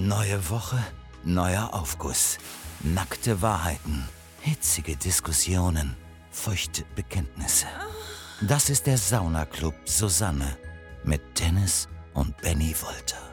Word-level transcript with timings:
Neue 0.00 0.48
Woche, 0.48 0.78
neuer 1.24 1.70
Aufguss. 1.72 2.38
Nackte 2.84 3.42
Wahrheiten, 3.42 4.08
hitzige 4.42 4.94
Diskussionen, 4.94 5.96
feuchte 6.30 6.84
Bekenntnisse. 6.94 7.66
Das 8.40 8.70
ist 8.70 8.86
der 8.86 8.96
Saunaclub 8.96 9.74
Susanne 9.86 10.56
mit 11.02 11.20
Dennis 11.40 11.88
und 12.14 12.36
Benny 12.36 12.76
Wolter. 12.80 13.28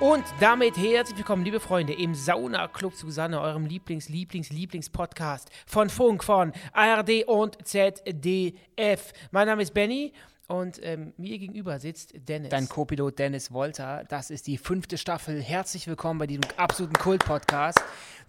Und 0.00 0.24
damit 0.40 0.76
herzlich 0.76 1.16
willkommen, 1.16 1.44
liebe 1.44 1.60
Freunde, 1.60 1.94
im 1.94 2.14
Sauna 2.14 2.68
Club 2.68 2.94
Susanne, 2.94 3.40
eurem 3.40 3.64
Lieblings-, 3.64 4.10
Lieblings-, 4.10 4.50
Lieblings-Podcast 4.50 5.48
von 5.66 5.88
Funk, 5.88 6.22
von 6.22 6.52
ARD 6.74 7.24
und 7.26 7.66
ZDF. 7.66 9.12
Mein 9.30 9.46
Name 9.46 9.62
ist 9.62 9.72
Benny 9.72 10.12
und 10.50 10.80
ähm, 10.82 11.12
mir 11.16 11.38
gegenüber 11.38 11.78
sitzt 11.78 12.12
Dennis. 12.28 12.50
Dein 12.50 12.68
Co-Pilot 12.68 13.18
Dennis 13.18 13.52
Wolter. 13.52 14.04
Das 14.08 14.30
ist 14.30 14.48
die 14.48 14.58
fünfte 14.58 14.98
Staffel. 14.98 15.40
Herzlich 15.40 15.86
willkommen 15.86 16.18
bei 16.18 16.26
diesem 16.26 16.42
absoluten 16.56 16.94
Kult-Podcast. 16.94 17.80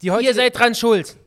Ihr 0.01 0.33
seid 0.33 0.57
dran 0.57 0.75
schuld. 0.75 1.17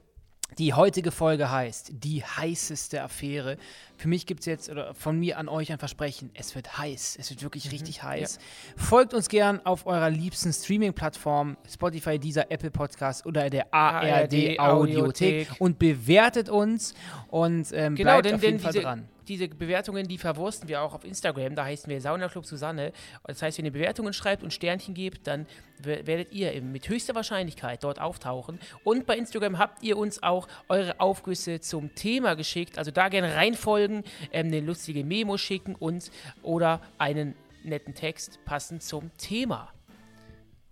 Die 0.58 0.72
heutige 0.72 1.10
Folge 1.10 1.50
heißt 1.50 1.90
Die 1.94 2.22
heißeste 2.22 3.02
Affäre. 3.02 3.56
Für 3.96 4.06
mich 4.06 4.24
gibt 4.24 4.40
es 4.40 4.46
jetzt, 4.46 4.70
oder 4.70 4.94
von 4.94 5.18
mir 5.18 5.38
an 5.38 5.48
euch 5.48 5.72
ein 5.72 5.78
Versprechen, 5.78 6.30
es 6.34 6.54
wird 6.54 6.78
heiß. 6.78 7.16
Es 7.18 7.28
wird 7.30 7.42
wirklich 7.42 7.72
richtig 7.72 8.04
heiß. 8.04 8.38
Folgt 8.76 9.14
uns 9.14 9.28
gern 9.28 9.60
auf 9.66 9.86
eurer 9.86 10.10
liebsten 10.10 10.52
Streaming-Plattform, 10.52 11.56
Spotify, 11.68 12.20
dieser 12.20 12.52
Apple 12.52 12.70
Podcast 12.70 13.26
oder 13.26 13.50
der 13.50 13.74
ARD 13.74 14.60
ARD 14.60 14.60
Audiothek 14.60 15.48
und 15.58 15.80
bewertet 15.80 16.48
uns 16.48 16.94
und 17.28 17.72
ähm, 17.72 17.96
Genau, 17.96 18.12
bleibt 18.12 18.26
denn, 18.26 18.34
auf 18.36 18.42
jeden 18.44 18.60
Fall 18.60 18.74
dran. 18.74 19.08
Diese 19.28 19.48
Bewertungen, 19.48 20.06
die 20.08 20.18
verwursten 20.18 20.68
wir 20.68 20.82
auch 20.82 20.94
auf 20.94 21.04
Instagram. 21.04 21.54
Da 21.54 21.64
heißen 21.64 21.90
wir 21.90 22.00
Sauna 22.00 22.28
Club 22.28 22.46
Susanne. 22.46 22.92
Das 23.26 23.42
heißt, 23.42 23.58
wenn 23.58 23.64
ihr 23.64 23.72
Bewertungen 23.72 24.12
schreibt 24.12 24.42
und 24.42 24.52
Sternchen 24.52 24.94
gebt, 24.94 25.26
dann 25.26 25.46
wer- 25.82 26.06
werdet 26.06 26.32
ihr 26.32 26.60
mit 26.62 26.88
höchster 26.88 27.14
Wahrscheinlichkeit 27.14 27.82
dort 27.84 28.00
auftauchen. 28.00 28.58
Und 28.84 29.06
bei 29.06 29.16
Instagram 29.16 29.58
habt 29.58 29.82
ihr 29.82 29.96
uns 29.98 30.22
auch 30.22 30.48
eure 30.68 31.00
Aufgüsse 31.00 31.60
zum 31.60 31.94
Thema 31.94 32.34
geschickt. 32.36 32.78
Also 32.78 32.90
da 32.90 33.08
gerne 33.08 33.34
reinfolgen, 33.34 34.04
ähm, 34.32 34.46
eine 34.46 34.60
lustige 34.60 35.04
Memo 35.04 35.36
schicken 35.36 35.74
und 35.74 36.10
oder 36.42 36.80
einen 36.98 37.34
netten 37.64 37.94
Text 37.94 38.38
passend 38.44 38.82
zum 38.82 39.10
Thema. 39.18 39.73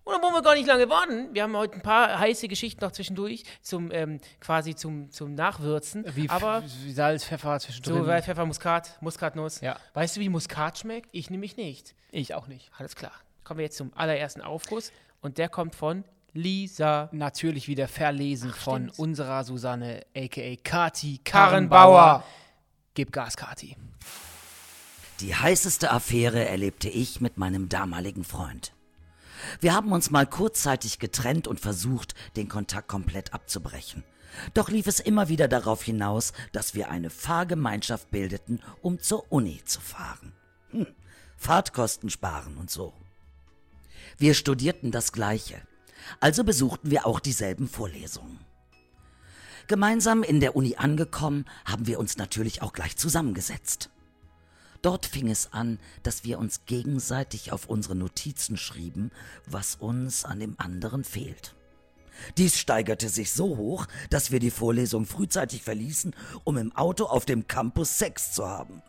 Und 0.04 0.14
dann 0.14 0.22
wollen 0.22 0.34
wir 0.34 0.42
gar 0.42 0.54
nicht 0.54 0.66
lange 0.66 0.88
warten. 0.88 1.32
Wir 1.32 1.44
haben 1.44 1.56
heute 1.56 1.74
ein 1.74 1.82
paar 1.82 2.18
heiße 2.18 2.48
Geschichten 2.48 2.84
noch 2.84 2.90
zwischendurch 2.90 3.44
zum 3.62 3.92
ähm, 3.92 4.18
quasi 4.40 4.74
zum, 4.74 5.10
zum 5.12 5.34
Nachwürzen. 5.34 6.04
Wie, 6.16 6.28
Aber 6.28 6.64
wie 6.82 6.92
Salz, 6.92 7.24
Pfeffer 7.24 7.60
zwischendrin. 7.60 7.98
so, 7.98 8.06
weil 8.06 8.22
Pfeffer, 8.22 8.44
Muskat, 8.44 8.98
Muskatnuss. 9.00 9.60
Ja. 9.60 9.76
Weißt 9.94 10.16
du, 10.16 10.20
wie 10.20 10.28
Muskat 10.28 10.78
schmeckt? 10.78 11.08
Ich 11.12 11.30
nämlich 11.30 11.56
nicht. 11.56 11.94
ich 12.10 12.34
auch 12.34 12.48
nicht. 12.48 12.70
Alles 12.78 12.96
klar. 12.96 13.12
Kommen 13.44 13.58
wir 13.58 13.64
jetzt 13.64 13.76
zum 13.76 13.92
allerersten 13.94 14.40
Aufguss. 14.40 14.92
Und 15.20 15.38
der 15.38 15.48
kommt 15.48 15.76
von 15.76 16.04
Lisa 16.32 17.08
natürlich 17.12 17.68
wieder 17.68 17.86
verlesen 17.86 18.52
von 18.52 18.88
stimmt. 18.88 18.98
unserer 18.98 19.44
Susanne, 19.44 20.04
a.k.a. 20.16 20.56
Kati 20.64 21.20
Karrenbauer. 21.22 21.78
Karrenbauer. 21.98 22.24
Gib 22.94 23.12
Gas, 23.12 23.36
Kati. 23.36 23.76
Die 25.20 25.34
heißeste 25.36 25.92
Affäre 25.92 26.44
erlebte 26.48 26.88
ich 26.88 27.20
mit 27.20 27.38
meinem 27.38 27.68
damaligen 27.68 28.24
Freund. 28.24 28.72
Wir 29.60 29.74
haben 29.74 29.92
uns 29.92 30.10
mal 30.10 30.26
kurzzeitig 30.26 30.98
getrennt 30.98 31.48
und 31.48 31.60
versucht, 31.60 32.14
den 32.36 32.48
Kontakt 32.48 32.88
komplett 32.88 33.32
abzubrechen. 33.32 34.04
Doch 34.54 34.68
lief 34.70 34.86
es 34.86 35.00
immer 35.00 35.28
wieder 35.28 35.48
darauf 35.48 35.82
hinaus, 35.82 36.32
dass 36.52 36.74
wir 36.74 36.90
eine 36.90 37.10
Fahrgemeinschaft 37.10 38.10
bildeten, 38.10 38.60
um 38.80 38.98
zur 38.98 39.30
Uni 39.30 39.62
zu 39.64 39.80
fahren. 39.80 40.32
Hm, 40.70 40.86
Fahrtkosten 41.36 42.10
sparen 42.10 42.56
und 42.56 42.70
so. 42.70 42.94
Wir 44.18 44.34
studierten 44.34 44.90
das 44.90 45.12
Gleiche, 45.12 45.60
also 46.20 46.44
besuchten 46.44 46.90
wir 46.90 47.06
auch 47.06 47.20
dieselben 47.20 47.68
Vorlesungen. 47.68 48.40
Gemeinsam 49.68 50.22
in 50.22 50.40
der 50.40 50.56
Uni 50.56 50.76
angekommen, 50.76 51.44
haben 51.64 51.86
wir 51.86 51.98
uns 51.98 52.16
natürlich 52.16 52.62
auch 52.62 52.72
gleich 52.72 52.96
zusammengesetzt. 52.96 53.90
Dort 54.82 55.06
fing 55.06 55.30
es 55.30 55.52
an, 55.52 55.78
dass 56.02 56.24
wir 56.24 56.40
uns 56.40 56.66
gegenseitig 56.66 57.52
auf 57.52 57.66
unsere 57.68 57.94
Notizen 57.94 58.56
schrieben, 58.56 59.12
was 59.46 59.76
uns 59.76 60.24
an 60.24 60.40
dem 60.40 60.56
anderen 60.58 61.04
fehlt. 61.04 61.54
Dies 62.36 62.58
steigerte 62.58 63.08
sich 63.08 63.32
so 63.32 63.56
hoch, 63.56 63.86
dass 64.10 64.32
wir 64.32 64.40
die 64.40 64.50
Vorlesung 64.50 65.06
frühzeitig 65.06 65.62
verließen, 65.62 66.14
um 66.44 66.56
im 66.56 66.74
Auto 66.74 67.04
auf 67.04 67.24
dem 67.24 67.46
Campus 67.46 67.98
Sex 67.98 68.32
zu 68.32 68.46
haben. 68.46 68.82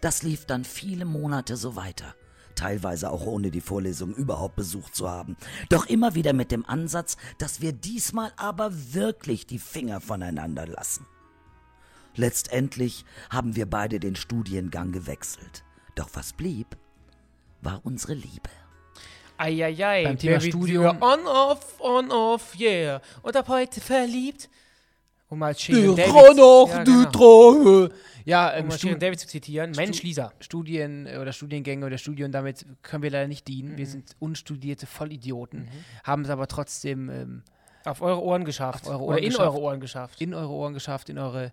Das 0.00 0.22
lief 0.22 0.46
dann 0.46 0.64
viele 0.64 1.04
Monate 1.04 1.56
so 1.56 1.76
weiter, 1.76 2.14
teilweise 2.54 3.10
auch 3.10 3.26
ohne 3.26 3.50
die 3.50 3.60
Vorlesung 3.60 4.14
überhaupt 4.14 4.56
besucht 4.56 4.94
zu 4.94 5.10
haben, 5.10 5.36
doch 5.68 5.86
immer 5.86 6.14
wieder 6.14 6.32
mit 6.32 6.50
dem 6.50 6.64
Ansatz, 6.64 7.16
dass 7.38 7.60
wir 7.60 7.72
diesmal 7.72 8.32
aber 8.36 8.72
wirklich 8.94 9.46
die 9.46 9.58
Finger 9.58 10.00
voneinander 10.00 10.66
lassen. 10.66 11.06
Letztendlich 12.14 13.04
haben 13.30 13.56
wir 13.56 13.66
beide 13.66 14.00
den 14.00 14.16
Studiengang 14.16 14.92
gewechselt. 14.92 15.64
Doch 15.94 16.10
was 16.14 16.32
blieb, 16.32 16.76
war 17.60 17.80
unsere 17.84 18.14
Liebe. 18.14 18.50
Eieiei. 19.38 20.04
Beim 20.04 20.18
Thema 20.18 20.40
Studium- 20.40 21.00
On, 21.02 21.26
off, 21.26 21.80
on, 21.80 22.10
off, 22.10 22.54
yeah. 22.58 23.00
Und 23.22 23.36
ab 23.36 23.48
heute 23.48 23.80
verliebt. 23.80 24.48
Um 25.28 25.38
mal 25.38 25.56
Sharon 25.56 25.96
Die 25.96 26.02
David, 26.02 26.14
ja, 26.68 26.84
genau. 26.84 27.88
Ja, 28.24 28.58
um 28.58 28.68
mal 28.68 28.78
Sharon 28.78 28.98
David 28.98 29.18
zu 29.18 29.26
zitieren. 29.26 29.72
Mensch, 29.72 30.02
Lisa. 30.02 30.32
Studien 30.40 31.06
äh, 31.06 31.16
oder 31.16 31.32
Studiengänge 31.32 31.86
oder 31.86 31.96
Studien, 31.98 32.30
damit 32.32 32.66
können 32.82 33.02
wir 33.02 33.10
leider 33.10 33.28
nicht 33.28 33.48
dienen. 33.48 33.72
Mhm. 33.72 33.76
Wir 33.78 33.86
sind 33.86 34.14
unstudierte 34.18 34.86
Vollidioten, 34.86 35.68
haben 36.04 36.22
es 36.22 36.30
aber 36.30 36.46
trotzdem 36.48 37.08
ähm, 37.08 37.42
Auf 37.84 38.02
eure 38.02 38.22
Ohren 38.22 38.44
geschafft. 38.44 38.86
Eure 38.86 38.98
Oder 38.98 39.04
Ohren 39.06 39.18
in 39.18 39.24
geschafft. 39.30 39.48
eure 39.48 39.58
Ohren 39.60 39.80
geschafft. 39.80 40.20
in 40.20 40.34
eure 40.34 40.50
Ohren 40.50 40.74
geschafft, 40.74 41.08
in 41.08 41.18
eure. 41.18 41.52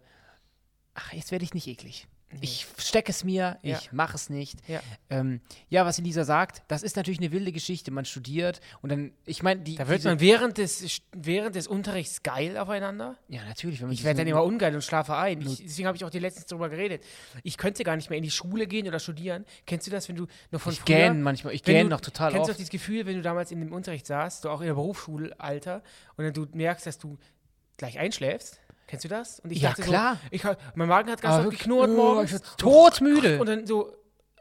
Ach, 1.00 1.14
jetzt 1.14 1.32
werde 1.32 1.46
ich 1.46 1.54
nicht 1.54 1.68
eklig. 1.68 2.08
Ich 2.42 2.68
stecke 2.78 3.10
es 3.10 3.24
mir, 3.24 3.58
Ja. 3.64 3.80
ich 3.80 3.92
mache 3.92 4.14
es 4.16 4.30
nicht. 4.30 4.60
Ja. 4.68 4.82
Ähm, 5.10 5.42
ja, 5.70 5.84
was 5.84 5.98
Elisa 5.98 6.24
sagt, 6.26 6.62
das 6.68 6.84
ist 6.84 6.96
natürlich 6.96 7.20
eine 7.20 7.32
wilde 7.32 7.52
Geschichte. 7.52 7.90
Man 7.90 8.06
studiert 8.06 8.62
und 8.84 8.92
dann, 8.92 9.14
ich 9.26 9.42
meine, 9.42 9.62
die. 9.62 9.76
Da 9.78 9.88
wird 9.88 10.04
man 10.04 10.20
während 10.20 10.60
des, 10.60 11.02
während 11.12 11.56
des 11.56 11.66
Unterrichts 11.68 12.22
geil 12.22 12.56
aufeinander. 12.60 13.18
Ja, 13.30 13.44
natürlich. 13.46 13.82
Ich 13.82 14.04
werde 14.04 14.18
so- 14.18 14.22
dann 14.22 14.28
immer 14.28 14.44
ungeil 14.44 14.76
und 14.76 14.84
schlafe 14.84 15.16
ein. 15.16 15.42
Ich, 15.42 15.58
deswegen 15.64 15.88
habe 15.88 15.98
ich 15.98 16.06
auch 16.06 16.12
die 16.12 16.20
letztens 16.20 16.46
drüber 16.46 16.70
geredet. 16.70 17.04
Ich 17.42 17.58
könnte 17.58 17.84
gar 17.84 17.96
nicht 17.96 18.12
mehr 18.12 18.18
in 18.18 18.24
die 18.24 18.30
Schule 18.30 18.68
gehen 18.68 18.88
oder 18.88 19.00
studieren. 19.00 19.44
Kennst 19.66 19.88
du 19.88 19.92
das, 19.92 20.08
wenn 20.08 20.18
du 20.18 20.28
noch 20.52 20.62
von 20.62 20.72
Ich 20.74 20.82
früher... 20.82 20.98
gähn 20.98 21.24
manchmal, 21.24 21.56
ich 21.56 21.66
wenn 21.66 21.74
gähn 21.78 21.84
du- 21.90 21.96
noch 21.96 22.02
total 22.02 22.32
Kennst 22.32 22.38
du 22.48 22.52
oft. 22.52 22.52
auch 22.52 22.58
dieses 22.58 22.70
Gefühl, 22.70 23.08
wenn 23.08 23.16
du 23.16 23.24
damals 23.24 23.52
in 23.52 23.60
dem 23.60 23.74
Unterricht 23.74 24.06
saßt, 24.06 24.46
du 24.46 24.50
auch 24.50 24.62
in 24.62 24.68
der 24.68 24.76
Berufsschulalter, 24.76 25.82
und 26.16 26.26
dann 26.26 26.34
du 26.34 26.46
merkst, 26.54 26.86
dass 26.86 27.00
du 27.00 27.18
gleich 27.78 27.98
einschläfst? 27.98 28.60
Kennst 28.90 29.06
du 29.06 29.10
das? 29.10 29.40
Und 29.42 29.52
ich 29.52 29.62
Ja, 29.62 29.70
dachte 29.70 29.84
klar. 29.84 30.16
So, 30.16 30.20
ich, 30.32 30.44
mein 30.74 30.88
Magen 30.88 31.12
hat 31.12 31.22
ganz 31.22 31.48
geknurrt 31.48 31.92
oh, 31.92 31.96
morgens. 31.96 32.34
ich 32.34 32.42
war 32.42 32.58
todmüde. 32.58 33.40
Und 33.40 33.48
dann 33.48 33.68
so, 33.68 33.94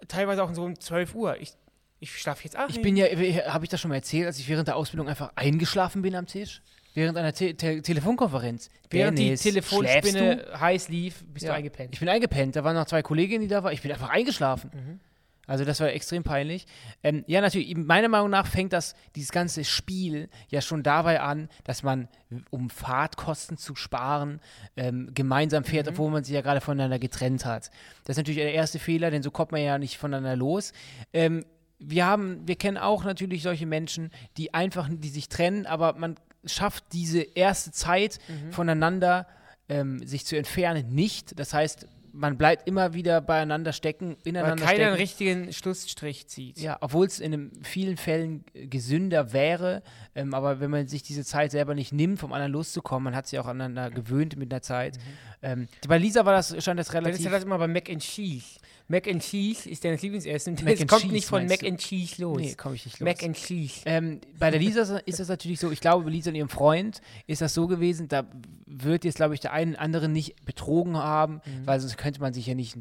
teilweise 0.09 0.43
auch 0.43 0.55
so 0.55 0.65
um 0.65 0.81
12 0.81 1.15
Uhr. 1.15 1.37
Ich, 1.39 1.53
ich 2.01 2.19
schlafe 2.19 2.45
jetzt 2.45 2.59
auch 2.59 2.67
Ich 2.71 2.81
bin 2.81 2.97
ja, 2.97 3.05
habe 3.53 3.65
ich 3.67 3.69
das 3.69 3.79
schon 3.79 3.91
mal 3.91 3.97
erzählt, 3.97 4.27
als 4.27 4.39
ich 4.39 4.49
während 4.49 4.67
der 4.67 4.77
Ausbildung 4.77 5.07
einfach 5.07 5.33
eingeschlafen 5.35 6.01
bin 6.01 6.15
am 6.15 6.25
Tisch? 6.25 6.63
Während 6.95 7.19
einer 7.19 7.35
Te 7.35 7.55
Te 7.55 7.83
Telefonkonferenz. 7.83 8.71
Während 8.89 9.19
Dennis, 9.19 9.43
die 9.43 9.51
Telefonspinne 9.51 10.47
heiß 10.59 10.89
lief, 10.89 11.23
bist 11.27 11.45
Ja. 11.45 11.53
du 11.53 11.57
eingepennt. 11.59 11.91
Ich 11.93 12.01
bin 12.01 12.09
eingepennt. 12.09 12.57
Da 12.57 12.65
waren 12.65 12.75
noch 12.75 12.87
zwei 12.87 13.03
Kolleginnen, 13.03 13.43
die 13.43 13.49
da 13.49 13.63
waren. 13.63 13.75
Ich 13.75 13.83
bin 13.83 13.93
einfach 13.93 14.09
eingeschlafen. 14.09 14.71
Mhm. 14.75 15.01
Also 15.49 15.65
das 15.65 15.81
war 15.81 15.89
extrem 15.89 16.23
peinlich. 16.23 16.67
Ähm, 17.03 17.25
ja, 17.27 17.41
natürlich, 17.41 17.77
meiner 17.77 18.09
Meinung 18.09 18.31
nach 18.31 18.47
fängt 18.47 18.73
das, 18.73 18.95
dieses 19.17 19.33
ganze 19.33 19.65
Spiel 19.65 20.29
ja 20.49 20.61
schon 20.61 20.85
dabei 20.85 21.21
an, 21.21 21.49
dass 21.65 21.83
man, 21.83 22.07
um 22.51 22.71
Fahrtkosten 22.71 23.57
zu 23.57 23.75
sparen, 23.75 24.41
ähm, 24.77 25.11
gemeinsam 25.15 25.65
fährt, 25.65 25.87
Mhm. 25.87 25.93
obwohl 25.93 26.11
man 26.13 26.23
sich 26.23 26.35
ja 26.35 26.43
gerade 26.43 26.61
voneinander 26.61 27.01
getrennt 27.01 27.45
hat. 27.45 27.71
Das 28.05 28.15
ist 28.15 28.19
natürlich 28.19 28.39
der 28.39 28.55
erste 28.55 28.79
Fehler, 28.79 29.11
denn 29.11 29.23
so 29.25 29.31
kommt 29.33 29.51
man 29.51 29.63
ja 29.63 29.79
nicht 29.79 29.99
voneinander 29.99 30.37
los. 30.37 30.73
Ähm, 31.13 31.45
wir 31.81 32.07
haben, 32.07 32.47
wir 32.47 32.57
kennen 32.57 32.77
auch 32.77 33.05
natürlich 33.05 33.43
solche 33.43 33.67
Menschen, 33.67 34.11
die 34.37 34.53
einfach, 34.55 34.89
die 34.93 35.09
sich 35.09 35.29
trennen, 35.29 35.65
aber 35.67 35.95
man 35.95 36.17
schafft 36.45 36.85
diese 36.93 37.21
erste 37.23 37.73
Zeit 37.73 38.19
Mhm. 38.29 38.53
voneinander 38.53 39.27
ähm, 39.71 39.99
sich 40.07 40.25
zu 40.25 40.37
entfernen 40.37 40.95
nicht. 40.95 41.39
Das 41.39 41.53
heißt, 41.55 41.87
man 42.13 42.37
bleibt 42.39 42.67
immer 42.69 42.95
wieder 42.95 43.21
beieinander 43.21 43.73
stecken, 43.73 44.17
Weil 44.25 44.29
ineinander 44.31 44.65
keiner 44.65 44.87
einen 44.89 44.97
stecken. 44.97 45.01
richtigen 45.01 45.53
Schlussstrich 45.53 46.27
zieht. 46.29 46.59
Ja, 46.59 46.77
obwohl 46.81 47.07
es 47.07 47.21
in 47.21 47.53
vielen 47.63 47.97
Fällen 47.97 48.45
gesünder 48.55 49.33
wäre, 49.33 49.83
ähm, 50.15 50.35
aber 50.35 50.61
wenn 50.61 50.71
man 50.71 50.89
sich 50.89 51.03
diese 51.03 51.25
Zeit 51.25 51.51
selber 51.51 51.75
nicht 51.75 51.93
nimmt, 51.93 52.19
vom 52.19 52.33
anderen 52.33 52.53
loszukommen, 52.53 53.05
man 53.05 53.17
hat 53.17 53.27
sich 53.27 53.39
auch 53.39 53.47
aneinander 53.47 53.91
gewöhnt 53.91 54.37
mit 54.37 54.51
der 54.53 54.63
Zeit. 54.63 54.99
Ähm, 55.43 55.69
bei 55.87 55.99
Lisa 55.99 56.25
war 56.25 56.33
das, 56.33 56.49
stand 56.63 56.79
das 56.81 56.87
Das 56.89 56.89
ist 56.89 56.95
relativ. 56.95 57.25
ja 57.25 57.31
das 57.31 57.45
immer 57.45 57.59
bei 57.59 57.69
Mac 57.69 57.89
and 57.91 58.03
Cheese. 58.03 58.59
Mac 58.91 59.07
and 59.07 59.23
Cheese 59.23 59.69
ist 59.69 59.85
dein 59.85 59.99
Lieblingsessen. 59.99 60.55
Mac 60.65 60.77
Das 60.79 60.87
kommt 60.87 61.03
Cheese, 61.03 61.13
nicht 61.13 61.27
von 61.27 61.47
Mac 61.47 61.61
du? 61.61 61.67
and 61.69 61.79
Cheese 61.79 62.23
los. 62.23 62.39
Nee, 62.41 62.55
komme 62.55 62.75
ich 62.75 62.87
nicht 62.87 62.99
los. 62.99 63.07
Mac 63.07 63.23
and 63.23 63.37
Cheese. 63.37 63.83
Ähm, 63.85 64.21
bei 64.39 64.51
der 64.51 64.59
Lisa 64.59 64.99
ist 65.05 65.21
das 65.21 65.29
natürlich 65.29 65.61
so, 65.61 65.71
ich 65.71 65.81
glaube, 65.81 66.05
bei 66.05 66.11
Lisa 66.11 66.31
und 66.31 66.37
ihrem 66.37 66.49
Freund 66.49 67.03
ist 67.27 67.43
das 67.43 67.53
so 67.53 67.67
gewesen, 67.67 68.09
da 68.09 68.25
wird 68.67 69.05
jetzt, 69.05 69.17
glaube 69.17 69.35
ich, 69.35 69.41
der 69.41 69.53
eine 69.53 69.73
oder 69.73 69.81
andere 69.83 70.09
nicht 70.09 70.45
betrogen 70.47 70.97
haben, 70.97 71.41
weil 71.65 71.81
sonst 71.81 71.99
könnte 71.99 72.21
man 72.21 72.33
sich 72.33 72.47
ja 72.47 72.55
nicht, 72.55 72.77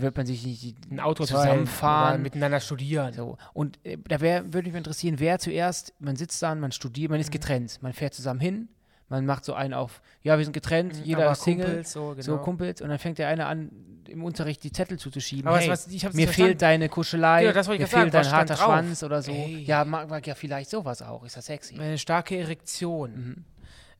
wird 0.00 0.16
man 0.16 0.26
sich 0.26 0.44
nicht 0.44 0.76
ein 0.90 0.98
Auto 1.00 1.24
zusammenfahren. 1.24 2.22
miteinander 2.22 2.60
studieren. 2.60 3.12
So. 3.12 3.36
Und 3.52 3.78
äh, 3.84 3.96
da 4.08 4.20
wär, 4.20 4.52
würde 4.52 4.68
mich 4.68 4.76
interessieren, 4.76 5.16
wer 5.18 5.38
zuerst, 5.38 5.94
man 6.00 6.16
sitzt 6.16 6.42
dann, 6.42 6.58
man 6.60 6.72
studiert, 6.72 7.10
man 7.10 7.20
ist 7.20 7.30
getrennt, 7.30 7.78
man 7.80 7.92
fährt 7.92 8.14
zusammen 8.14 8.40
hin, 8.40 8.68
man 9.08 9.24
macht 9.24 9.44
so 9.44 9.54
einen 9.54 9.74
auf, 9.74 10.02
ja, 10.22 10.36
wir 10.36 10.44
sind 10.44 10.52
getrennt, 10.52 11.00
jeder 11.04 11.24
Aber 11.24 11.32
ist 11.32 11.42
Single, 11.42 11.66
Kumpels, 11.66 11.92
so, 11.92 12.14
so 12.18 12.32
genau. 12.32 12.44
Kumpels, 12.44 12.82
und 12.82 12.88
dann 12.88 12.98
fängt 12.98 13.18
der 13.18 13.28
eine 13.28 13.46
an, 13.46 13.70
im 14.06 14.24
Unterricht 14.24 14.62
die 14.64 14.72
Zettel 14.72 14.98
zuzuschieben. 14.98 15.46
Aber 15.48 15.58
hey, 15.58 15.68
was, 15.68 15.86
was, 15.86 15.92
ich 15.92 16.04
hab's 16.04 16.14
mir 16.14 16.28
fehlt 16.28 16.62
deine 16.62 16.88
Kuschelei, 16.88 17.42
Genau, 17.42 17.54
das 17.54 17.68
mir 17.68 17.74
ich 17.74 17.80
gerade 17.80 17.90
fehlt 17.90 18.12
sagen. 18.12 18.24
dein 18.24 18.32
harter 18.32 18.54
drauf? 18.54 18.66
Schwanz 18.66 19.02
oder 19.02 19.22
so. 19.22 19.32
Ey. 19.32 19.62
Ja, 19.64 19.84
mag, 19.84 20.08
mag 20.08 20.26
ja 20.26 20.34
vielleicht 20.34 20.70
sowas 20.70 21.02
auch, 21.02 21.24
ist 21.24 21.36
das 21.36 21.46
sexy. 21.46 21.78
Eine 21.78 21.98
starke 21.98 22.36
Erektion. 22.36 23.14
Mhm. 23.14 23.44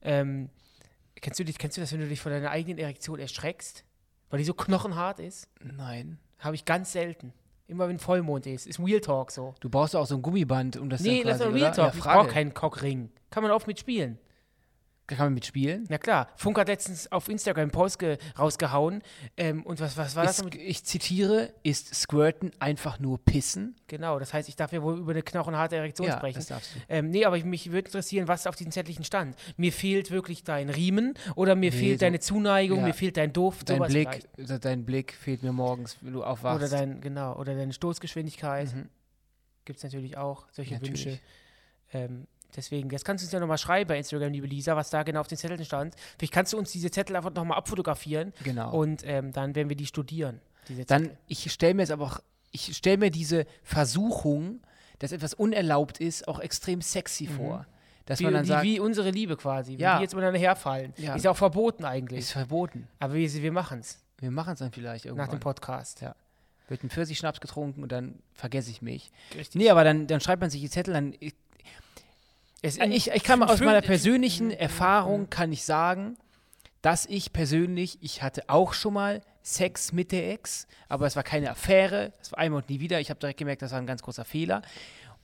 Ähm, 0.02 0.50
kennst, 1.16 1.40
du 1.40 1.44
dich, 1.44 1.58
kennst 1.58 1.76
du 1.76 1.80
das, 1.80 1.92
wenn 1.92 2.00
du 2.00 2.08
dich 2.08 2.20
von 2.20 2.32
deiner 2.32 2.50
eigenen 2.50 2.78
Erektion 2.78 3.18
erschreckst? 3.18 3.84
Weil 4.30 4.38
die 4.38 4.44
so 4.44 4.54
knochenhart 4.54 5.20
ist? 5.20 5.48
Nein. 5.62 6.18
Habe 6.38 6.54
ich 6.54 6.64
ganz 6.64 6.92
selten. 6.92 7.32
Immer 7.66 7.88
wenn 7.88 7.98
Vollmond 7.98 8.46
ist. 8.46 8.66
Ist 8.66 8.78
Real 8.78 9.00
Talk 9.00 9.30
so. 9.30 9.54
Du 9.60 9.68
brauchst 9.68 9.94
auch 9.94 10.06
so 10.06 10.14
ein 10.16 10.22
Gummiband, 10.22 10.76
um 10.76 10.88
das 10.88 11.00
nee, 11.00 11.18
dann 11.18 11.28
lass 11.28 11.38
quasi, 11.38 11.50
mal 11.50 11.58
Real 11.58 11.72
oder? 11.72 11.76
Talk. 11.76 11.92
Ja, 11.92 11.98
ich 11.98 12.04
brauche 12.04 12.28
keinen 12.28 12.54
Cockring. 12.54 13.10
Kann 13.30 13.42
man 13.42 13.52
oft 13.52 13.66
mitspielen. 13.66 14.18
Da 15.08 15.16
kann 15.16 15.26
man 15.26 15.34
mitspielen. 15.34 15.86
Na 15.88 15.96
klar. 15.96 16.28
Funk 16.36 16.58
hat 16.58 16.68
letztens 16.68 17.10
auf 17.10 17.28
Instagram 17.30 17.62
einen 17.62 17.70
Post 17.70 17.98
ge 17.98 18.18
rausgehauen. 18.38 19.02
Ähm, 19.38 19.64
und 19.64 19.80
was, 19.80 19.96
was 19.96 20.14
war 20.14 20.24
das? 20.24 20.32
Ist, 20.38 20.44
noch 20.44 20.52
mit, 20.52 20.60
ich 20.60 20.84
zitiere, 20.84 21.52
ist 21.62 21.94
Squirten 21.94 22.52
einfach 22.60 23.00
nur 23.00 23.18
Pissen? 23.24 23.74
genau, 23.86 24.18
das 24.18 24.34
heißt, 24.34 24.50
ich 24.50 24.56
darf 24.56 24.70
ja 24.72 24.82
wohl 24.82 24.98
über 24.98 25.12
eine 25.12 25.22
knochenharte 25.22 25.76
Erektion 25.76 26.08
Ja, 26.08 26.18
sprechen. 26.18 26.36
das 26.40 26.48
darfst 26.48 26.74
du. 26.74 26.78
Ähm, 26.90 27.08
nee, 27.08 27.24
aber 27.24 27.38
ich, 27.38 27.44
mich 27.44 27.72
würde 27.72 27.86
interessieren, 27.88 28.28
was 28.28 28.46
auf 28.46 28.54
diesem 28.54 28.70
Zettelchen 28.70 29.02
stand. 29.02 29.34
Mir 29.56 29.72
fehlt 29.72 30.10
wirklich 30.10 30.44
dein 30.44 30.68
Riemen 30.68 31.14
oder 31.36 31.54
mir 31.54 31.70
Nee, 31.70 31.76
fehlt 31.78 32.00
so- 32.00 32.04
deine 32.04 32.20
Zuneigung, 32.20 32.80
ja. 32.80 32.84
mir 32.88 32.92
fehlt 32.94 33.16
dein 33.16 33.32
Duft, 33.32 33.70
Dein 33.70 33.80
Blick, 33.80 34.26
vielleicht. 34.36 34.64
dein 34.66 34.84
Blick 34.84 35.14
fehlt 35.14 35.42
mir 35.42 35.52
morgens, 35.52 35.96
wenn 36.02 36.12
du 36.12 36.22
aufwachst. 36.22 36.58
Oder 36.62 36.68
dein, 36.68 37.00
genau, 37.00 37.34
oder 37.36 37.54
deine 37.54 37.72
Stoßgeschwindigkeit. 37.72 38.74
Mhm. 38.74 38.90
Gibt 39.64 39.78
es 39.78 39.84
natürlich 39.84 40.18
auch 40.18 40.46
solche 40.52 40.74
Natürlich. 40.74 41.06
Wünsche. 41.06 41.20
Ähm, 41.94 42.26
deswegen, 42.56 42.88
das 42.88 43.04
kannst 43.04 43.22
du 43.22 43.26
uns 43.26 43.32
ja 43.32 43.40
nochmal 43.40 43.58
schreiben 43.58 43.88
bei 43.88 43.98
Instagram, 43.98 44.32
liebe 44.32 44.46
Lisa, 44.46 44.76
was 44.76 44.90
da 44.90 45.02
genau 45.02 45.20
auf 45.20 45.28
den 45.28 45.38
Zetteln 45.38 45.64
stand. 45.64 45.94
Vielleicht 46.18 46.32
kannst 46.32 46.52
du 46.52 46.58
uns 46.58 46.72
diese 46.72 46.90
Zettel 46.90 47.16
einfach 47.16 47.32
nochmal 47.34 47.58
abfotografieren 47.58 48.32
Genau. 48.44 48.72
und 48.72 49.02
ähm, 49.04 49.32
dann 49.32 49.54
werden 49.54 49.68
wir 49.68 49.76
die 49.76 49.86
studieren. 49.86 50.40
Diese 50.68 50.84
dann, 50.84 51.10
ich 51.26 51.50
stelle 51.52 51.74
mir 51.74 51.82
jetzt 51.82 51.90
aber 51.92 52.04
auch, 52.06 52.20
ich 52.50 52.76
stelle 52.76 52.98
mir 52.98 53.10
diese 53.10 53.46
Versuchung, 53.62 54.60
dass 54.98 55.12
etwas 55.12 55.34
unerlaubt 55.34 55.98
ist, 56.00 56.26
auch 56.28 56.40
extrem 56.40 56.82
sexy 56.82 57.26
vor. 57.26 57.66
Dass 58.06 58.20
wie, 58.20 58.24
man 58.24 58.32
dann 58.34 58.42
die, 58.44 58.48
sagt, 58.48 58.62
wie 58.64 58.80
unsere 58.80 59.10
Liebe 59.10 59.36
quasi, 59.36 59.76
wie 59.78 59.82
Ja. 59.82 59.98
die 59.98 60.02
jetzt 60.02 60.14
miteinander 60.14 60.40
herfallen. 60.40 60.94
Ja. 60.96 61.14
Ist 61.14 61.24
ja 61.24 61.30
auch 61.30 61.36
verboten 61.36 61.84
eigentlich. 61.84 62.20
ist 62.20 62.32
verboten. 62.32 62.88
Aber 62.98 63.14
wir, 63.14 63.30
wir 63.32 63.52
machen 63.52 63.80
es 63.80 63.98
Wir 64.18 64.30
machen 64.30 64.54
es 64.54 64.60
dann 64.60 64.72
vielleicht 64.72 65.04
irgendwann. 65.04 65.26
nach 65.26 65.30
dem 65.30 65.40
Podcast. 65.40 66.00
Ja. 66.00 66.14
Wird 66.68 66.82
ein 66.84 66.90
Pfirsich-Schnaps 66.90 67.40
getrunken 67.40 67.82
und 67.82 67.92
dann 67.92 68.18
vergesse 68.32 68.70
ich 68.70 68.80
mich. 68.82 69.10
Richtig. 69.34 69.54
Nee, 69.56 69.68
aber 69.70 69.84
dann, 69.84 70.06
dann 70.06 70.20
schreibt 70.20 70.40
man 70.40 70.48
sich 70.50 70.60
die 70.62 70.70
Zettel, 70.70 70.94
dann 70.94 71.14
ich, 71.20 71.34
Es, 72.62 72.78
ich, 72.78 73.10
ich 73.10 73.22
kann 73.22 73.38
mal 73.38 73.48
aus 73.48 73.60
meiner 73.60 73.82
persönlichen 73.82 74.50
Erfahrung 74.50 75.30
kann 75.30 75.52
ich 75.52 75.64
sagen, 75.64 76.16
dass 76.82 77.06
ich 77.06 77.32
persönlich, 77.32 77.98
ich 78.00 78.22
hatte 78.22 78.48
auch 78.48 78.72
schon 78.72 78.94
mal 78.94 79.20
Sex 79.42 79.92
mit 79.92 80.12
der 80.12 80.32
Ex, 80.32 80.66
aber 80.88 81.06
es 81.06 81.16
war 81.16 81.22
keine 81.22 81.50
Affäre, 81.50 82.12
es 82.20 82.32
war 82.32 82.38
einmal 82.40 82.62
und 82.62 82.68
nie 82.68 82.80
wieder. 82.80 83.00
Ich 83.00 83.10
habe 83.10 83.20
direkt 83.20 83.38
gemerkt, 83.38 83.62
das 83.62 83.72
war 83.72 83.78
ein 83.78 83.86
ganz 83.86 84.02
großer 84.02 84.24
Fehler. 84.24 84.62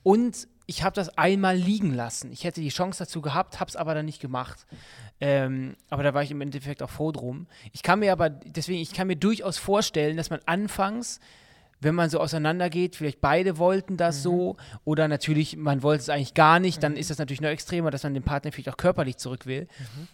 Und 0.01 0.47
ich 0.67 0.83
habe 0.83 0.95
das 0.95 1.17
einmal 1.17 1.55
liegen 1.55 1.93
lassen. 1.93 2.31
Ich 2.31 2.43
hätte 2.43 2.61
die 2.61 2.69
Chance 2.69 3.03
dazu 3.03 3.21
gehabt, 3.21 3.59
habe 3.59 3.69
es 3.69 3.75
aber 3.75 3.93
dann 3.93 4.05
nicht 4.05 4.21
gemacht. 4.21 4.65
Ähm, 5.19 5.75
aber 5.89 6.03
da 6.03 6.13
war 6.13 6.23
ich 6.23 6.31
im 6.31 6.41
Endeffekt 6.41 6.81
auch 6.81 6.89
froh 6.89 7.11
drum. 7.11 7.47
Ich 7.71 7.83
kann 7.83 7.99
mir 7.99 8.11
aber, 8.11 8.29
deswegen, 8.29 8.81
ich 8.81 8.93
kann 8.93 9.07
mir 9.07 9.15
durchaus 9.15 9.57
vorstellen, 9.57 10.17
dass 10.17 10.29
man 10.29 10.39
anfangs 10.45 11.19
wenn 11.85 11.95
man 11.95 12.09
so 12.09 12.19
auseinandergeht, 12.19 12.97
vielleicht 12.97 13.21
beide 13.21 13.57
wollten 13.57 13.95
das 13.95 14.21
so 14.21 14.57
oder 14.83 15.07
natürlich, 15.07 15.55
man 15.55 15.81
wollte 15.83 16.01
es 16.01 16.09
eigentlich 16.09 16.33
gar 16.33 16.59
nicht, 16.59 16.83
dann 16.83 16.97
ist 16.97 17.09
das 17.09 17.17
natürlich 17.17 17.39
noch 17.39 17.49
extremer, 17.49 17.91
dass 17.91 18.03
man 18.03 18.13
den 18.13 18.23
Partner 18.23 18.51
vielleicht 18.51 18.67
auch 18.69 18.77
körperlich 18.77 19.15
zurück 19.17 19.45
will. 19.45 19.67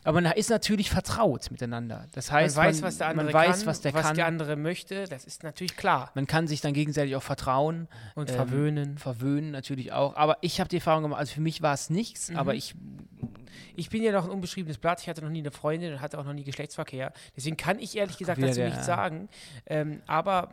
Aber 0.03 0.21
man 0.21 0.31
ist 0.33 0.51
natürlich 0.51 0.91
vertraut 0.91 1.50
miteinander. 1.50 2.06
Das 2.13 2.29
man 2.29 2.41
heißt, 2.41 2.56
weiß, 2.57 2.81
was 2.83 3.00
der 3.00 3.07
andere 3.07 3.25
man 3.25 3.33
weiß, 3.33 3.57
kann, 3.59 3.65
was 3.68 3.81
der 3.81 3.94
was 3.95 4.06
kann. 4.06 4.15
der 4.15 4.25
andere 4.27 4.56
möchte, 4.56 5.06
das 5.06 5.25
ist 5.25 5.41
natürlich 5.44 5.75
klar. 5.75 6.12
man 6.13 6.27
kann 6.27 6.47
sich 6.47 6.62
dann 6.62 6.73
gegenseitig 6.73 7.15
auch 7.15 7.23
vertrauen. 7.23 7.88
Und 8.13 8.29
Ähm, 8.29 8.35
verwöhnen. 8.35 8.97
Verwöhnen 9.00 9.50
natürlich 9.51 9.91
auch. 9.94 10.15
Aber 10.15 10.38
ich 10.41 10.59
habe 10.59 10.69
die 10.69 10.75
Erfahrung 10.77 11.03
gemacht, 11.03 11.19
also 11.21 11.33
für 11.33 11.41
mich 11.41 11.62
war 11.63 11.73
es 11.73 11.89
nichts, 11.89 12.29
Mhm. 12.29 12.38
aber 12.38 12.53
ich, 12.53 12.75
Ich 13.75 13.89
bin 13.89 14.03
ja 14.03 14.12
noch 14.12 14.25
ein 14.25 14.29
unbeschriebenes 14.31 14.77
Blatt. 14.77 15.01
Ich 15.01 15.07
hatte 15.07 15.21
noch 15.21 15.29
nie 15.29 15.39
eine 15.39 15.51
Freundin 15.51 15.94
und 15.94 16.01
hatte 16.01 16.19
auch 16.19 16.25
noch 16.25 16.33
nie 16.33 16.44
Geschlechtsverkehr. 16.44 17.13
Deswegen 17.38 17.56
kann 17.57 17.79
ich 17.79 17.95
ehrlich 17.97 18.18
gesagt 18.18 18.41
dazu 18.41 18.59
nichts 18.62 18.85
sagen. 18.85 19.29
Ähm, 19.65 20.01
aber 20.07 20.50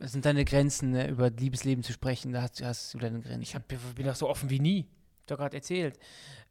das 0.00 0.12
sind 0.12 0.24
deine 0.24 0.44
Grenzen, 0.44 0.90
ne? 0.90 1.08
über 1.08 1.30
Liebesleben 1.30 1.82
zu 1.82 1.92
sprechen, 1.92 2.32
da 2.32 2.42
hast, 2.42 2.62
hast 2.62 2.94
du 2.94 2.98
deine 2.98 3.20
Grenzen. 3.20 3.42
ich 3.42 3.54
hab, 3.54 3.66
bin 3.68 4.06
doch 4.06 4.14
so 4.14 4.28
offen 4.28 4.50
wie 4.50 4.60
nie. 4.60 4.86
Doch 5.26 5.36
gerade 5.38 5.56
erzählt. 5.56 5.96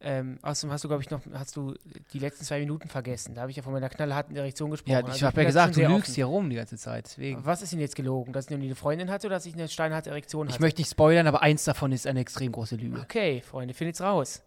Ähm, 0.00 0.38
außerdem 0.40 0.72
hast 0.72 0.84
du, 0.84 0.88
glaube 0.88 1.02
ich, 1.02 1.10
noch 1.10 1.20
hast 1.34 1.54
du 1.54 1.74
die 2.14 2.18
letzten 2.18 2.44
zwei 2.46 2.60
Minuten 2.60 2.88
vergessen. 2.88 3.34
Da 3.34 3.42
habe 3.42 3.50
ich 3.50 3.56
ja 3.58 3.62
von 3.62 3.74
meiner 3.74 3.90
knallharten 3.90 4.34
Erektion 4.34 4.70
gesprochen. 4.70 4.92
ja, 4.92 4.98
Also 5.00 5.12
ich 5.16 5.22
habe 5.22 5.34
bin 5.34 5.42
ja 5.42 5.48
gesagt, 5.48 5.76
du 5.76 5.80
lügst 5.82 5.92
offen. 6.04 6.14
hier 6.14 6.24
rum 6.24 6.48
die 6.48 6.56
ganze 6.56 6.78
Zeit. 6.78 7.04
Deswegen. 7.04 7.44
Was 7.44 7.60
ist 7.60 7.72
denn 7.72 7.80
jetzt 7.80 7.94
gelogen? 7.94 8.32
Dass 8.32 8.46
ich 8.46 8.52
eine 8.54 8.74
Freundin 8.74 9.10
hatte 9.10 9.26
oder 9.26 9.36
dass 9.36 9.44
ich 9.44 9.52
eine 9.52 9.68
steinharte 9.68 10.08
Erektion 10.08 10.46
hatte? 10.46 10.56
Ich 10.56 10.60
möchte 10.60 10.80
nicht 10.80 10.90
spoilern, 10.90 11.26
aber 11.26 11.42
eins 11.42 11.64
davon 11.64 11.92
ist 11.92 12.06
eine 12.06 12.20
extrem 12.20 12.52
große 12.52 12.76
Lüge. 12.76 13.00
Okay, 13.00 13.42
Freunde, 13.42 13.74
findet's 13.74 14.00
raus. 14.00 14.42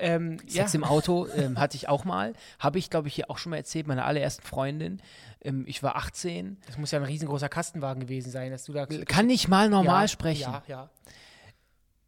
Ähm, 0.00 0.38
Sex 0.46 0.72
ja. 0.72 0.78
im 0.78 0.84
Auto 0.84 1.26
ähm, 1.36 1.58
hatte 1.58 1.76
ich 1.76 1.88
auch 1.88 2.04
mal. 2.04 2.32
Habe 2.58 2.78
ich, 2.78 2.90
glaube 2.90 3.08
ich, 3.08 3.14
hier 3.14 3.30
auch 3.30 3.38
schon 3.38 3.50
mal 3.50 3.56
erzählt, 3.56 3.86
meine 3.86 4.04
allerersten 4.04 4.42
Freundin. 4.44 5.00
Ähm, 5.42 5.64
ich 5.66 5.82
war 5.82 5.96
18. 5.96 6.56
Das 6.66 6.78
muss 6.78 6.90
ja 6.90 6.98
ein 6.98 7.04
riesengroßer 7.04 7.48
Kastenwagen 7.48 8.00
gewesen 8.00 8.30
sein, 8.30 8.50
dass 8.50 8.64
du 8.64 8.72
da. 8.72 8.86
Kann 8.86 9.30
ich 9.30 9.48
mal 9.48 9.68
normal 9.68 10.04
ja, 10.04 10.08
sprechen? 10.08 10.52
Ja, 10.52 10.62
ja. 10.66 10.90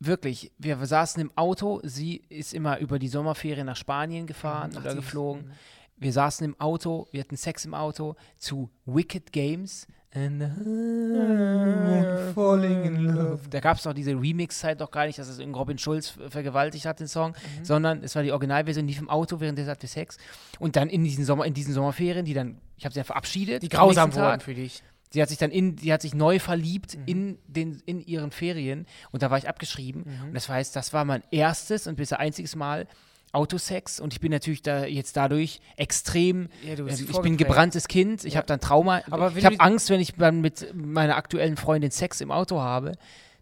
Wirklich. 0.00 0.50
Wir 0.58 0.84
saßen 0.84 1.20
im 1.20 1.30
Auto. 1.36 1.80
Sie 1.84 2.22
ist 2.28 2.54
immer 2.54 2.78
über 2.78 2.98
die 2.98 3.08
Sommerferien 3.08 3.66
nach 3.66 3.76
Spanien 3.76 4.26
gefahren 4.26 4.72
Ach, 4.74 4.80
oder 4.80 4.92
sie 4.92 4.98
ist- 4.98 5.04
geflogen. 5.04 5.52
Wir 5.96 6.12
saßen 6.12 6.44
im 6.44 6.58
Auto. 6.60 7.06
Wir 7.12 7.20
hatten 7.20 7.36
Sex 7.36 7.64
im 7.64 7.74
Auto 7.74 8.16
zu 8.36 8.70
Wicked 8.86 9.32
Games. 9.32 9.86
And 10.14 10.42
I'm 10.42 12.32
falling 12.34 12.84
in 12.84 13.04
love. 13.06 13.40
Da 13.48 13.60
gab 13.60 13.78
es 13.78 13.84
noch 13.84 13.94
diese 13.94 14.12
Remix-Zeit 14.12 14.80
doch 14.80 14.90
gar 14.90 15.06
nicht, 15.06 15.18
dass 15.18 15.28
es 15.28 15.38
irgendein 15.38 15.58
Robin 15.60 15.78
Schulz 15.78 16.14
vergewaltigt 16.28 16.84
hat, 16.84 17.00
den 17.00 17.08
Song, 17.08 17.30
Mhm. 17.30 17.64
sondern 17.64 18.02
es 18.02 18.14
war 18.14 18.22
die 18.22 18.30
Originalversion, 18.32 18.86
lief 18.86 19.00
im 19.00 19.08
Auto, 19.08 19.40
während 19.40 19.58
der 19.58 19.66
hatte 19.66 19.86
Sex. 19.86 20.18
Und 20.58 20.76
dann 20.76 20.90
in 20.90 21.02
diesen, 21.04 21.24
Sommer, 21.24 21.46
in 21.46 21.54
diesen 21.54 21.72
Sommerferien, 21.72 22.26
die 22.26 22.34
dann, 22.34 22.58
ich 22.76 22.84
habe 22.84 22.92
sie 22.92 22.98
dann 23.00 23.06
verabschiedet. 23.06 23.62
Die 23.62 23.70
am 23.72 23.78
grausam 23.86 24.14
wurden 24.14 24.40
für 24.40 24.54
dich. 24.54 24.82
Sie 25.10 25.20
hat 25.22 25.28
sich 25.28 25.38
dann 25.38 25.50
in, 25.50 25.76
die 25.76 25.92
hat 25.92 26.02
sich 26.02 26.14
neu 26.14 26.38
verliebt 26.38 26.96
Mhm. 26.96 27.02
in, 27.06 27.38
den, 27.46 27.82
in 27.86 28.00
ihren 28.00 28.30
Ferien 28.32 28.86
und 29.12 29.22
da 29.22 29.30
war 29.30 29.38
ich 29.38 29.48
abgeschrieben. 29.48 30.04
Mhm. 30.06 30.28
Und 30.28 30.34
das 30.34 30.48
heißt, 30.48 30.74
das 30.76 30.92
war 30.92 31.04
mein 31.04 31.22
erstes 31.30 31.86
und 31.86 31.96
bisher 31.96 32.18
einziges 32.20 32.54
Mal 32.56 32.86
Autosex 33.32 33.98
und 33.98 34.12
ich 34.12 34.20
bin 34.20 34.30
natürlich 34.30 34.62
da 34.62 34.84
jetzt 34.84 35.16
dadurch 35.16 35.60
extrem, 35.76 36.48
Ja, 36.62 36.74
ähm, 36.74 36.88
ich 36.88 37.20
bin 37.20 37.36
gebranntes 37.36 37.88
Kind, 37.88 38.24
ich 38.24 38.34
Ja. 38.34 38.38
habe 38.38 38.46
dann 38.46 38.60
Trauma, 38.60 39.02
Aber 39.10 39.34
ich 39.34 39.44
habe 39.44 39.58
Angst, 39.60 39.88
wenn 39.90 40.00
ich 40.00 40.12
dann 40.14 40.40
mit 40.40 40.74
meiner 40.74 41.16
aktuellen 41.16 41.56
Freundin 41.56 41.90
Sex 41.90 42.20
im 42.20 42.30
Auto 42.30 42.60
habe, 42.60 42.92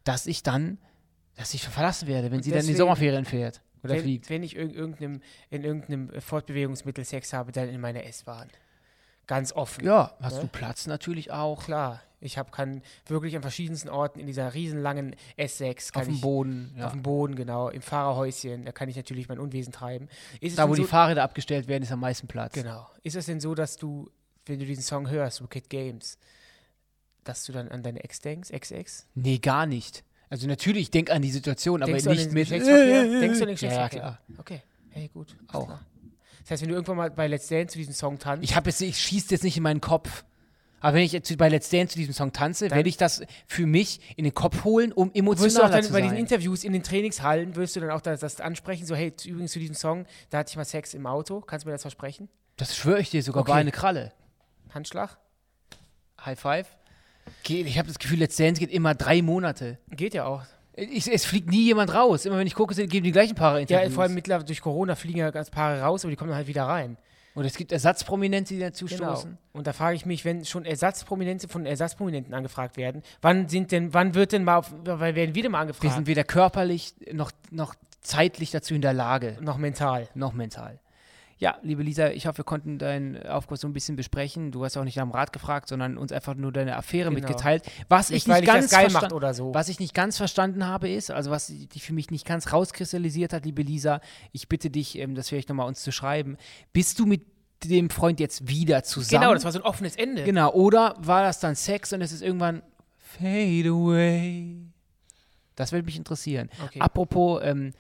dass 0.05 0.26
ich 0.26 0.43
dann, 0.43 0.79
dass 1.37 1.55
ich 1.55 1.67
verlassen 1.67 2.07
werde, 2.09 2.31
wenn 2.31 2.38
Und 2.38 2.43
sie 2.45 2.50
dann 2.50 2.61
in 2.61 2.67
die 2.69 2.75
Sommerferien 2.75 3.25
fährt 3.25 3.61
oder 3.83 3.95
wenn, 3.95 4.03
fliegt. 4.03 4.31
Wenn 4.31 4.43
ich 4.43 4.57
in 4.57 4.71
irgendeinem, 4.71 5.21
in 5.50 5.64
irgendeinem 5.64 6.11
Fortbewegungsmittel 6.21 7.05
Sex 7.05 7.33
habe, 7.33 7.50
dann 7.53 7.69
in 7.69 7.81
meiner 7.81 8.05
S-Bahn. 8.05 8.49
Ganz 9.26 9.53
offen. 9.53 9.85
Ja, 9.85 10.14
hast 10.21 10.37
Ne? 10.37 10.41
du 10.43 10.47
Platz 10.49 10.87
natürlich 10.87 11.31
auch 11.33 11.64
Klar. 11.64 12.00
Ich 12.23 12.37
hab, 12.37 12.53
kann 12.53 12.83
wirklich 13.07 13.35
an 13.35 13.43
verschiedensten 13.43 13.89
Orten 13.89 14.21
in 14.21 14.27
dieser 14.27 14.53
riesenlangen 14.53 15.17
S6 15.39 15.93
kann 15.93 16.03
auf 16.03 16.09
dem 16.09 16.21
Boden, 16.21 16.75
ja. 16.77 16.87
Auf 16.87 16.93
dem 16.93 17.03
Boden, 17.03 17.35
genau. 17.35 17.71
Im 17.71 17.81
Fahrerhäuschen, 17.81 18.65
da 18.67 18.73
kann 18.73 18.89
ich 18.91 18.97
natürlich 18.97 19.29
mein 19.29 19.39
Unwesen 19.39 19.73
treiben. 19.73 20.09
Ist 20.41 20.59
da 20.59 20.69
wo 20.69 20.75
so, 20.75 20.83
die 20.83 20.89
Fahrräder 20.89 21.23
abgestellt 21.23 21.67
werden, 21.67 21.83
ist 21.83 21.93
am 21.93 22.00
meisten 22.00 22.27
Platz. 22.29 22.53
Genau. 22.53 22.87
Ist 23.03 23.17
es 23.17 23.27
denn 23.27 23.41
so, 23.41 23.55
dass 23.55 23.77
du, 23.77 24.11
wenn 24.45 24.59
du 24.59 24.67
diesen 24.67 24.83
Song 24.83 25.09
hörst, 25.09 25.43
Wicked 25.43 25.71
Games, 25.71 26.19
dass 27.25 27.45
du 27.45 27.53
dann 27.53 27.69
an 27.69 27.83
deine 27.83 28.05
Ex 28.05 28.21
denkst, 28.21 28.50
Ex-Ex? 28.50 29.07
Nee, 29.15 29.39
gar 29.39 29.65
nicht. 29.67 30.05
Also 30.29 30.47
natürlich, 30.47 30.83
ich 30.83 30.91
denke 30.91 31.12
an 31.12 31.23
die 31.23 31.31
Situation, 31.31 31.83
aber 31.83 31.93
Denkst 31.93 32.07
an 32.07 32.17
nicht 32.17 32.33
mit. 32.33 32.49
Geschlechtsverkehr? 32.49 33.21
Denkst 33.21 33.39
du 33.39 33.45
an 33.45 33.49
den 33.49 33.57
Ja, 33.57 33.71
ja, 33.73 33.89
Geschlechtsverkehr? 33.89 34.00
klar. 34.00 34.21
Okay, 34.39 34.62
hey, 34.91 35.09
gut. 35.09 35.37
Auch. 35.49 35.67
klar. 35.67 35.85
Das 36.43 36.53
heißt, 36.53 36.62
wenn 36.62 36.69
du 36.69 36.75
irgendwann 36.75 36.97
mal 36.97 37.11
bei 37.11 37.27
Let's 37.27 37.49
Dance 37.49 37.73
zu 37.73 37.79
diesem 37.79 37.95
Song 37.95 38.19
tanzt, 38.19 38.45
Ich 38.45 38.57
habe 38.57 38.71
jetzt, 38.71 38.81
ich 38.81 38.99
schieße 38.99 39.31
jetzt 39.31 39.43
nicht 39.45 39.57
in 39.57 39.62
meinen 39.62 39.81
Kopf. 39.81 40.25
Aber 40.81 40.95
wenn 40.95 41.03
ich 41.03 41.13
jetzt 41.13 41.37
bei 41.37 41.49
Let's 41.49 41.69
Dance 41.69 41.93
zu 41.93 41.99
diesem 41.99 42.15
Song 42.15 42.33
tanze, 42.33 42.69
Dann- 42.69 42.77
werde 42.77 42.89
ich 42.89 42.97
das 42.97 43.23
für 43.47 43.67
mich 43.67 44.01
in 44.17 44.25
den 44.25 44.35
Kopf 44.35 44.65
holen, 44.65 44.93
um 44.93 45.13
wirst 45.15 45.59
du 45.59 45.63
auch 45.63 45.71
dann 45.71 45.83
zu 45.83 45.91
bei 45.93 45.99
sein. 46.01 46.05
diesen 46.05 46.17
Interviews 46.19 46.65
in 46.65 46.73
den 46.73 46.83
Trainingshallen, 46.83 47.55
wirst 47.57 47.77
du 47.77 47.81
dann 47.81 47.91
auch 47.91 48.01
das, 48.01 48.21
das 48.21 48.41
ansprechen, 48.41 48.87
so, 48.87 48.95
hey, 48.95 49.13
übrigens 49.27 49.53
zu 49.53 49.59
diesem 49.59 49.75
Song, 49.75 50.07
da 50.31 50.39
hatte 50.39 50.51
ich 50.51 50.57
mal 50.57 50.65
Sex 50.65 50.95
im 50.95 51.07
Auto, 51.07 51.41
kannst 51.43 51.65
du 51.65 51.69
mir 51.69 51.75
das 51.75 51.83
versprechen? 51.83 52.29
das 52.57 52.77
schwöre 52.77 53.01
ich 53.01 53.09
dir 53.11 53.23
sogar 53.23 53.43
Okay. 53.43 53.53
bei 53.53 53.59
eine 53.59 53.73
Kralle. 53.73 54.13
Handschlag? 54.75 55.17
High 56.25 56.39
Five. 56.39 56.67
Geht, 57.43 57.67
ich 57.67 57.79
habe 57.79 57.89
das 57.89 57.99
Gefühl, 57.99 58.19
Let's 58.19 58.37
Dance 58.37 58.61
geht 58.61 58.71
immer 58.71 58.95
drei 58.95 59.23
Monate. 59.23 59.79
Geht 59.91 60.15
ja 60.15 60.25
auch. 60.27 60.43
Ich, 60.75 61.07
es 61.11 61.25
fliegt 61.25 61.49
nie 61.51 61.63
jemand 61.65 61.93
raus. 61.95 62.25
Immer 62.27 62.39
wenn 62.39 62.47
ich 62.47 62.55
gucke, 62.55 62.75
geben 62.87 63.05
die 63.05 63.13
gleichen 63.13 63.35
Paare 63.35 63.57
Ja, 63.57 63.63
Interviews. 63.63 63.95
vor 63.95 64.03
allem 64.05 64.15
mittlerweile 64.15 64.45
durch 64.45 64.61
Corona 64.61 64.95
fliegen 64.95 65.19
ja 65.19 65.31
ganz 65.31 65.51
Paare 65.51 65.81
raus, 65.83 66.05
aber 66.05 66.11
die 66.11 66.17
kommen 66.17 66.29
dann 66.31 66.37
halt 66.39 66.47
wieder 66.49 66.65
rein. 66.65 66.97
Und 67.35 67.45
es 67.45 67.57
gibt 67.57 67.71
Ersatzprominente, 67.73 68.55
die 68.55 68.61
dazu 68.61 68.87
Genau. 68.87 69.13
stoßen. 69.15 69.39
Und 69.53 69.67
da 69.67 69.73
frage 69.73 69.95
ich 69.97 70.05
mich, 70.05 70.25
wenn 70.25 70.45
schon 70.45 70.65
Ersatzprominente 70.65 71.47
von 71.49 71.65
Ersatzprominenten 71.65 72.35
angefragt 72.35 72.77
werden, 72.77 73.03
wann 73.23 73.49
sind 73.49 73.71
denn, 73.73 73.95
wann 73.95 74.15
wird 74.15 74.33
denn 74.33 74.43
mal, 74.45 74.57
auf, 74.57 74.73
weil 74.85 75.15
werden 75.15 75.35
wir 75.35 75.43
denn 75.45 75.53
mal 75.53 75.59
Wir 75.59 75.63
angefragt? 75.63 75.95
sind 75.95 76.07
weder 76.07 76.25
körperlich 76.25 76.95
noch, 77.13 77.31
noch 77.51 77.75
zeitlich 78.01 78.51
dazu 78.51 78.75
in 78.75 78.83
der 78.83 78.93
Lage, 78.95 79.37
noch 79.41 79.59
mental. 79.59 80.09
noch 80.15 80.33
mental. 80.33 80.79
Ja, 81.40 81.56
liebe 81.62 81.82
Lisa, 81.82 82.11
ich 82.11 82.26
hoffe, 82.26 82.38
wir 82.38 82.44
konnten 82.44 82.76
deinen 82.76 83.26
Aufguss 83.26 83.62
so 83.62 83.66
ein 83.66 83.73
bisschen 83.73 83.97
besprechen. 83.97 84.50
Du 84.52 84.62
hast 84.62 84.76
auch 84.76 84.85
nicht 84.85 84.99
dem 84.99 85.11
Rat 85.11 85.32
gefragt, 85.32 85.68
sondern 85.68 85.97
uns 85.97 86.12
einfach 86.12 86.35
nur 86.35 86.52
deine 86.52 86.76
Affäre 86.76 87.09
Genau. 87.09 87.18
mitgeteilt. 87.18 87.64
Was 87.88 88.11
ich 88.11 88.28
weil 88.28 88.42
nicht 88.42 88.49
ich 88.49 88.70
ganz 88.70 89.37
so. 89.38 89.54
Was 89.54 89.70
ich 89.70 89.80
nicht 89.80 89.94
ganz 89.94 90.18
verstanden 90.18 90.66
habe, 90.66 90.90
ist, 90.90 91.11
also 91.11 91.30
was 91.30 91.47
die 91.47 91.80
für 91.80 91.94
mich 91.94 92.11
nicht 92.11 92.26
ganz 92.26 92.52
rauskristallisiert 92.52 93.32
hat, 93.32 93.47
liebe 93.47 93.62
Lisa, 93.62 94.02
ich 94.32 94.49
bitte 94.50 94.68
dich, 94.68 94.99
ähm, 94.99 95.14
das 95.14 95.30
vielleicht 95.30 95.49
nochmal 95.49 95.66
uns 95.66 95.82
zu 95.82 95.92
schreiben. 95.92 96.37
Bist 96.75 96.99
du 96.99 97.06
mit 97.06 97.23
dem 97.64 97.88
Freund 97.88 98.20
jetzt 98.20 98.47
wieder 98.47 98.82
zusammen? 98.82 99.23
Genau, 99.23 99.32
das 99.32 99.44
war 99.44 99.52
so 99.52 99.61
ein 99.61 99.64
offenes 99.64 99.97
Ende. 99.97 100.25
Genau, 100.25 100.52
oder 100.52 100.94
war 100.99 101.23
das 101.23 101.40
dann 101.40 101.54
Sex 101.54 101.94
und 101.94 102.02
es 102.02 102.12
ist 102.12 102.20
irgendwann 102.20 102.62
Fade 102.99 103.70
away? 103.70 104.56
Das 105.56 105.73
würde 105.73 105.87
mich 105.87 105.97
interessieren. 105.97 106.50
Okay. 106.64 106.80
Apropos 106.80 107.40
ähm, 107.44 107.73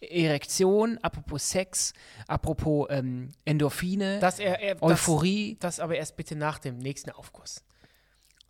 Erektion, 0.00 0.98
apropos 1.02 1.50
Sex, 1.50 1.92
apropos 2.26 2.86
ähm, 2.90 3.30
Endorphine, 3.44 4.18
Das, 4.20 4.38
er, 4.38 4.60
er, 4.60 4.74
das, 4.76 4.82
Euphorie. 4.82 5.56
das 5.60 5.80
aber 5.80 5.96
erst 5.96 6.16
bitte 6.16 6.36
nach 6.36 6.58
dem 6.58 6.78
nächsten 6.78 7.10
Aufguss. 7.10 7.64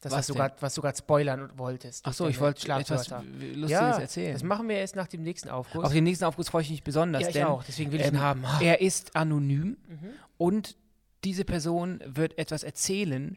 Das, 0.01 0.13
Was 0.13 0.19
was, 0.21 0.27
du 0.29 0.35
grad, 0.35 0.63
was 0.63 0.75
du 0.75 0.81
gerade 0.81 0.97
spoilern 0.97 1.51
wolltest. 1.57 2.07
Achso, 2.07 2.25
durch 2.25 2.37
ich 2.37 2.41
wollte 2.41 2.71
etwas. 2.73 3.09
Lustiges 3.09 3.71
ja, 3.71 3.99
erzählen. 3.99 4.33
Das 4.33 4.45
machen 4.45 4.69
wir 4.69 4.77
erst 4.77 4.95
nach 4.95 5.09
dem 5.09 5.23
nächsten 5.25 5.49
Aufguss. 5.49 5.85
Auf 5.85 5.93
den 5.93 6.05
nächsten 6.05 6.25
Aufguss 6.25 6.49
freue 6.51 6.63
ich 6.63 6.71
mich 6.71 6.85
besonders, 6.85 7.23
ja, 7.23 7.29
ich 7.29 7.35
denn 7.35 7.47
auch. 7.47 7.65
Deswegen 7.65 7.91
will 7.91 8.01
ich 8.01 8.07
ihn 8.07 8.15
ähm, 8.15 8.21
haben. 8.21 8.45
Ah. 8.45 8.61
er 8.63 8.81
ist 8.81 9.17
anonym 9.17 9.77
Mhm. 9.89 10.11
und 10.37 10.77
diese 11.25 11.45
Person 11.45 12.01
wird 12.07 12.39
etwas 12.39 12.63
erzählen, 12.63 13.37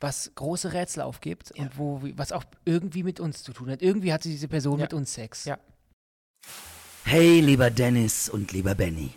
was 0.00 0.32
große 0.34 0.72
Rätsel 0.72 1.02
aufgibt 1.02 1.52
und 1.52 1.78
wo, 1.78 2.00
was 2.16 2.32
auch 2.32 2.42
irgendwie 2.64 3.04
mit 3.04 3.20
uns 3.20 3.44
zu 3.44 3.52
tun 3.52 3.70
hat. 3.70 3.80
Irgendwie 3.80 4.12
hatte 4.12 4.28
diese 4.28 4.48
Person 4.48 4.80
Ja. 4.80 4.86
mit 4.86 4.94
uns 4.94 5.14
Sex. 5.14 5.44
Ja. 5.44 5.58
Hey, 7.06 7.40
lieber 7.40 7.70
Dennis 7.70 8.30
und 8.30 8.50
lieber 8.52 8.74
Benny. 8.74 9.10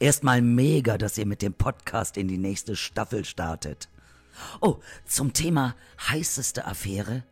Erstmal 0.00 0.42
mega, 0.42 0.98
dass 0.98 1.16
ihr 1.16 1.26
mit 1.26 1.42
dem 1.42 1.54
Podcast 1.54 2.16
in 2.16 2.26
die 2.26 2.36
nächste 2.36 2.74
Staffel 2.74 3.24
startet. 3.24 3.88
Oh, 4.60 4.78
zum 5.06 5.32
Thema 5.32 5.76
heißeste 6.08 6.66
Affäre. 6.66 7.22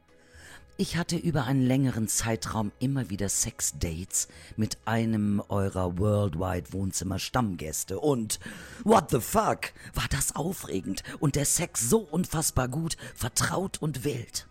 Ich 0.76 0.96
hatte 0.96 1.16
über 1.16 1.46
einen 1.46 1.66
längeren 1.66 2.06
Zeitraum 2.06 2.70
immer 2.78 3.10
wieder 3.10 3.28
Sexdates 3.28 4.28
mit 4.56 4.78
einem 4.84 5.42
eurer 5.48 5.98
Worldwide 5.98 6.72
Wohnzimmer 6.72 7.18
Stammgäste 7.18 7.98
und 7.98 8.38
what 8.84 9.10
the 9.10 9.20
fuck, 9.20 9.72
war 9.94 10.06
das 10.10 10.36
aufregend 10.36 11.02
und 11.18 11.34
der 11.34 11.44
Sex 11.44 11.90
so 11.90 11.98
unfassbar 11.98 12.68
gut, 12.68 12.96
vertraut 13.16 13.82
und 13.82 14.04
wild 14.04 14.47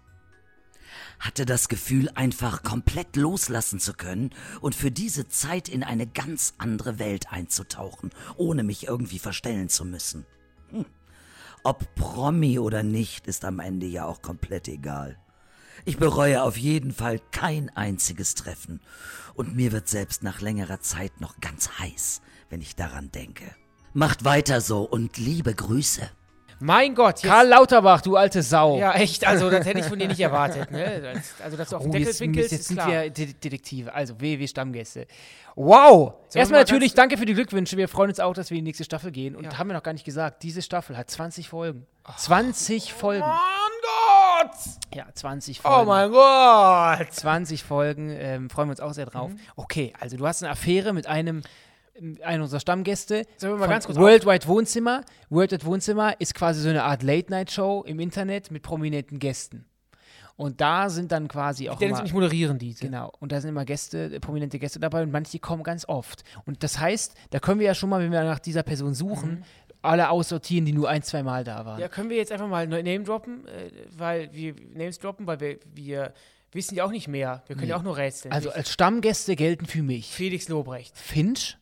hatte 1.19 1.45
das 1.45 1.67
Gefühl, 1.67 2.09
einfach 2.15 2.63
komplett 2.63 3.15
loslassen 3.15 3.79
zu 3.79 3.93
können 3.93 4.31
und 4.61 4.75
für 4.75 4.91
diese 4.91 5.27
Zeit 5.27 5.69
in 5.69 5.83
eine 5.83 6.07
ganz 6.07 6.53
andere 6.57 6.99
Welt 6.99 7.31
einzutauchen, 7.31 8.11
ohne 8.35 8.63
mich 8.63 8.87
irgendwie 8.87 9.19
verstellen 9.19 9.69
zu 9.69 9.85
müssen. 9.85 10.25
Hm. 10.69 10.85
Ob 11.63 11.95
Promi 11.95 12.59
oder 12.59 12.83
nicht, 12.83 13.27
ist 13.27 13.45
am 13.45 13.59
Ende 13.59 13.87
ja 13.87 14.05
auch 14.05 14.21
komplett 14.21 14.67
egal. 14.67 15.17
Ich 15.85 15.97
bereue 15.97 16.43
auf 16.43 16.57
jeden 16.57 16.93
Fall 16.93 17.19
kein 17.31 17.69
einziges 17.69 18.35
Treffen 18.35 18.81
und 19.35 19.55
mir 19.55 19.71
wird 19.71 19.87
selbst 19.87 20.23
nach 20.23 20.41
längerer 20.41 20.81
Zeit 20.81 21.21
noch 21.21 21.39
ganz 21.39 21.79
heiß, 21.79 22.21
wenn 22.49 22.61
ich 22.61 22.75
daran 22.75 23.11
denke. 23.11 23.55
Macht 23.93 24.25
weiter 24.25 24.61
so 24.61 24.83
und 24.83 25.17
liebe 25.17 25.53
Grüße. 25.53 26.09
Mein 26.59 26.95
Gott, 26.95 27.21
Karl 27.21 27.47
Lauterbach, 27.49 28.01
du 28.01 28.15
alte 28.17 28.41
Sau. 28.41 28.79
Ja, 28.79 28.93
echt, 28.93 29.25
also 29.27 29.49
das 29.49 29.65
hätte 29.65 29.79
ich 29.79 29.85
von 29.85 29.99
dir 29.99 30.07
nicht 30.07 30.19
erwartet. 30.21 30.71
Ne? 30.71 31.21
Also, 31.43 31.55
dass 31.55 31.69
du 31.69 31.75
auf 31.75 31.83
den 31.83 31.89
Oh, 31.89 31.93
Deckel 31.93 32.07
jetzt, 32.07 32.19
pinkelst, 32.19 32.51
jetzt 32.51 32.61
ist 32.61 32.67
sind 32.69 32.77
klar. 32.77 32.89
wir 32.89 33.09
De 33.11 33.33
Detektive, 33.33 33.93
also 33.93 34.19
WW 34.19 34.47
Stammgäste. 34.47 35.05
Wow! 35.55 36.13
wir 36.31 36.39
Erstmal 36.39 36.59
mal 36.59 36.63
natürlich 36.63 36.93
danke 36.93 37.17
für 37.17 37.25
die 37.25 37.33
Glückwünsche. 37.33 37.77
Wir 37.77 37.87
freuen 37.87 38.09
uns 38.09 38.19
auch, 38.19 38.33
dass 38.33 38.49
wir 38.49 38.57
in 38.57 38.65
die 38.65 38.69
nächste 38.69 38.83
Staffel 38.83 39.11
gehen. 39.11 39.35
Und 39.35 39.43
Ja. 39.45 39.57
haben 39.57 39.67
wir 39.69 39.73
noch 39.75 39.83
gar 39.83 39.93
nicht 39.93 40.05
gesagt, 40.05 40.41
diese 40.43 40.61
Staffel 40.61 40.97
hat 40.97 41.09
20 41.09 41.49
Folgen. 41.49 41.85
20 42.17 42.93
Folgen. 42.93 43.21
Mein 43.21 43.31
Gott! 43.81 44.51
Ja, 44.95 45.05
20 45.13 45.61
Folgen. 45.61 45.81
Oh 45.81 45.85
mein 45.85 46.11
Gott! 46.11 47.11
20 47.13 47.63
Folgen, 47.63 48.09
ähm, 48.11 48.49
freuen 48.49 48.67
wir 48.69 48.71
uns 48.71 48.79
auch 48.79 48.93
sehr 48.93 49.05
drauf. 49.05 49.31
Mhm. 49.31 49.39
Okay, 49.55 49.93
also 49.99 50.15
du 50.17 50.25
hast 50.27 50.43
eine 50.43 50.51
Affäre 50.51 50.93
mit 50.93 51.05
einem, 51.07 51.41
einem 52.21 52.43
unserer 52.43 52.59
Stammgäste. 52.59 53.23
Sollen 53.37 53.53
wir 53.53 53.59
mal 53.59 53.67
ganz 53.67 53.85
kurz 53.85 53.97
Worldwide 53.97 54.47
Wohnzimmer. 54.47 55.01
Worldwide 55.29 55.65
Wohnzimmer 55.65 56.19
ist 56.19 56.35
quasi 56.35 56.61
so 56.61 56.69
eine 56.69 56.83
Art 56.83 57.03
Late-Night-Show 57.03 57.83
im 57.85 57.99
Internet 57.99 58.51
mit 58.51 58.63
prominenten 58.63 59.19
Gästen. 59.19 59.65
Und 60.37 60.61
da 60.61 60.89
sind 60.89 61.11
dann 61.11 61.27
quasi 61.27 61.67
auch 61.67 61.79
Dennis 61.79 61.97
immer, 61.97 62.05
ich 62.07 62.13
moderieren 62.13 62.59
diese. 62.59 62.85
Genau, 62.85 63.11
und 63.19 63.31
da 63.31 63.41
sind 63.41 63.49
immer 63.49 63.65
Gäste, 63.65 64.13
äh, 64.13 64.19
prominente 64.19 64.59
Gäste 64.59 64.79
dabei 64.79 65.01
und 65.01 65.11
manche 65.11 65.39
kommen 65.39 65.63
ganz 65.63 65.89
oft. 65.89 66.23
Und 66.45 66.61
das 66.63 66.79
heißt, 66.79 67.15
da 67.31 67.39
können 67.39 67.59
wir 67.59 67.65
ja 67.65 67.73
schon 67.73 67.89
mal, 67.89 68.01
wenn 68.01 68.11
wir 68.11 68.23
nach 68.23 68.37
dieser 68.37 68.61
Person 68.61 68.93
suchen, 68.93 69.43
alle 69.81 70.09
aussortieren, 70.09 70.65
die 70.65 70.73
nur 70.73 70.89
ein, 70.89 71.01
zwei 71.01 71.23
Mal 71.23 71.43
da 71.43 71.65
waren. 71.65 71.75
Mhm. 71.75 71.81
Ja, 71.81 71.87
können 71.87 72.09
wir 72.11 72.17
jetzt 72.17 72.31
einfach 72.31 72.47
mal 72.47 72.67
Name 72.67 73.03
droppen, 73.03 73.47
äh, 73.47 73.71
weil 73.97 74.31
wir 74.31 74.53
Names 74.73 74.99
droppen, 74.99 75.25
weil 75.25 75.39
wir, 75.39 75.57
wir 75.73 76.13
wissen 76.51 76.75
ja 76.75 76.85
auch 76.85 76.91
nicht 76.91 77.07
mehr. 77.07 77.43
Wir 77.47 77.55
können 77.55 77.69
ja 77.69 77.77
auch 77.77 77.83
nur 77.83 77.97
rätseln. 77.97 78.31
also 78.31 78.51
als 78.51 78.71
Stammgäste 78.71 79.35
gelten 79.35 79.65
für 79.65 79.81
mich 79.81 80.07
Felix 80.07 80.49
Lobrecht. 80.49 80.95
Finch, 80.97 81.57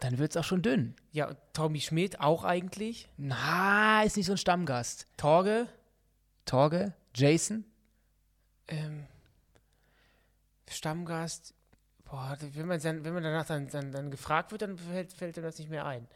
dann 0.00 0.18
wird 0.18 0.32
es 0.32 0.36
auch 0.36 0.44
schon 0.44 0.62
dünn. 0.62 0.94
Ja, 1.12 1.28
und 1.28 1.38
Tommy 1.52 1.80
Schmidt 1.80 2.20
auch 2.20 2.44
eigentlich. 2.44 3.08
Na, 3.16 4.02
ist 4.02 4.16
nicht 4.16 4.26
so 4.26 4.32
ein 4.32 4.38
Stammgast. 4.38 5.06
Torge. 5.16 5.66
Torge, 6.44 6.94
Jason, 7.14 7.64
Ähm, 8.68 9.04
Stammgast. 10.70 11.54
Boah, 12.04 12.36
wenn 12.54 12.66
man, 12.66 12.80
dann, 12.80 13.04
wenn 13.04 13.12
man 13.12 13.22
danach 13.22 13.46
dann, 13.46 13.68
dann, 13.68 13.92
dann 13.92 14.10
gefragt 14.10 14.50
wird, 14.52 14.62
dann 14.62 14.78
fällt, 14.78 15.12
fällt 15.12 15.36
ihm 15.36 15.42
das 15.42 15.58
nicht 15.58 15.68
mehr 15.70 15.84
ein. 15.84 16.08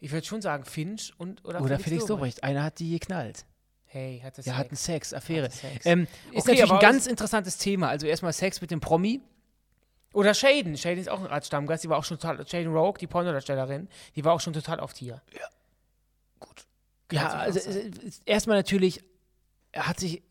Ich 0.00 0.10
würde 0.10 0.26
schon 0.26 0.42
sagen 0.42 0.64
Finch 0.64 1.12
und 1.18 1.44
oder, 1.44 1.60
oder 1.60 1.78
Felix 1.78 2.08
Lobrecht. 2.08 2.42
Einer 2.42 2.64
hat 2.64 2.78
die 2.80 2.90
geknallt. 2.90 3.44
Hey, 3.84 4.20
hat 4.22 4.36
das 4.36 4.44
Der 4.44 4.56
hatten 4.56 4.76
Sex, 4.76 5.14
Affäre. 5.14 5.46
Hatte 5.46 5.56
Sex. 5.56 5.86
Ähm, 5.86 6.02
ist 6.32 6.42
Okay, 6.42 6.52
natürlich 6.52 6.72
ein 6.72 6.80
ganz 6.80 7.06
interessantes 7.06 7.56
Thema. 7.56 7.88
Also 7.88 8.06
erstmal 8.06 8.32
Sex 8.32 8.60
mit 8.60 8.70
dem 8.70 8.80
Promi. 8.80 9.20
Oder 10.14 10.34
Shaden. 10.34 10.76
Shaden 10.76 10.98
ist 10.98 11.08
auch 11.08 11.20
eine 11.20 11.30
Art 11.30 11.44
Stammgast. 11.46 11.84
Die 11.84 11.88
war 11.88 11.98
auch 11.98 12.04
schon 12.04 12.18
total. 12.18 12.46
Shaden 12.46 12.72
Rogue, 12.72 12.98
die 12.98 13.06
Pornodarstellerin, 13.06 13.88
die 14.16 14.24
war 14.24 14.32
auch 14.32 14.40
schon 14.40 14.52
total 14.52 14.80
oft 14.80 14.96
hier. 14.96 15.22
Ja, 17.10 17.22
Kann 17.22 17.52
sich 17.52 17.66
also 17.66 17.80
erstmal 18.26 18.56
natürlich, 18.56 19.02
er 19.72 19.86
hat 19.88 19.98
sich, 20.00 20.22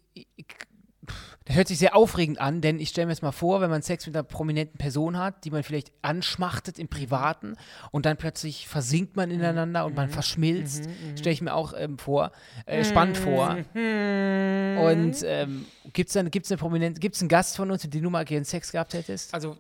das 1.46 1.56
hört 1.56 1.68
sich 1.70 1.80
sehr 1.80 1.96
aufregend 1.96 2.40
an, 2.40 2.62
denn 2.62 2.80
ich 2.80 2.90
stelle 2.90 3.08
mir 3.08 3.14
jetzt 3.14 3.22
mal 3.22 3.32
vor, 3.32 3.62
wenn 3.62 3.70
man 3.70 3.82
Sex 3.82 4.06
mit 4.06 4.16
einer 4.16 4.24
prominenten 4.24 4.78
Person 4.78 5.18
hat, 5.18 5.44
die 5.46 5.52
man 5.52 5.64
vielleicht 5.64 5.92
anschmachtet 6.02 6.78
im 6.78 6.88
Privaten 6.88 7.56
und 7.92 8.06
dann 8.06 8.18
plötzlich 8.18 8.68
versinkt 8.68 9.16
man 9.16 9.32
ineinander 9.32 9.86
und 9.86 9.92
Mhm. 9.94 9.96
man 9.96 10.10
verschmilzt, 10.10 10.90
stelle 11.18 11.34
ich 11.34 11.42
mir 11.42 11.54
auch 11.56 11.74
ähm, 11.78 11.98
vor, 11.98 12.32
äh, 12.66 12.84
spannend 12.84 13.18
vor. 13.18 13.58
Und 13.74 15.16
ähm, 15.24 15.66
gibt 15.94 16.10
es 16.10 16.14
dann 16.14 16.30
gibt's 16.30 16.52
eine 16.52 16.58
prominente, 16.58 17.02
einen 17.02 17.30
Gast 17.30 17.56
von 17.56 17.72
uns, 17.72 17.84
mit 17.84 17.94
dem 17.94 18.04
du 18.04 18.10
mal 18.10 18.26
gerne 18.26 18.46
Sex 18.46 18.72
gehabt 18.72 18.94
hättest? 18.94 19.34
Also, 19.34 19.58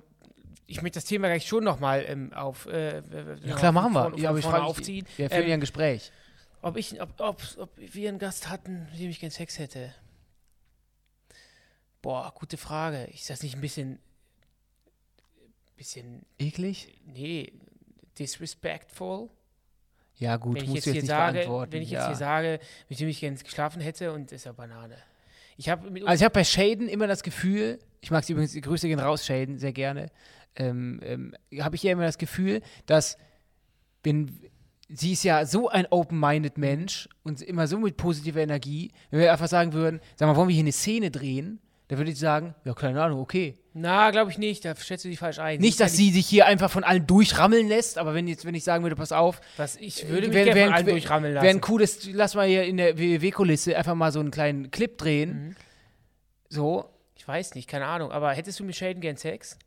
ich 0.67 0.81
möchte 0.81 0.97
das 0.97 1.05
Thema 1.05 1.27
gleich 1.27 1.47
schon 1.47 1.63
nochmal 1.63 2.05
ähm, 2.07 2.33
auf. 2.33 2.65
Äh, 2.67 3.01
Ja 3.43 3.55
klar, 3.55 3.71
machen 3.71 3.93
wir. 3.93 4.11
Von, 4.11 4.17
ja, 4.19 4.29
aber 4.29 4.39
ich 4.39 4.45
frage 4.45 4.63
aufziehen. 4.65 5.05
Wir 5.15 5.29
führen 5.29 5.43
Ähm, 5.43 5.47
ja 5.49 5.53
ein 5.55 5.61
Gespräch. 5.61 6.11
Ob, 6.61 6.75
ich, 6.75 7.01
ob, 7.01 7.19
ob, 7.19 7.41
ob 7.57 7.69
wir 7.77 8.09
einen 8.09 8.19
Gast 8.19 8.49
hatten, 8.49 8.87
mit 8.91 8.99
dem 8.99 9.09
ich 9.09 9.19
gern 9.19 9.31
Sex 9.31 9.57
hätte? 9.59 9.93
Boah, 12.01 12.31
gute 12.35 12.57
Frage. 12.57 13.05
Ist 13.05 13.29
das 13.29 13.41
nicht 13.43 13.55
ein 13.55 13.61
bisschen. 13.61 13.99
bisschen. 15.77 16.25
Eklig? 16.37 16.99
Nee, 17.05 17.53
disrespectful? 18.19 19.29
Ja 20.15 20.37
gut, 20.37 20.55
wenn 20.55 20.65
ich 20.65 20.73
jetzt 20.73 20.83
hier 20.85 20.93
jetzt 20.93 21.03
nicht 21.03 21.09
sage, 21.09 21.33
beantworten. 21.33 21.71
wenn 21.71 21.81
ich 21.83 21.91
ja. 21.91 21.99
jetzt 21.99 22.07
hier 22.07 22.15
sage, 22.15 22.59
mit 22.89 22.99
dem 22.99 23.07
ich 23.07 23.19
gern 23.19 23.35
geschlafen 23.35 23.81
hätte 23.81 24.11
und 24.11 24.31
ist 24.31 24.45
ja 24.45 24.51
Banane. 24.51 24.97
Ich 25.57 25.67
mit 25.67 26.07
Also 26.07 26.21
ich 26.21 26.25
habe 26.25 26.33
bei 26.33 26.43
Shaden 26.43 26.87
immer 26.87 27.07
das 27.07 27.23
Gefühl, 27.23 27.79
ich 28.01 28.11
mag 28.11 28.23
sie 28.23 28.33
übrigens, 28.33 28.51
die 28.51 28.61
Grüße 28.61 28.87
gehen 28.87 28.99
raus, 28.99 29.25
Shaden, 29.25 29.57
sehr 29.59 29.73
gerne, 29.73 30.09
ähm, 30.57 30.99
ähm, 31.03 31.33
habe 31.61 31.75
ich 31.75 31.83
ja 31.83 31.91
immer 31.91 32.03
das 32.05 32.17
Gefühl, 32.17 32.61
dass 32.85 33.17
wenn 34.03 34.39
sie 34.89 35.13
ist 35.13 35.23
ja 35.23 35.45
so 35.45 35.67
ein 35.69 35.85
open-minded 35.89 36.57
Mensch 36.57 37.09
und 37.23 37.41
immer 37.41 37.67
so 37.67 37.77
mit 37.77 37.97
positiver 37.97 38.39
Energie, 38.41 38.91
wenn 39.11 39.19
wir 39.19 39.31
einfach 39.31 39.47
sagen 39.49 39.73
würden, 39.73 39.99
sag 40.15 40.27
mal, 40.27 40.35
wollen 40.35 40.47
wir 40.47 40.53
hier 40.55 40.63
eine 40.63 40.71
Szene 40.71 41.11
drehen, 41.11 41.59
Da 41.89 41.97
würde 41.97 42.11
ich 42.11 42.19
sagen, 42.19 42.53
ja, 42.65 42.73
keine 42.73 43.01
Ahnung, 43.01 43.19
okay. 43.21 43.57
Na, 43.73 44.11
glaube 44.11 44.31
ich 44.31 44.37
nicht. 44.37 44.65
Da 44.65 44.75
schätzt 44.75 45.05
du 45.05 45.09
dich 45.09 45.19
falsch 45.19 45.39
ein. 45.39 45.59
Nicht, 45.61 45.79
dass 45.79 45.95
sie 45.95 46.11
sich 46.11 46.25
hier 46.27 46.45
einfach 46.45 46.69
von 46.71 46.83
allen 46.83 47.05
durchrammeln 47.07 47.67
lässt, 47.67 47.97
aber 47.97 48.13
wenn 48.13 48.27
jetzt, 48.27 48.43
wenn 48.45 48.55
ich 48.55 48.63
sagen 48.63 48.83
würde, 48.83 48.95
pass 48.95 49.11
auf, 49.11 49.39
Was, 49.57 49.75
ich 49.77 50.07
würde 50.09 50.27
mich 50.27 50.35
Wär- 50.35 50.43
gerne 50.45 50.59
wär 50.59 50.65
von 50.67 50.73
allen 50.75 50.85
durchrammeln 50.87 51.33
lassen. 51.33 51.45
wäre 51.45 51.55
ein 51.55 51.61
cooles, 51.61 52.09
lass 52.11 52.35
mal 52.35 52.47
hier 52.47 52.63
in 52.63 52.77
der 52.77 52.97
WW-Kulisse 52.97 53.77
einfach 53.77 53.95
mal 53.95 54.11
so 54.11 54.19
einen 54.19 54.31
kleinen 54.31 54.71
Clip 54.71 54.97
drehen. 54.97 55.47
Mhm. 55.49 55.55
So. 56.49 56.89
ich 57.15 57.27
weiß 57.27 57.55
nicht, 57.55 57.67
keine 57.69 57.85
Ahnung. 57.87 58.11
Aber 58.11 58.31
hättest 58.33 58.59
du 58.59 58.63
mit 58.63 58.75
Shaden 58.75 59.01
gern 59.01 59.17
Sex? 59.17 59.57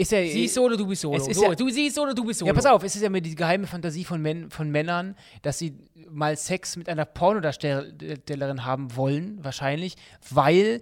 Ist 0.00 0.12
ja, 0.12 0.22
Sie 0.22 0.44
ist 0.44 0.54
so 0.54 0.64
oder 0.64 0.76
du 0.76 0.86
bist 0.86 1.02
solo? 1.02 1.16
Ist 1.16 1.34
so, 1.34 1.42
ja- 1.42 1.54
du 1.56 1.68
siehst 1.68 1.98
oder 1.98 2.14
du 2.14 2.24
bist 2.24 2.38
solo? 2.38 2.46
ja, 2.46 2.54
pass 2.54 2.66
auf, 2.66 2.84
es 2.84 2.94
ist 2.94 3.02
ja 3.02 3.10
mir 3.10 3.20
die 3.20 3.34
geheime 3.34 3.66
Fantasie 3.66 4.04
von, 4.04 4.22
Män 4.22 4.48
von 4.48 4.70
Männern, 4.70 5.16
dass 5.42 5.58
sie 5.58 5.74
mal 6.08 6.36
Sex 6.36 6.76
mit 6.76 6.88
einer 6.88 7.04
Pornodarstellerin 7.04 8.64
haben 8.64 8.94
wollen, 8.94 9.42
wahrscheinlich, 9.42 9.96
weil 10.30 10.80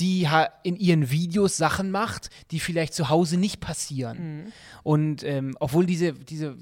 die 0.00 0.28
in 0.64 0.76
ihren 0.76 1.10
Videos 1.10 1.56
Sachen 1.56 1.90
macht, 1.90 2.28
die 2.50 2.60
vielleicht 2.60 2.92
zu 2.92 3.08
Hause 3.08 3.38
nicht 3.38 3.60
passieren. 3.60 4.52
Und 4.82 5.22
ähm, 5.22 5.56
obwohl 5.58 5.86
diese, 5.86 6.12
diese 6.12 6.56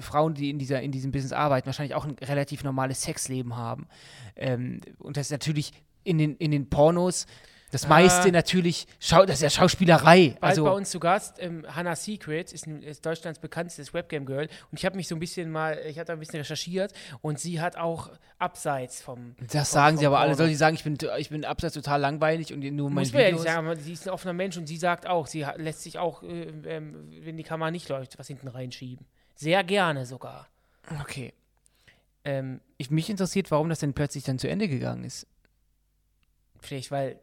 Frauen, 0.00 0.34
die 0.34 0.50
in, 0.50 0.58
dieser, 0.58 0.82
in 0.82 0.92
diesem 0.92 1.10
Business 1.10 1.32
arbeiten, 1.32 1.66
wahrscheinlich 1.66 1.94
auch 1.96 2.04
ein 2.04 2.16
relativ 2.22 2.62
normales 2.62 3.02
Sexleben 3.02 3.56
haben. 3.56 3.88
Ähm, 4.36 4.80
und 4.98 5.16
das 5.16 5.28
ist 5.28 5.32
natürlich 5.32 5.72
in 6.04 6.18
den, 6.18 6.36
in 6.36 6.52
den 6.52 6.68
Pornos 6.68 7.26
das 7.72 7.88
meiste 7.88 8.30
natürlich, 8.32 8.86
Schau, 9.00 9.26
das 9.26 9.36
ist 9.36 9.42
ja 9.42 9.50
Schauspielerei. 9.50 10.36
Also, 10.40 10.64
bei 10.64 10.70
uns 10.70 10.90
zu 10.90 11.00
Gast, 11.00 11.36
ähm, 11.40 11.66
Hannah 11.68 11.96
Secret, 11.96 12.52
ist, 12.52 12.66
ein, 12.66 12.82
ist 12.82 13.04
Deutschlands 13.04 13.38
bekanntestes 13.40 13.92
Webcam-Girl. 13.92 14.48
Und 14.70 14.78
ich 14.78 14.84
habe 14.86 14.96
mich 14.96 15.08
so 15.08 15.16
ein 15.16 15.18
bisschen 15.18 15.50
mal, 15.50 15.78
ich 15.86 15.98
habe 15.98 16.06
da 16.06 16.12
ein 16.12 16.18
bisschen 16.20 16.38
recherchiert 16.38 16.92
und 17.22 17.40
sie 17.40 17.60
hat 17.60 17.76
auch 17.76 18.10
abseits 18.38 19.02
vom. 19.02 19.34
das 19.50 19.68
vom- 19.70 19.74
sagen 19.74 19.96
sie 19.98 20.04
vom 20.04 20.14
aber 20.14 20.20
alle. 20.20 20.30
Porno. 20.30 20.38
Soll 20.44 20.48
sie 20.48 20.54
sagen, 20.54 20.76
ich 20.76 20.84
bin, 20.84 20.96
ich 21.18 21.28
bin 21.28 21.44
abseits 21.44 21.74
total 21.74 22.00
langweilig 22.00 22.52
und 22.52 22.60
nur 22.60 22.88
mein 22.88 23.02
Muss 23.02 23.12
man 23.12 23.32
nicht 23.32 23.42
sagen, 23.42 23.66
aber 23.66 23.76
sie 23.76 23.92
ist 23.94 24.06
ein 24.06 24.12
offener 24.14 24.32
Mensch 24.32 24.56
und 24.56 24.66
sie 24.66 24.76
sagt 24.76 25.06
auch, 25.06 25.26
sie 25.26 25.44
lässt 25.56 25.82
sich 25.82 25.98
auch, 25.98 26.22
äh, 26.22 26.52
ähm, 26.66 27.10
wenn 27.22 27.36
die 27.36 27.42
Kamera 27.42 27.70
nicht 27.70 27.88
läuft, 27.88 28.18
was 28.18 28.28
hinten 28.28 28.48
reinschieben. 28.48 29.06
Sehr 29.34 29.64
gerne 29.64 30.06
sogar. 30.06 30.46
Okay. 31.00 31.34
Ähm, 32.24 32.60
Ich, 32.78 32.90
mich 32.90 33.10
interessiert, 33.10 33.50
warum 33.50 33.68
das 33.68 33.80
denn 33.80 33.92
plötzlich 33.92 34.24
dann 34.24 34.38
zu 34.38 34.48
Ende 34.48 34.68
gegangen 34.68 35.04
ist. 35.04 35.26
vielleicht, 36.60 36.90
weil 36.90 37.18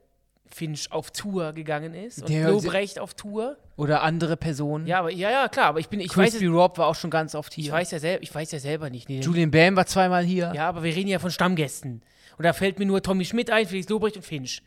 Finch 0.55 0.91
auf 0.91 1.12
Tour 1.12 1.53
gegangen 1.53 1.93
ist 1.93 2.22
und 2.22 2.29
Der- 2.29 2.50
Lobrecht 2.50 3.00
auf 3.00 3.13
Tour. 3.13 3.57
Oder 3.75 4.03
andere 4.03 4.38
Personen. 4.38 4.86
Ja, 4.86 5.00
aber 5.00 5.12
ja, 5.12 5.31
ja, 5.31 5.48
klar, 5.48 5.65
aber 5.67 5.79
ich 5.79 5.89
bin, 5.89 6.00
ich 6.00 6.10
weiß, 6.15 6.31
Crispy 6.31 6.45
es- 6.45 6.51
Rob 6.51 6.77
war 6.77 6.88
auch 6.88 6.95
schon 6.95 7.10
ganz 7.10 7.33
oft 7.36 7.57
ich 7.57 7.65
hier. 7.65 7.74
weiß 7.74 7.91
ja 7.91 8.00
selber, 8.00 8.22
ich 8.24 8.33
weiß 8.33 8.51
ja 8.51 8.60
selber 8.60 8.89
nicht. 8.89 9.10
Nee, 9.10 9.19
Julian 9.22 9.50
Bam 9.51 9.75
war 9.75 9.86
zweimal 9.88 10.24
hier. 10.24 10.51
Ja, 10.55 10.69
aber 10.69 10.83
wir 10.83 10.95
reden 10.95 11.10
ja 11.10 11.19
von 11.19 11.31
Stammgästen. 11.31 12.01
Und 12.38 12.43
da 12.45 12.53
fällt 12.53 12.79
mir 12.79 12.86
nur 12.86 13.01
Tommy 13.01 13.25
Schmidt 13.25 13.50
ein, 13.51 13.67
Felix 13.67 13.89
Lobrecht 13.89 14.15
und 14.15 14.24
Finch. 14.24 14.62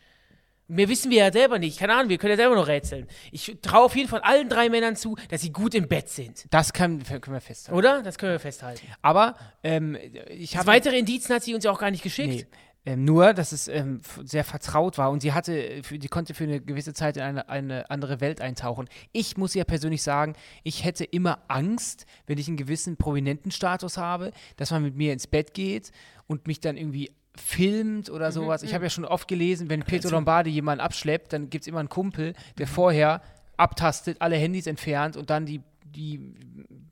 Mehr 0.69 0.89
wissen 0.89 1.13
wir 1.13 1.19
ja 1.19 1.33
selber 1.33 1.61
nicht. 1.61 1.79
Keine 1.79 1.95
Ahnung, 1.95 2.09
wir 2.09 2.19
können 2.19 2.33
ja 2.33 2.37
selber 2.37 2.57
noch 2.57 2.67
rätseln. 2.67 3.07
Ich 3.31 3.57
traue 3.63 3.85
auf 3.85 3.95
jeden 3.95 4.09
Fall 4.09 4.19
allen 4.23 4.49
drei 4.49 4.69
Männern 4.69 4.97
zu, 4.97 5.15
dass 5.29 5.41
sie 5.41 5.53
gut 5.53 5.77
im 5.77 5.87
Bett 5.87 6.09
sind. 6.09 6.45
Das 6.51 6.73
kann, 6.73 7.05
können 7.05 7.37
wir 7.37 7.41
festhalten. 7.41 7.79
Oder? 7.79 8.03
Das 8.03 8.19
können 8.19 8.33
wir 8.33 8.41
festhalten. 8.41 8.85
Aber 9.01 9.37
ähm, 9.63 9.97
ich 10.29 10.57
habe 10.57 10.67
weitere 10.67 10.99
Indizien 10.99 11.37
hat 11.37 11.45
sie 11.45 11.55
uns 11.55 11.63
ja 11.63 11.71
auch 11.71 11.79
gar 11.79 11.93
nicht 11.93 12.03
geschickt. 12.03 12.29
Nee. 12.29 12.47
Ähm, 12.87 13.05
nur, 13.05 13.35
dass 13.35 13.51
es 13.51 13.67
ähm, 13.67 14.01
sehr 14.23 14.45
vertraut 14.45 14.97
war 14.97 15.11
und 15.11 15.21
sie 15.21 15.33
hatte, 15.33 15.59
äh, 15.59 15.83
für, 15.83 15.99
die 15.99 16.07
konnte 16.07 16.35
für 16.35 16.45
eine 16.45 16.61
gewisse 16.61 16.95
Zeit 16.95 17.17
in 17.17 17.23
eine, 17.25 17.49
eine 17.49 17.91
andere 17.91 18.21
Welt 18.21 18.41
eintauchen. 18.41 18.89
Ich 19.11 19.37
muss 19.37 19.55
ja 19.55 19.65
persönlich 19.65 20.05
sagen, 20.05 20.35
ich 20.63 20.85
hätte 20.85 21.05
immer 21.05 21.41
Angst, 21.49 22.07
wenn 22.29 22.39
ich 22.39 22.47
einen 22.47 22.57
gewissen 22.57 22.97
prominenten 22.97 23.51
Status 23.51 23.99
habe, 23.99 24.31
dass 24.57 24.71
man 24.71 24.85
mit 24.85 24.95
mir 24.95 25.13
ins 25.13 25.27
Bett 25.27 25.53
geht 25.53 25.91
und 26.29 26.47
mich 26.47 26.61
dann 26.61 26.77
irgendwie 26.77 27.11
filmt 27.35 28.09
oder 28.09 28.31
sowas. 28.31 28.63
Ich 28.63 28.73
habe 28.73 28.85
ja 28.85 28.91
schon 28.91 29.05
oft 29.05 29.27
gelesen, 29.27 29.69
wenn 29.69 29.83
Pietro 29.83 30.11
Lombardi 30.11 30.51
jemanden 30.51 30.81
abschleppt, 30.81 31.33
dann 31.33 31.51
gibt 31.51 31.63
es 31.63 31.69
immer 31.69 31.81
einen 31.81 31.89
Kumpel, 31.89 32.35
der 32.57 32.69
vorher 32.69 33.21
abtastet, 33.57 34.19
alle 34.21 34.37
Handys 34.37 34.69
entfernt 34.69 35.17
und 35.17 35.29
dann 35.29 35.45
die, 35.45 35.61
die 35.85 36.21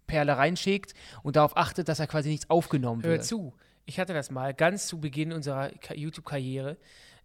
Perle 0.09 0.37
reinschickt 0.37 0.93
und 1.23 1.37
darauf 1.37 1.57
achtet, 1.57 1.89
dass 1.89 2.01
er 2.01 2.09
quasi 2.09 2.31
nichts 2.31 2.51
aufgenommen 2.51 3.05
Hör 3.05 3.13
wird. 3.13 3.25
zu. 3.25 3.55
Ich 3.87 3.99
hatte 4.01 4.15
das 4.15 4.31
mal 4.31 4.55
ganz 4.55 4.87
zu 4.87 4.99
Beginn 5.01 5.33
unserer 5.33 5.71
Ka- 5.71 5.95
YouTube-Karriere. 5.95 6.77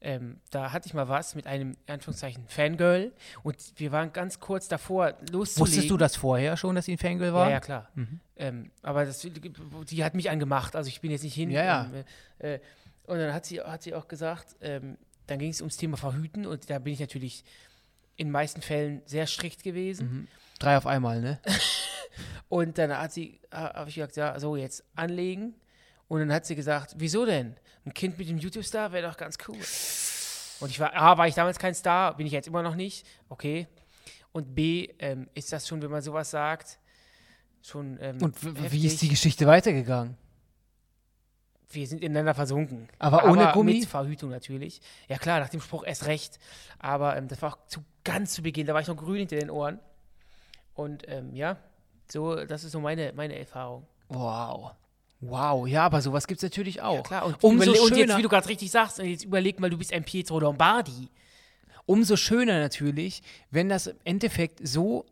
Ähm, 0.02 0.40
da 0.50 0.72
hatte 0.72 0.88
ich 0.88 0.94
mal 0.94 1.10
was 1.10 1.36
mit 1.36 1.46
einem, 1.46 1.76
in 1.86 1.94
Anführungszeichen, 1.94 2.48
Fangirl. 2.48 3.12
Und 3.44 3.58
wir 3.76 3.92
waren 3.92 4.14
ganz 4.14 4.40
kurz 4.40 4.68
davor, 4.70 5.14
loszulegen. 5.32 5.60
Wusstest 5.60 5.90
du 5.90 5.98
das 5.98 6.16
vorher 6.16 6.56
schon, 6.56 6.76
dass 6.76 6.86
sie 6.86 6.94
ein 6.94 6.98
Fangirl 6.98 7.34
war? 7.34 7.46
Ja, 7.48 7.52
ja, 7.52 7.60
klar. 7.60 7.90
Ähm, 8.38 8.72
aber 8.82 9.06
das, 9.06 9.20
die 9.90 10.04
hat 10.04 10.16
mich 10.16 10.30
angemacht, 10.30 10.76
also 10.76 10.88
ich 10.88 11.02
bin 11.02 11.12
jetzt 11.12 11.24
nicht 11.24 11.34
hin. 11.36 11.50
Ja, 11.52 11.64
ja. 11.64 11.92
Ähm, 11.94 12.04
äh, 12.40 12.60
und 13.08 13.18
dann 13.18 13.34
hat 13.34 13.46
sie, 13.46 13.60
hat 13.60 13.84
sie 13.84 13.94
auch 13.94 14.08
gesagt, 14.08 14.56
ähm, 14.62 14.98
dann 15.28 15.40
ging 15.40 15.50
es 15.50 15.60
ums 15.62 15.76
Thema 15.78 15.98
Verhüten 15.98 16.46
und 16.46 16.70
da 16.70 16.80
bin 16.80 16.94
ich 16.94 17.00
natürlich 17.02 17.44
in 18.16 18.28
den 18.28 18.32
meisten 18.32 18.62
Fällen 18.62 19.02
sehr 19.06 19.28
strikt 19.28 19.64
gewesen. 19.64 20.28
Drei 20.60 20.78
auf 20.78 20.86
einmal, 20.88 21.22
ne? 21.22 21.40
Und 22.50 22.78
dann 22.78 22.98
hat 22.98 23.14
sie, 23.14 23.40
habe 23.52 23.90
ich 23.90 23.96
gesagt, 23.96 24.18
ja, 24.18 24.38
so 24.40 24.56
jetzt 24.58 24.84
anlegen. 24.96 25.54
Und 26.10 26.20
dann 26.20 26.34
hat 26.34 26.46
sie 26.46 26.56
gesagt, 26.56 26.96
wieso 26.98 27.26
denn? 27.26 27.56
Ein 27.86 27.94
Kind 27.94 28.18
mit 28.18 28.28
dem 28.28 28.40
YouTube-Star 28.40 28.92
wäre 28.92 29.08
doch 29.08 29.16
ganz 29.16 29.38
cool. 29.48 29.56
Und 30.60 30.70
ich 30.72 30.80
war, 30.80 30.94
A, 30.94 31.18
war 31.18 31.28
ich 31.28 31.36
damals 31.36 31.58
kein 31.58 31.74
Star, 31.74 32.18
bin 32.18 32.26
ich 32.28 32.34
jetzt 32.34 32.48
immer 32.48 32.64
noch 32.64 32.76
nicht, 32.76 33.06
okay. 33.30 33.68
Und 34.32 34.54
B, 34.54 34.90
ähm, 35.00 35.30
ist 35.36 35.54
das 35.54 35.68
schon, 35.68 35.82
wenn 35.82 35.92
man 35.92 36.02
sowas 36.02 36.32
sagt, 36.32 36.80
schon 37.62 37.98
ähm, 38.02 38.22
Und 38.22 38.36
wie 38.72 38.86
ist 38.86 39.02
die 39.02 39.08
Geschichte 39.08 39.46
weitergegangen? 39.48 40.18
Wir 41.72 41.88
sind 41.88 42.02
ineinander 42.02 42.34
versunken. 42.34 42.90
Aber 42.98 43.26
ohne 43.26 43.52
Gummi? 43.54 43.76
Mit 43.76 43.86
Verhütung 43.86 44.32
natürlich. 44.32 44.82
Ja 45.08 45.20
klar, 45.20 45.40
nach 45.40 45.50
dem 45.50 45.62
Spruch 45.62 45.84
erst 45.84 46.08
recht. 46.08 46.40
Aber 46.80 47.16
ähm, 47.16 47.28
das 47.28 47.42
war 47.44 47.54
auch 47.54 47.68
zu, 47.68 47.84
ganz 48.04 48.34
zu 48.34 48.42
Beginn, 48.42 48.66
da 48.66 48.74
war 48.74 48.82
ich 48.82 48.88
noch 48.88 48.98
grün 48.98 49.18
hinter 49.18 49.36
den 49.36 49.52
Ohren. 49.52 49.80
Und 50.74 51.08
ähm, 51.08 51.36
ja, 51.36 51.58
so, 52.12 52.44
das 52.46 52.64
ist 52.64 52.72
so 52.72 52.80
meine, 52.80 53.14
meine 53.14 53.38
Erfahrung. 53.38 53.86
Wow. 54.08 54.72
Wow, 55.22 55.68
ja, 55.68 55.86
aber 55.86 56.02
sowas 56.02 56.28
gibt 56.28 56.40
es 56.40 56.44
natürlich 56.44 56.82
auch. 56.82 56.96
Ja, 56.96 57.02
klar. 57.02 57.26
Und, 57.26 57.44
umso, 57.44 57.72
überle- 57.72 57.82
und 57.82 57.90
jetzt, 57.90 57.98
schöner, 58.00 58.18
wie 58.18 58.22
du 58.22 58.30
gerade 58.30 58.48
richtig 58.48 58.72
sagst, 58.72 59.00
jetzt 59.00 59.26
überleg 59.26 59.60
mal, 59.60 59.70
du 59.70 59.78
bist 59.78 59.92
ein 59.94 60.04
Pietro 60.04 60.40
Lombardi. 60.40 61.10
umso 61.86 62.16
schöner 62.16 62.60
natürlich, 62.60 63.22
wenn 63.52 63.68
das 63.68 63.88
im 63.88 63.98
Endeffekt 64.06 64.66
so, 64.66 65.06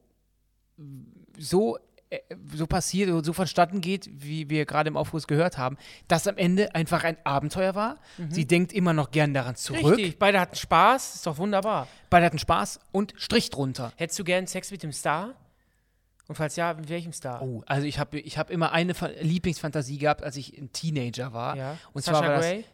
so, 1.38 1.78
äh, 2.10 2.20
so 2.54 2.68
passiert 2.68 3.10
oder 3.10 3.24
so 3.24 3.34
vonstatten 3.34 3.82
geht, 3.82 4.10
wie 4.14 4.50
wir 4.50 4.66
gerade 4.66 4.88
im 4.88 4.96
Aufruf 4.96 5.28
gehört 5.28 5.58
haben, 5.58 5.76
dass 6.08 6.28
am 6.28 6.38
Ende 6.38 6.74
einfach 6.76 7.04
ein 7.04 7.18
Abenteuer 7.26 7.76
war. 7.76 7.98
Sie 8.30 8.46
denkt 8.46 8.72
immer 8.74 8.94
noch 8.94 9.12
gern 9.12 9.34
daran 9.34 9.56
zurück. 9.56 9.82
Mhm. 9.84 9.88
Richtig, 9.90 10.20
beide 10.20 10.40
hatten 10.40 10.56
Spaß, 10.56 11.16
ist 11.16 11.26
doch 11.28 11.38
wunderbar. 11.38 11.88
Beide 12.10 12.28
hatten 12.28 12.40
Spaß 12.40 12.80
und 12.92 13.14
Strich 13.18 13.50
drunter. 13.50 13.92
Hättest 13.98 14.20
du 14.20 14.24
gern 14.24 14.48
Sex 14.48 14.72
mit 14.72 14.84
dem 14.84 14.94
Star? 14.94 15.34
Und 16.28 16.36
falls 16.36 16.56
ja, 16.58 16.74
mit 16.74 16.90
welchem 16.90 17.14
Star? 17.14 17.42
Oh, 17.42 17.64
also 17.66 17.86
ich 17.88 18.00
habe 18.00 18.20
ich 18.20 18.38
hab 18.38 18.50
immer 18.50 18.72
eine 18.74 18.94
Fa- 18.94 19.10
Lieblingsfantasie 19.22 19.98
gehabt, 19.98 20.24
als 20.24 20.36
ich 20.36 20.58
ein 20.58 20.72
Teenager 20.74 21.32
war. 21.34 21.56
ja. 21.56 21.78
Und 21.94 22.04
Sascha 22.04 22.20
zwar 22.20 22.28
war 22.30 22.36
das 22.38 22.46
Grey? 22.46 22.66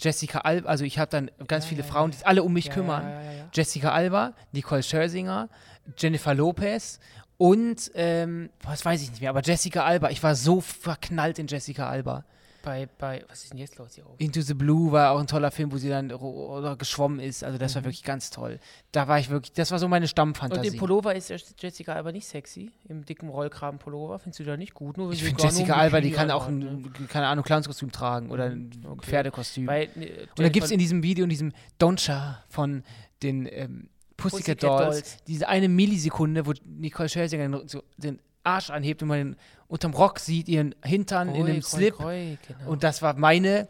Jessica 0.00 0.38
Alba, 0.38 0.68
also 0.70 0.84
ich 0.84 0.98
habe 0.98 1.10
dann 1.10 1.30
ganz 1.46 1.64
Ja, 1.64 1.68
viele 1.68 1.82
ja, 1.82 1.86
Frauen, 1.88 2.10
die 2.10 2.16
sich 2.16 2.26
alle 2.26 2.42
um 2.42 2.52
mich 2.54 2.70
kümmern. 2.70 3.12
Jessica 3.52 3.92
Alba, 3.92 4.32
Nicole 4.52 4.82
Scherzinger, 4.82 5.50
Jennifer 5.98 6.32
Lopez 6.34 6.98
und, 7.36 7.90
ähm, 7.94 8.48
was 8.62 8.84
weiß 8.86 9.02
ich 9.02 9.10
nicht 9.10 9.20
mehr, 9.20 9.28
aber 9.28 9.42
Jessica 9.42 9.84
Alba. 9.84 10.08
Ich 10.08 10.22
war 10.22 10.34
so 10.34 10.62
verknallt 10.62 11.38
in 11.38 11.46
Jessica 11.46 11.90
Alba. 11.90 12.24
Bei, 12.62 12.88
bei, 12.98 13.24
was 13.28 13.42
ist 13.42 13.52
denn 13.52 13.58
jetzt 13.58 13.76
los 13.78 13.94
hier 13.96 14.06
oben? 14.06 14.14
Into 14.18 14.40
the 14.40 14.54
Blue 14.54 14.92
war 14.92 15.10
auch 15.10 15.18
ein 15.20 15.26
toller 15.26 15.50
Film, 15.50 15.72
wo 15.72 15.76
sie 15.78 15.88
dann 15.88 16.12
oder 16.12 16.76
geschwommen 16.76 17.18
ist. 17.18 17.42
Also 17.42 17.58
das 17.58 17.74
war 17.74 17.82
wirklich 17.84 18.04
ganz 18.04 18.30
toll. 18.30 18.60
Da 18.92 19.08
war 19.08 19.18
ich 19.18 19.30
wirklich, 19.30 19.52
das 19.52 19.70
war 19.72 19.78
so 19.80 19.88
meine 19.88 20.04
Und 20.04 20.08
Stammfantasie. 20.08 20.68
im 20.68 20.76
Pullover 20.76 21.14
ist 21.14 21.32
Jessica 21.58 21.94
Alba 21.94 22.12
nicht 22.12 22.26
sexy. 22.26 22.70
Im 22.88 23.04
dicken 23.04 23.28
Rollkragen-Pullover. 23.28 24.18
Findest 24.20 24.40
du 24.40 24.44
da 24.44 24.56
nicht 24.56 24.74
gut? 24.74 24.96
Nur 24.96 25.12
ich 25.12 25.22
finde 25.24 25.42
Jessica 25.42 25.74
Alba, 25.74 26.00
die 26.00 26.12
kann 26.12 26.30
auch 26.30 26.46
ein, 26.46 26.58
ne? 26.58 26.82
keine 27.08 27.26
Ahnung, 27.26 27.44
Clownskostüm 27.44 27.90
tragen 27.90 28.30
oder 28.30 28.44
ein 28.44 28.70
Okay. 28.88 29.06
Pferdekostüm. 29.10 29.66
Bei, 29.66 29.84
äh, 29.84 30.26
Und 30.36 30.38
da 30.38 30.48
gibt 30.48 30.64
es 30.66 30.70
in 30.70 30.78
diesem 30.78 31.02
Video, 31.02 31.24
in 31.24 31.30
diesem 31.30 31.52
Doncha 31.78 32.44
von 32.48 32.84
den 33.22 33.46
ähm, 33.50 33.88
Pussycat, 34.16 34.58
Pussycat 34.60 34.62
Dolls, 34.62 34.96
Dolls. 35.00 35.16
diese 35.26 35.48
eine 35.48 35.68
Millisekunde, 35.68 36.46
wo 36.46 36.52
Nicole 36.64 37.08
Scherzinger 37.08 37.48
den- 37.48 37.66
so 37.68 37.82
den 37.96 38.20
Arsch 38.44 38.70
anhebt 38.70 39.02
und 39.02 39.08
man 39.08 39.18
den 39.18 39.36
unterm 39.68 39.94
Rock 39.94 40.18
sieht, 40.18 40.48
ihren 40.48 40.74
Hintern 40.84 41.34
in 41.34 41.46
einem 41.46 41.62
Slip. 41.62 41.94
Kroi, 41.96 42.38
genau. 42.46 42.70
Und 42.70 42.82
das 42.84 43.02
war 43.02 43.14
meine 43.14 43.68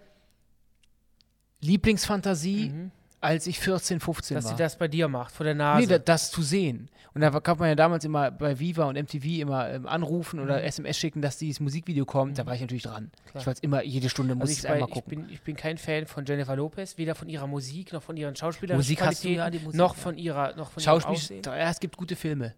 Lieblingsfantasie, 1.61 2.71
Mhm. 2.71 2.91
als 3.21 3.47
ich 3.47 3.61
14, 3.61 4.01
15 4.01 4.35
Dass 4.35 4.45
war. 4.45 4.51
sie 4.53 4.57
das 4.57 4.77
bei 4.77 4.89
dir 4.89 5.07
macht, 5.09 5.33
vor 5.35 5.45
der 5.45 5.55
Nase. 5.55 5.81
Nee, 5.83 5.87
da, 5.87 5.99
das 5.99 6.31
zu 6.31 6.43
sehen. 6.43 6.89
Und 7.15 7.21
da 7.21 7.31
kann 7.41 7.59
man 7.59 7.69
ja 7.69 7.75
damals 7.75 8.05
immer 8.05 8.31
bei 8.31 8.59
Viva 8.59 8.85
und 8.85 8.97
MTV 8.97 9.25
immer 9.43 9.69
ähm, 9.71 9.87
anrufen 9.87 10.41
oder 10.41 10.65
SMS 10.65 10.97
schicken, 10.99 11.21
dass 11.21 11.37
dieses 11.37 11.61
Musikvideo 11.61 12.07
kommt. 12.07 12.39
Da 12.39 12.47
war 12.47 12.55
ich 12.55 12.63
natürlich 12.63 12.85
dran. 12.85 13.05
Mhm. 13.05 13.29
Klar. 13.31 13.41
Ich 13.43 13.47
wollte 13.47 13.63
immer, 13.63 13.85
jede 13.85 14.09
Stunde 14.09 14.35
muss 14.35 14.43
also 14.49 14.53
ich 14.53 14.59
ich, 14.59 14.65
es 14.65 14.71
einmal 14.71 14.81
bei, 14.81 14.87
ich, 14.89 14.95
gucken. 14.95 15.23
bin, 15.25 15.31
ich 15.35 15.43
bin 15.43 15.55
kein 15.57 15.77
Fan 15.79 16.07
von 16.07 16.25
Jennifer 16.25 16.57
Lopez, 16.57 16.97
weder 16.99 17.15
von 17.15 17.29
ihrer 17.29 17.47
Musik 17.47 17.93
noch 17.93 18.03
von 18.03 18.17
ihren 18.17 18.35
Schauspielerischen 18.35 18.79
Musik 18.79 19.03
hast 19.03 19.23
du 19.25 19.29
ja, 19.29 19.51
die 19.51 19.59
Musik, 19.61 19.79
noch 19.79 19.95
von 19.95 20.17
ihrer 20.19 20.57
noch 20.57 20.71
von 20.73 20.83
ihrem 20.83 21.01
Schauspiel, 21.01 21.43
ja, 21.45 21.71
es 21.71 21.79
gibt 21.81 21.97
gute 21.99 22.17
Filme. 22.17 22.55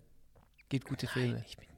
Gibt 0.70 0.88
gute 0.88 1.06
Filme. 1.08 1.40
Nicht 1.40 1.58
mit 1.60 1.68
mir. 1.68 1.73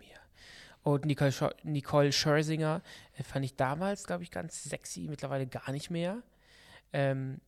Und 0.86 1.04
Nicole, 1.04 1.32
Scher 1.32 1.52
Nicole 1.64 2.12
Scherzinger 2.12 2.80
äh, 3.18 3.24
fand 3.24 3.44
ich 3.44 3.56
damals, 3.56 4.04
glaube 4.04 4.22
ich, 4.22 4.30
ganz 4.30 4.62
sexy, 4.62 5.08
mittlerweile 5.10 5.48
gar 5.48 5.72
nicht 5.72 5.90
mehr. 5.90 6.22
Ähm, 6.92 7.40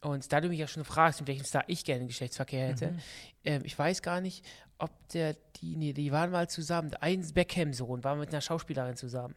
Und 0.00 0.32
da 0.32 0.40
du 0.40 0.48
mich 0.48 0.60
ja 0.60 0.68
schon 0.68 0.84
fragst, 0.84 1.18
mit 1.20 1.26
welchem 1.28 1.44
Star 1.44 1.64
ich 1.66 1.84
gerne 1.84 2.06
Geschlechtsverkehr 2.06 2.68
hätte, 2.68 2.90
Mhm. 2.92 2.98
ähm, 3.44 3.62
ich 3.64 3.76
weiß 3.76 4.00
gar 4.02 4.20
nicht, 4.20 4.44
ob 4.78 4.92
der, 5.08 5.34
die, 5.56 5.74
nee, 5.76 5.92
die 5.92 6.12
waren 6.12 6.30
mal 6.30 6.48
zusammen. 6.48 6.94
Ein 7.00 7.26
Beckham-Sohn 7.32 8.04
war 8.04 8.14
mit 8.14 8.28
einer 8.28 8.40
Schauspielerin 8.40 8.96
zusammen. 8.96 9.34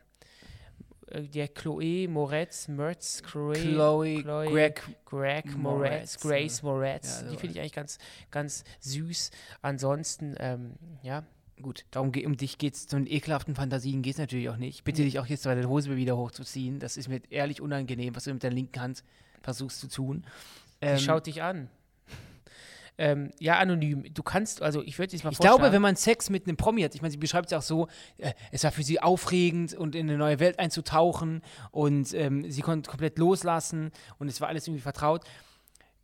Äh, 1.07 1.23
Der 1.23 1.47
Chloe 1.47 2.07
Moretz, 2.07 2.67
Mertz, 2.67 3.23
Chloe, 3.23 3.53
Chloe, 3.55 4.21
Greg, 4.21 4.83
Greg 5.05 5.45
Moretz, 5.57 5.57
Moretz, 5.57 6.19
Grace 6.19 6.61
Moretz. 6.61 7.21
Ja, 7.21 7.27
die 7.29 7.33
so. 7.33 7.39
finde 7.39 7.53
ich 7.55 7.59
eigentlich 7.61 7.73
ganz, 7.73 7.97
ganz 8.29 8.63
süß. 8.81 9.31
Ansonsten, 9.63 10.35
ähm, 10.39 10.73
ja, 11.01 11.23
Gut, 11.61 11.85
darum 11.91 12.11
ge 12.11 12.25
um 12.25 12.37
dich 12.37 12.57
geht's, 12.57 12.87
so 12.89 12.97
einen 12.97 13.07
ekelhaften 13.07 13.55
Fantasien 13.55 14.03
geht 14.03 14.13
es 14.13 14.19
natürlich 14.19 14.49
auch 14.49 14.57
nicht. 14.57 14.75
Ich 14.75 14.83
bitte 14.83 15.03
dich 15.03 15.17
auch 15.19 15.25
jetzt 15.25 15.45
deine 15.45 15.67
Hose 15.67 15.95
wieder 15.95 16.15
hochzuziehen. 16.15 16.79
Das 16.79 16.97
ist 16.97 17.07
mir 17.07 17.21
ehrlich 17.29 17.61
unangenehm, 17.61 18.15
was 18.15 18.25
du 18.25 18.33
mit 18.33 18.43
der 18.43 18.51
linken 18.51 18.79
Hand 18.79 19.03
versuchst 19.41 19.79
zu 19.79 19.87
tun. 19.87 20.23
die 20.81 20.87
Ähm, 20.87 20.99
schaut 20.99 21.25
dich 21.25 21.41
an. 21.41 21.69
Ähm, 22.99 23.31
ja, 23.39 23.57
anonym. 23.59 24.11
Du 24.13 24.23
kannst, 24.23 24.61
also 24.61 24.81
ich 24.81 24.97
würde 24.97 25.11
dich 25.11 25.23
mal 25.23 25.31
ich 25.31 25.37
vorschlagen. 25.37 25.59
glaube, 25.59 25.73
wenn 25.73 25.81
man 25.81 25.95
Sex 25.95 26.29
mit 26.31 26.47
einem 26.47 26.57
Promi 26.57 26.81
hat, 26.81 26.95
ich 26.95 27.01
meine, 27.01 27.11
sie 27.11 27.17
beschreibt 27.17 27.51
es 27.51 27.53
auch 27.53 27.61
so, 27.61 27.87
äh, 28.17 28.33
es 28.51 28.63
war 28.63 28.71
für 28.71 28.81
sie 28.83 29.01
aufregend 29.01 29.75
und 29.75 29.93
in 29.95 30.09
eine 30.09 30.17
neue 30.17 30.39
Welt 30.39 30.57
einzutauchen 30.57 31.41
und 31.71 32.13
ähm, 32.13 32.49
sie 32.49 32.61
konnte 32.61 32.89
komplett 32.89 33.19
loslassen 33.19 33.91
und 34.17 34.29
es 34.29 34.41
war 34.41 34.47
alles 34.47 34.67
irgendwie 34.67 34.81
vertraut. 34.81 35.23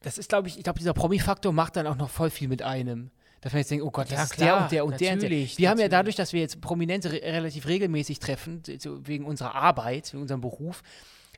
Das 0.01 0.17
ist, 0.19 0.29
glaube 0.29 0.47
ich, 0.49 0.57
ich 0.57 0.63
glaube, 0.63 0.77
dieser 0.77 0.93
Promi-Faktor 0.93 1.51
macht 1.51 1.77
dann 1.77 1.87
auch 1.87 1.95
noch 1.95 2.09
voll 2.09 2.29
viel 2.29 2.47
mit 2.47 2.61
einem. 2.61 3.09
Dass 3.43 3.51
man 3.51 3.59
jetzt 3.59 3.71
denkt, 3.71 3.83
oh 3.83 3.91
Gott, 3.91 4.05
das 4.05 4.17
Ja, 4.17 4.23
ist 4.23 4.33
klar, 4.33 4.47
der 4.47 4.63
und 4.63 4.71
der 4.71 4.85
und 4.85 4.91
der 4.91 4.95
und 4.95 5.01
der. 5.01 5.15
natürlich, 5.29 5.57
Wir 5.57 5.69
haben 5.69 5.79
ja 5.79 5.89
dadurch, 5.89 6.15
dass 6.15 6.31
wir 6.31 6.39
jetzt 6.39 6.61
Prominente 6.61 7.11
re 7.11 7.21
relativ 7.21 7.67
regelmäßig 7.67 8.19
treffen, 8.19 8.61
so 8.79 9.05
wegen 9.05 9.25
unserer 9.25 9.53
Arbeit, 9.53 10.13
wegen 10.13 10.21
unserem 10.21 10.39
Beruf, 10.39 10.81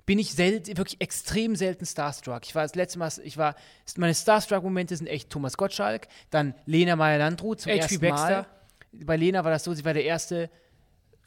bin 0.05 0.19
ich 0.19 0.33
selten, 0.35 0.77
wirklich 0.77 1.01
extrem 1.01 1.55
selten 1.55 1.83
starstruck. 1.83 2.41
Ich 2.45 2.53
war 2.53 2.61
das 2.61 2.75
letzte 2.75 2.99
Mal, 2.99 3.11
ich 3.23 3.37
war, 3.37 3.55
meine 3.97 4.13
Starstruck-Momente 4.13 4.95
sind 4.95 5.07
echt 5.07 5.31
Thomas 5.31 5.57
Gottschalk, 5.57 6.07
dann 6.29 6.53
Lena 6.67 6.95
Meyer-Landrut 6.95 7.61
zum 7.61 7.71
H.P. 7.71 7.79
ersten 7.81 7.99
Baxter. 8.01 8.47
Mal. 8.91 9.05
Bei 9.05 9.17
Lena 9.17 9.43
war 9.43 9.49
das 9.49 9.63
so, 9.63 9.73
sie 9.73 9.83
war 9.83 9.93
der 9.93 10.05
erste 10.05 10.51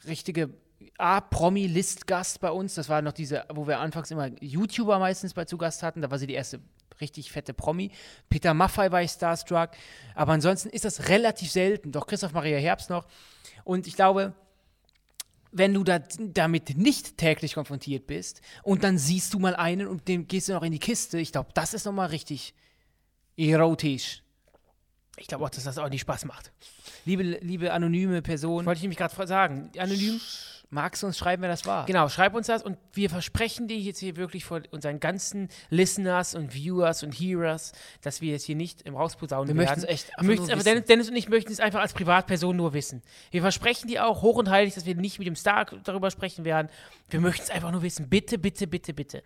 richtige 0.07 0.49
A-Promi-List-Gast 0.97 2.39
bei 2.39 2.51
uns. 2.51 2.75
Das 2.75 2.87
war 2.87 3.01
noch 3.01 3.11
diese, 3.11 3.43
wo 3.53 3.67
wir 3.67 3.79
anfangs 3.79 4.11
immer 4.11 4.29
YouTuber 4.39 4.97
meistens 4.97 5.33
bei 5.33 5.43
zu 5.43 5.57
Gast 5.57 5.83
hatten. 5.83 6.01
Da 6.01 6.09
war 6.09 6.17
sie 6.17 6.27
die 6.27 6.33
erste 6.35 6.61
richtig 7.01 7.31
fette 7.31 7.53
Promi. 7.53 7.91
Peter 8.29 8.53
Maffay 8.53 8.91
war 8.91 9.01
ich 9.01 9.11
starstruck. 9.11 9.71
Aber 10.15 10.33
ansonsten 10.33 10.69
ist 10.69 10.85
das 10.85 11.09
relativ 11.09 11.51
selten. 11.51 11.91
Doch 11.91 12.07
Christoph 12.07 12.33
Maria 12.33 12.57
Herbst 12.57 12.89
noch. 12.89 13.07
Und 13.63 13.87
ich 13.87 13.95
glaube, 13.95 14.33
wenn 15.51 15.73
du 15.73 15.83
da, 15.83 15.99
damit 16.19 16.77
nicht 16.77 17.17
täglich 17.17 17.55
konfrontiert 17.55 18.07
bist 18.07 18.41
und 18.63 18.83
dann 18.83 18.97
siehst 18.97 19.33
du 19.33 19.39
mal 19.39 19.55
einen 19.55 19.87
und 19.87 20.07
dem 20.07 20.27
gehst 20.27 20.49
du 20.49 20.53
noch 20.53 20.63
in 20.63 20.71
die 20.71 20.79
Kiste, 20.79 21.19
ich 21.19 21.31
glaube, 21.31 21.49
das 21.53 21.73
ist 21.73 21.85
nochmal 21.85 22.07
richtig 22.07 22.53
erotisch. 23.35 24.21
ich 25.17 25.27
glaube 25.27 25.45
auch, 25.45 25.49
dass 25.49 25.63
das 25.63 25.77
auch 25.77 25.89
nicht 25.89 26.01
Spaß 26.01 26.25
macht. 26.25 26.51
Liebe, 27.05 27.23
liebe 27.23 27.73
anonyme 27.73 28.21
Person, 28.21 28.65
Wollte 28.65 28.77
ich 28.77 28.83
nämlich 28.83 28.97
gerade 28.97 29.27
sagen. 29.27 29.71
Anonym. 29.77 30.19
Magst 30.69 31.03
du 31.03 31.07
uns 31.07 31.17
schreiben, 31.17 31.41
wer 31.41 31.49
das 31.49 31.65
war? 31.65 31.85
Genau, 31.85 32.09
schreib 32.09 32.35
uns 32.35 32.47
das 32.47 32.63
und 32.63 32.77
wir 32.93 33.09
versprechen 33.09 33.67
dir 33.67 33.77
jetzt 33.77 33.99
hier 33.99 34.15
wirklich 34.15 34.45
vor 34.45 34.61
unseren 34.71 34.99
ganzen 34.99 35.49
Listeners 35.69 36.35
und 36.35 36.53
Viewers 36.53 37.03
und 37.03 37.13
Hearers, 37.13 37.73
dass 38.01 38.21
wir 38.21 38.31
jetzt 38.31 38.43
hier 38.43 38.55
nicht 38.55 38.83
im 38.83 38.95
Rausposaunen 38.95 39.47
Wir 39.47 39.55
werden. 39.55 39.81
möchten 39.81 39.85
es 39.85 39.89
echt 39.89 40.11
Wir 40.17 40.27
möchten 40.27 40.47
wissen. 40.47 40.63
Dennis, 40.63 40.85
Dennis 40.85 41.09
und 41.09 41.15
ich 41.15 41.29
möchten 41.29 41.51
es 41.51 41.59
einfach 41.59 41.81
als 41.81 41.93
Privatperson 41.93 42.55
nur 42.55 42.73
wissen. 42.73 43.01
Wir 43.31 43.41
versprechen 43.41 43.87
dir 43.87 44.05
auch 44.05 44.21
hoch 44.21 44.37
und 44.37 44.49
heilig, 44.49 44.75
dass 44.75 44.85
wir 44.85 44.95
nicht 44.95 45.19
mit 45.19 45.27
dem 45.27 45.35
Star 45.35 45.65
darüber 45.83 46.11
sprechen 46.11 46.45
werden. 46.45 46.69
Wir 47.09 47.19
möchten 47.19 47.43
es 47.43 47.49
einfach 47.49 47.71
nur 47.71 47.81
wissen. 47.81 48.09
Bitte, 48.09 48.37
bitte, 48.37 48.67
bitte, 48.67 48.93
bitte. 48.93 49.23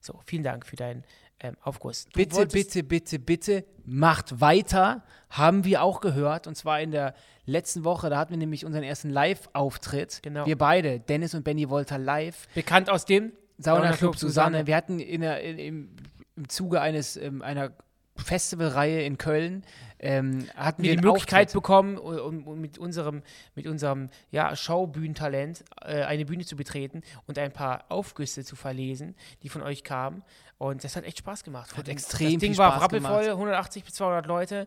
So, 0.00 0.20
vielen 0.26 0.42
Dank 0.42 0.66
für 0.66 0.76
deinen 0.76 1.04
ähm, 1.40 1.56
Aufguss. 1.62 2.06
Bitte, 2.14 2.46
bitte, 2.46 2.82
bitte, 2.82 3.18
bitte, 3.18 3.64
macht 3.84 4.40
weiter. 4.40 5.04
Haben 5.30 5.64
wir 5.64 5.82
auch 5.82 6.00
gehört. 6.00 6.46
Und 6.46 6.56
zwar 6.56 6.80
in 6.80 6.90
der 6.90 7.14
letzten 7.46 7.84
Woche, 7.84 8.10
da 8.10 8.18
hatten 8.18 8.30
wir 8.30 8.38
nämlich 8.38 8.64
unseren 8.64 8.84
ersten 8.84 9.10
Live-Auftritt. 9.10 10.20
Genau. 10.22 10.46
Wir 10.46 10.56
beide, 10.56 11.00
Dennis 11.00 11.34
und 11.34 11.44
Benny 11.44 11.68
Wolter 11.68 11.98
live. 11.98 12.46
Bekannt 12.54 12.90
aus 12.90 13.04
dem 13.04 13.32
Saunaclub 13.58 14.16
Susanne. 14.16 14.66
Wir 14.66 14.76
hatten 14.76 14.98
in 14.98 15.20
der, 15.20 15.42
in, 15.42 15.58
im, 15.58 15.88
im 16.36 16.48
Zuge 16.48 16.80
eines, 16.80 17.16
ähm, 17.16 17.42
einer 17.42 17.72
Festivalreihe 18.16 19.02
in 19.02 19.18
Köln, 19.18 19.64
ähm, 19.98 20.46
hatten 20.54 20.82
wir 20.82 20.96
die 20.96 21.02
Möglichkeit 21.02 21.48
Auftritt. 21.48 21.54
bekommen, 21.54 21.98
um, 21.98 22.46
um 22.46 22.60
mit 22.60 22.78
unserem, 22.78 23.22
mit 23.54 23.66
unserem 23.66 24.10
ja, 24.30 24.54
Schaubühnentalent 24.54 25.64
äh, 25.82 26.02
eine 26.02 26.24
Bühne 26.24 26.44
zu 26.44 26.56
betreten 26.56 27.02
und 27.26 27.38
ein 27.38 27.52
paar 27.52 27.86
Aufgüsse 27.88 28.44
zu 28.44 28.54
verlesen, 28.54 29.16
die 29.42 29.48
von 29.48 29.62
euch 29.62 29.82
kamen. 29.82 30.22
Und 30.70 30.82
das 30.82 30.96
hat 30.96 31.04
echt 31.04 31.18
Spaß 31.18 31.44
gemacht. 31.44 31.76
Hat 31.76 31.88
extrem 31.88 32.32
das 32.32 32.40
Ding 32.40 32.52
viel 32.52 32.58
war 32.58 32.70
Spaß 32.72 32.82
rappelvoll, 32.84 33.22
gemacht. 33.24 33.30
180 33.32 33.84
bis 33.84 33.94
200 33.94 34.26
Leute. 34.26 34.66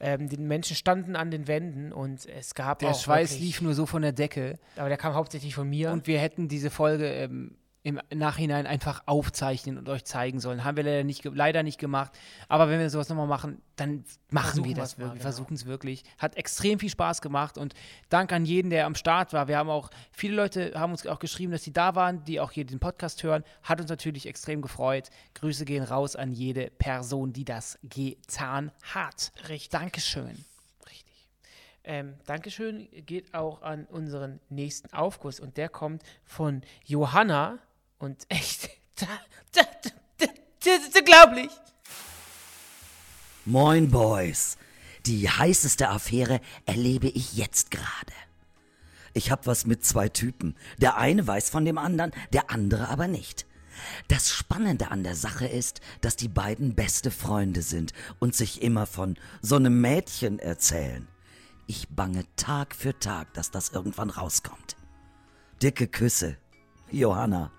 Ähm, 0.00 0.28
die 0.28 0.38
Menschen 0.38 0.74
standen 0.74 1.16
an 1.16 1.30
den 1.30 1.46
Wänden 1.46 1.92
und 1.92 2.24
es 2.26 2.54
gab 2.54 2.78
Der 2.78 2.90
auch 2.90 2.98
Schweiß 2.98 3.32
wirklich, 3.32 3.46
lief 3.46 3.60
nur 3.60 3.74
so 3.74 3.84
von 3.84 4.00
der 4.00 4.12
Decke. 4.12 4.58
aber 4.76 4.88
der 4.88 4.96
kam 4.96 5.12
hauptsächlich 5.12 5.54
von 5.54 5.68
mir. 5.68 5.92
Und 5.92 6.06
wir 6.06 6.18
hätten 6.18 6.48
diese 6.48 6.70
Folge 6.70 7.06
ähm, 7.06 7.56
im 7.84 8.00
Nachhinein 8.14 8.66
einfach 8.66 9.02
aufzeichnen 9.04 9.76
und 9.76 9.90
euch 9.90 10.04
zeigen 10.04 10.40
sollen. 10.40 10.64
Haben 10.64 10.78
wir 10.78 10.84
leider 10.84 11.04
nicht, 11.04 11.22
leider 11.22 11.62
nicht 11.62 11.78
gemacht. 11.78 12.12
Aber 12.48 12.70
wenn 12.70 12.80
wir 12.80 12.88
sowas 12.88 13.10
nochmal 13.10 13.26
machen, 13.26 13.60
dann 13.76 14.04
machen 14.30 14.46
Versuchen 14.46 14.68
wir 14.68 14.74
das 14.74 14.98
wirklich. 14.98 15.12
genau. 15.12 15.22
Versuchen 15.22 15.54
es 15.54 15.66
wirklich. 15.66 16.02
Hat 16.16 16.34
extrem 16.36 16.78
viel 16.78 16.88
Spaß 16.88 17.20
gemacht 17.20 17.58
und 17.58 17.74
Dank 18.08 18.32
an 18.32 18.46
jeden, 18.46 18.70
der 18.70 18.86
am 18.86 18.94
Start 18.94 19.34
war. 19.34 19.48
Wir 19.48 19.58
haben 19.58 19.68
auch, 19.68 19.90
viele 20.12 20.34
Leute 20.34 20.72
haben 20.74 20.92
uns 20.92 21.06
auch 21.06 21.18
geschrieben, 21.18 21.52
dass 21.52 21.62
sie 21.62 21.74
da 21.74 21.94
waren, 21.94 22.24
die 22.24 22.40
auch 22.40 22.52
hier 22.52 22.64
den 22.64 22.80
Podcast 22.80 23.22
hören. 23.22 23.44
Hat 23.62 23.82
uns 23.82 23.90
natürlich 23.90 24.24
extrem 24.26 24.62
gefreut. 24.62 25.10
Grüße 25.34 25.66
gehen 25.66 25.84
raus 25.84 26.16
an 26.16 26.32
jede 26.32 26.70
Person, 26.70 27.34
die 27.34 27.44
das 27.44 27.78
getan 27.82 28.72
hat. 28.94 29.30
Richtig. 29.50 29.68
Dankeschön. 29.68 30.42
Richtig. 30.86 31.28
Ähm, 31.84 32.14
Dankeschön 32.24 32.88
geht 33.04 33.34
auch 33.34 33.60
an 33.60 33.84
unseren 33.84 34.40
nächsten 34.48 34.90
Aufguss 34.94 35.38
und 35.38 35.58
der 35.58 35.68
kommt 35.68 36.02
von 36.24 36.62
Johanna 36.86 37.58
und 38.04 38.26
echt, 38.28 38.70
da, 38.96 39.06
da, 39.52 39.62
da, 39.82 39.90
da, 40.18 40.26
das 40.60 40.88
ist 40.88 40.98
unglaublich. 40.98 41.50
Moin, 43.46 43.90
Boys. 43.90 44.56
Die 45.06 45.28
heißeste 45.28 45.88
Affäre 45.88 46.40
erlebe 46.64 47.08
ich 47.08 47.34
jetzt 47.34 47.70
gerade. 47.70 48.12
Ich 49.12 49.30
hab 49.30 49.46
was 49.46 49.66
mit 49.66 49.84
zwei 49.84 50.08
Typen. 50.08 50.56
Der 50.78 50.96
eine 50.96 51.26
weiß 51.26 51.50
von 51.50 51.64
dem 51.64 51.78
anderen, 51.78 52.12
der 52.32 52.50
andere 52.50 52.88
aber 52.88 53.06
nicht. 53.06 53.46
Das 54.08 54.30
Spannende 54.30 54.90
an 54.90 55.02
der 55.02 55.14
Sache 55.14 55.46
ist, 55.46 55.80
dass 56.00 56.16
die 56.16 56.28
beiden 56.28 56.74
beste 56.74 57.10
Freunde 57.10 57.60
sind 57.60 57.92
und 58.18 58.34
sich 58.34 58.62
immer 58.62 58.86
von 58.86 59.16
so 59.42 59.56
einem 59.56 59.80
Mädchen 59.80 60.38
erzählen. 60.38 61.06
Ich 61.66 61.88
bange 61.88 62.24
Tag 62.36 62.74
für 62.74 62.98
Tag, 62.98 63.34
dass 63.34 63.50
das 63.50 63.70
irgendwann 63.70 64.10
rauskommt. 64.10 64.76
Dicke 65.62 65.86
Küsse. 65.86 66.36
Johanna. 66.90 67.50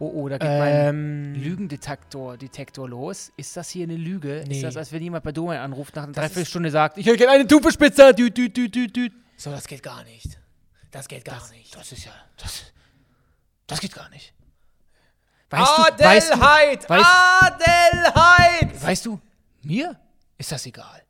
Oh, 0.00 0.10
oh, 0.14 0.28
da 0.28 0.38
geht 0.38 0.48
mein 0.48 1.34
Lügendetektor 1.34 2.36
Detektor 2.36 2.88
los. 2.88 3.32
Ist 3.36 3.56
das 3.56 3.68
hier 3.70 3.82
eine 3.84 3.96
Lüge? 3.96 4.44
Nee. 4.46 4.56
Ist 4.56 4.62
das, 4.62 4.76
als 4.76 4.92
wenn 4.92 5.02
jemand 5.02 5.24
bei 5.24 5.32
Domain 5.32 5.58
anruft, 5.58 5.96
nach 5.96 6.04
einer 6.04 6.12
Das 6.12 6.22
Dreiviertelstunde 6.26 6.70
sagt, 6.70 6.98
ich 6.98 7.06
hätte 7.06 7.16
gerne 7.16 7.32
eine 7.32 7.46
Tupfspitze. 7.48 8.14
Düt, 8.14 8.36
düt, 8.36 8.56
düt, 8.56 8.74
düt, 8.74 8.94
düt. 8.96 9.12
So, 9.36 9.50
das 9.50 9.66
geht 9.66 9.82
gar 9.82 10.04
nicht. 10.04 10.38
Das 10.92 11.08
geht 11.08 11.24
gar 11.24 11.48
nicht. 11.50 11.74
Das 11.74 11.90
ist 11.92 12.04
ja, 12.04 12.12
das, 12.36 12.62
das 13.66 13.80
geht 13.80 13.92
gar 13.94 14.08
nicht. 14.10 14.32
Weißt 15.50 15.72
du, 15.98 16.04
weißt 16.04 16.30
du, 16.30 16.34
Adelheid! 16.34 16.86
weißt- 16.88 17.40
Adelheid! 17.40 18.82
weißt 18.82 19.06
du, 19.06 19.20
mir 19.62 19.98
ist 20.36 20.52
das 20.52 20.64
egal. 20.66 21.02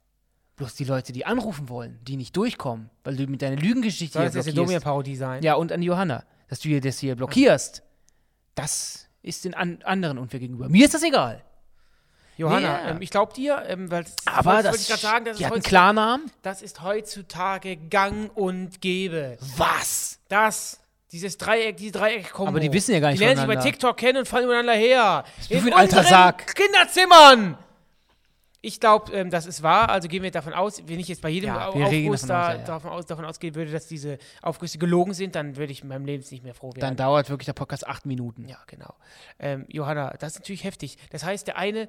Bloß 0.57 0.75
die 0.75 0.85
Leute, 0.85 1.13
die 1.13 1.27
anrufen 1.27 1.69
wollen, 1.69 1.99
die 2.03 2.17
nicht 2.17 2.37
durchkommen, 2.37 2.91
weil 3.05 3.17
du 3.17 3.27
mit 3.27 3.43
deiner 3.43 3.57
Lügengeschichte 3.57 4.15
Soll 4.15 4.23
hier 4.23 4.29
das 4.31 4.35
jetzt 4.35 4.47
eine 4.47 4.55
blockierst. 4.55 4.69
Domian-Parodie 4.87 5.17
sein? 5.17 5.43
Ja, 5.43 5.55
und 5.55 5.71
an 5.73 5.83
Johanna, 5.83 6.25
dass 6.49 6.61
du 6.61 6.69
hier 6.69 6.81
das 6.81 6.99
hier 6.99 7.15
blockierst. 7.17 7.83
Das 8.59 9.09
ist 9.23 9.45
den 9.45 9.55
an 9.55 9.79
anderen 9.85 10.19
unfair 10.19 10.41
gegenüber. 10.41 10.69
Mir 10.69 10.85
ist 10.85 10.95
das 10.95 11.03
egal. 11.03 11.43
Johanna, 12.37 12.85
Nee. 12.85 12.91
ähm, 12.93 13.03
ich 13.03 13.11
glaube 13.11 13.33
dir, 13.33 13.65
ähm, 13.67 13.91
weil 13.91 14.05
das, 14.05 14.15
Aber 14.27 14.63
das, 14.63 14.83
ich 14.83 14.87
gerade 14.89 15.01
sagen, 15.01 15.25
das 15.25 15.37
die 15.39 15.43
ist, 15.43 15.47
hat 15.49 15.55
einen 15.55 15.63
Klarnamen. 15.65 16.31
das 16.43 16.63
ist 16.63 16.83
heutzutage 16.83 17.77
gang 17.77 18.31
und 18.37 18.81
gäbe. 18.81 19.39
Was? 19.57 20.21
Das, 20.29 20.79
dieses 21.11 21.37
Dreieck, 21.37 21.77
diese 21.79 21.93
dreieck 21.93 22.31
kombo 22.31 22.51
Aber 22.51 22.61
die 22.61 22.73
wissen 22.73 22.93
ja 22.93 23.01
gar 23.01 23.09
nicht 23.11 23.21
Die 23.21 23.25
lernen 23.25 23.39
sich 23.41 23.47
bei. 23.49 23.57
TikTok 23.57 23.97
kennen 23.97 24.19
und 24.19 24.29
fallen 24.29 24.45
übereinander 24.45 24.75
her. 24.75 25.25
du 25.49 25.55
In 25.55 25.61
für 25.63 25.67
ein 25.69 25.73
alter 25.73 26.05
Sack? 26.05 26.55
Kinderzimmern! 26.55 27.59
Ich 28.61 28.81
glaube, 28.81 29.13
ähm, 29.13 29.31
das 29.31 29.47
ist 29.47 29.63
wahr. 29.63 29.89
Also 29.89 30.09
gehen 30.09 30.23
wir 30.25 30.33
davon 30.33 30.53
aus, 30.53 30.83
wenn 30.87 30.99
ich 30.99 31.07
jetzt 31.07 31.23
bei 31.23 31.29
jedem 31.29 31.49
Ja, 31.49 31.69
Aufguss 31.69 32.23
da, 32.23 32.55
ja, 32.55 32.59
davon, 32.65 32.91
aus, 32.91 33.07
davon 33.07 33.25
ausgehen 33.25 33.55
würde, 33.55 33.71
dass 33.71 33.87
diese 33.87 34.19
Aufgüsse 34.43 34.79
gelogen 34.79 35.15
sind, 35.15 35.37
dann 35.37 35.57
würde 35.57 35.71
ich 35.73 35.83
in 35.83 35.89
meinem 35.89 36.05
Leben 36.05 36.25
nicht 36.29 36.43
mehr 36.43 36.55
froh 36.55 36.71
werden. 36.71 36.81
Dann 36.81 36.97
dauert 36.97 37.31
wirklich 37.31 37.47
der 37.47 37.53
Podcast 37.53 37.87
acht 37.87 38.05
Minuten. 38.05 38.49
Ja, 38.49 38.59
genau. 38.67 38.95
Ähm, 39.39 39.65
Johanna, 39.69 40.11
das 40.19 40.33
ist 40.33 40.39
natürlich 40.41 40.65
heftig. 40.65 40.99
Das 41.11 41.25
heißt, 41.25 41.47
der 41.47 41.57
eine, 41.57 41.89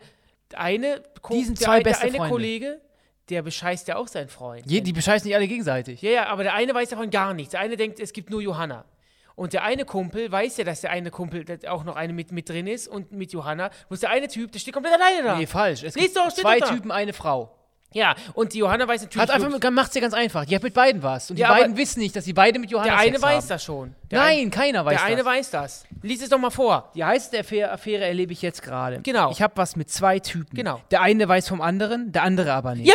der 0.52 0.60
eine, 0.60 1.02
Ko- 1.24 1.34
Die 1.34 1.44
sind 1.44 1.60
der, 1.60 1.66
zwei 1.66 1.78
der 1.82 1.90
beste 1.90 2.04
eine 2.06 2.18
Freunde. 2.18 2.34
Kollege, 2.34 2.82
der 3.30 3.42
bescheißt 3.42 3.88
ja 3.88 3.96
auch 3.96 4.08
seinen 4.08 4.30
Freund. 4.30 4.70
Je, 4.70 4.82
die 4.82 4.94
bescheißen 4.94 5.28
nicht 5.28 5.36
alle 5.36 5.48
gegenseitig. 5.48 6.02
ja, 6.04 6.12
ja, 6.12 6.28
aber 6.28 6.44
der 6.44 6.54
eine 6.54 6.74
weiß 6.76 6.90
davon 6.90 7.10
gar 7.10 7.34
nichts. 7.34 7.52
Der 7.52 7.62
eine 7.62 7.78
denkt, 7.78 8.00
es 8.00 8.14
gibt 8.14 8.30
nur 8.30 8.42
Johanna. 8.42 8.86
Und 9.36 9.54
der 9.54 9.64
eine 9.64 9.86
Kumpel 9.86 10.32
weiß 10.32 10.58
ja, 10.58 10.64
dass 10.64 10.82
der 10.82 10.92
eine 10.92 11.12
Kumpel 11.12 11.46
auch 11.68 11.84
noch 11.84 11.96
eine 11.96 12.14
mit, 12.14 12.32
mit 12.32 12.50
drin 12.50 12.68
ist 12.68 12.88
und 12.88 13.12
mit 13.12 13.32
Johanna. 13.32 13.70
Bloß 13.88 14.02
der 14.02 14.10
eine 14.10 14.28
Typ, 14.28 14.52
der 14.52 14.60
steht 14.60 14.74
komplett 14.74 14.94
alleine 14.96 15.24
da. 15.24 15.38
Nee, 15.38 15.48
falsch. 15.48 15.84
Es 15.84 15.96
Lies 15.96 16.06
gibt 16.06 16.18
doch, 16.18 16.32
zwei. 16.32 16.60
Typen, 16.60 16.92
eine 16.92 17.14
Frau. 17.14 17.56
Ja, 17.92 18.16
und 18.36 18.54
die 18.54 18.60
Johanna 18.60 18.88
weiß 18.88 19.02
natürlich. 19.02 19.28
Hat 19.28 19.44
einfach, 19.44 19.72
macht's 19.72 19.96
ja 19.96 20.02
ganz 20.02 20.14
einfach. 20.14 20.46
Die 20.46 20.56
hat 20.56 20.62
mit 20.62 20.76
beiden 20.76 21.02
was. 21.02 21.32
Und 21.32 21.40
Ja, 21.40 21.54
die 21.56 21.62
beiden 21.62 21.78
wissen 21.78 22.00
nicht, 22.02 22.16
dass 22.16 22.26
die 22.26 22.34
beide 22.34 22.60
mit 22.60 22.70
Johanna 22.70 22.92
der 22.92 23.00
eine 23.00 23.12
Sex 23.14 23.22
weiß 23.24 23.36
haben. 23.44 23.48
das 23.50 23.64
schon. 23.64 23.96
Der 24.12 24.20
Nein, 24.20 24.40
ein, 24.40 24.52
keiner 24.52 24.86
weiß 24.86 24.98
Der 24.98 25.06
eine 25.06 25.18
das. 25.18 25.26
weiß 25.26 25.50
das. 25.50 25.86
Lies 26.04 26.22
es 26.22 26.30
doch 26.30 26.38
mal 26.38 26.52
vor. 26.52 26.92
Die 26.94 27.04
heiße 27.04 27.40
Affäre, 27.40 27.72
Affäre 27.72 28.06
erlebe 28.06 28.32
ich 28.32 28.44
jetzt 28.44 28.62
gerade. 28.62 29.02
Genau. 29.02 29.32
Ich 29.32 29.42
habe 29.42 29.54
was 29.58 29.76
mit 29.76 29.90
zwei 29.90 30.20
Typen. 30.20 30.56
Genau. 30.56 30.82
Der 30.92 31.02
eine 31.02 31.28
weiß 31.28 31.48
vom 31.48 31.62
anderen, 31.62 32.12
der 32.12 32.24
andere 32.24 32.54
aber 32.54 32.76
nicht. 32.76 32.88
Ja! 32.88 32.94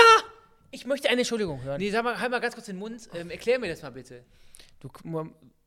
Ich 0.71 0.87
möchte 0.87 1.09
eine 1.09 1.21
Entschuldigung 1.21 1.63
hören. 1.63 1.79
Nee, 1.81 1.91
sag 1.91 2.05
mal, 2.05 2.21
halt 2.21 2.31
mal 2.31 2.41
ganz 2.41 2.55
kurz 2.55 2.67
den 2.67 2.79
Mund. 2.79 3.09
Ähm, 3.15 3.31
erklär 3.31 3.59
mir 3.59 3.69
das 3.69 3.83
mal 3.83 3.91
bitte. 3.91 4.25
Du, 4.81 4.89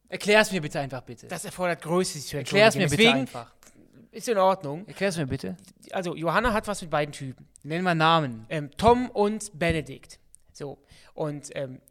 Erklär's 0.10 0.52
mir 0.52 0.62
bitte 0.62 0.80
einfach 0.80 1.02
bitte. 1.02 1.28
das 1.28 1.46
erfordert 1.46 1.82
Größe, 1.82 2.13
sich 2.13 2.28
zu 2.28 2.38
Erklär's 2.38 2.76
mir 2.76 2.84
entschuldigen. 2.84 3.26
bitte 3.26 3.34
Deswegen 3.34 3.39
einfach. 3.39 3.54
ist 4.12 4.30
in 4.30 4.38
Ordnung. 4.38 4.88
Erklär's 4.88 5.17
mir 5.17 5.28
bitte. 5.28 5.58
Also, 5.91 6.15
Johanna 6.15 6.54
hat 6.54 6.67
was 6.67 6.82
mit 6.82 6.91
beiden 6.91 7.12
Typen. 7.12 7.48
Nenn 7.63 7.84
mal 7.84 7.96
Namen. 7.96 8.46
Ähm, 8.50 8.72
Tom 8.78 9.10
und 9.10 9.58
Benedikt. 9.58 10.20
So. 10.54 10.78
Und 11.13 11.50
ähm, 11.56 11.82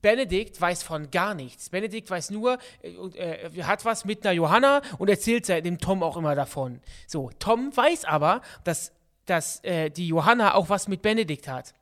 Benedikt 0.00 0.60
weiß 0.60 0.82
von 0.82 1.10
gar 1.10 1.34
nichts. 1.34 1.70
Benedikt 1.70 2.10
weiß 2.10 2.30
nur, 2.30 2.58
äh, 2.82 2.88
äh, 2.88 3.62
hat 3.62 3.84
was 3.84 4.04
mit 4.04 4.24
einer 4.24 4.34
Johanna 4.34 4.82
und 4.98 5.08
erzählt 5.08 5.48
dem 5.48 5.78
Tom 5.78 6.02
auch 6.02 6.16
immer 6.16 6.34
davon. 6.34 6.80
So, 7.06 7.30
Tom 7.38 7.74
weiß 7.74 8.04
aber, 8.04 8.42
dass, 8.64 8.92
dass 9.26 9.62
äh, 9.64 9.90
die 9.90 10.08
Johanna 10.08 10.54
auch 10.54 10.68
was 10.68 10.88
mit 10.88 11.02
Benedikt 11.02 11.48
hat. 11.48 11.74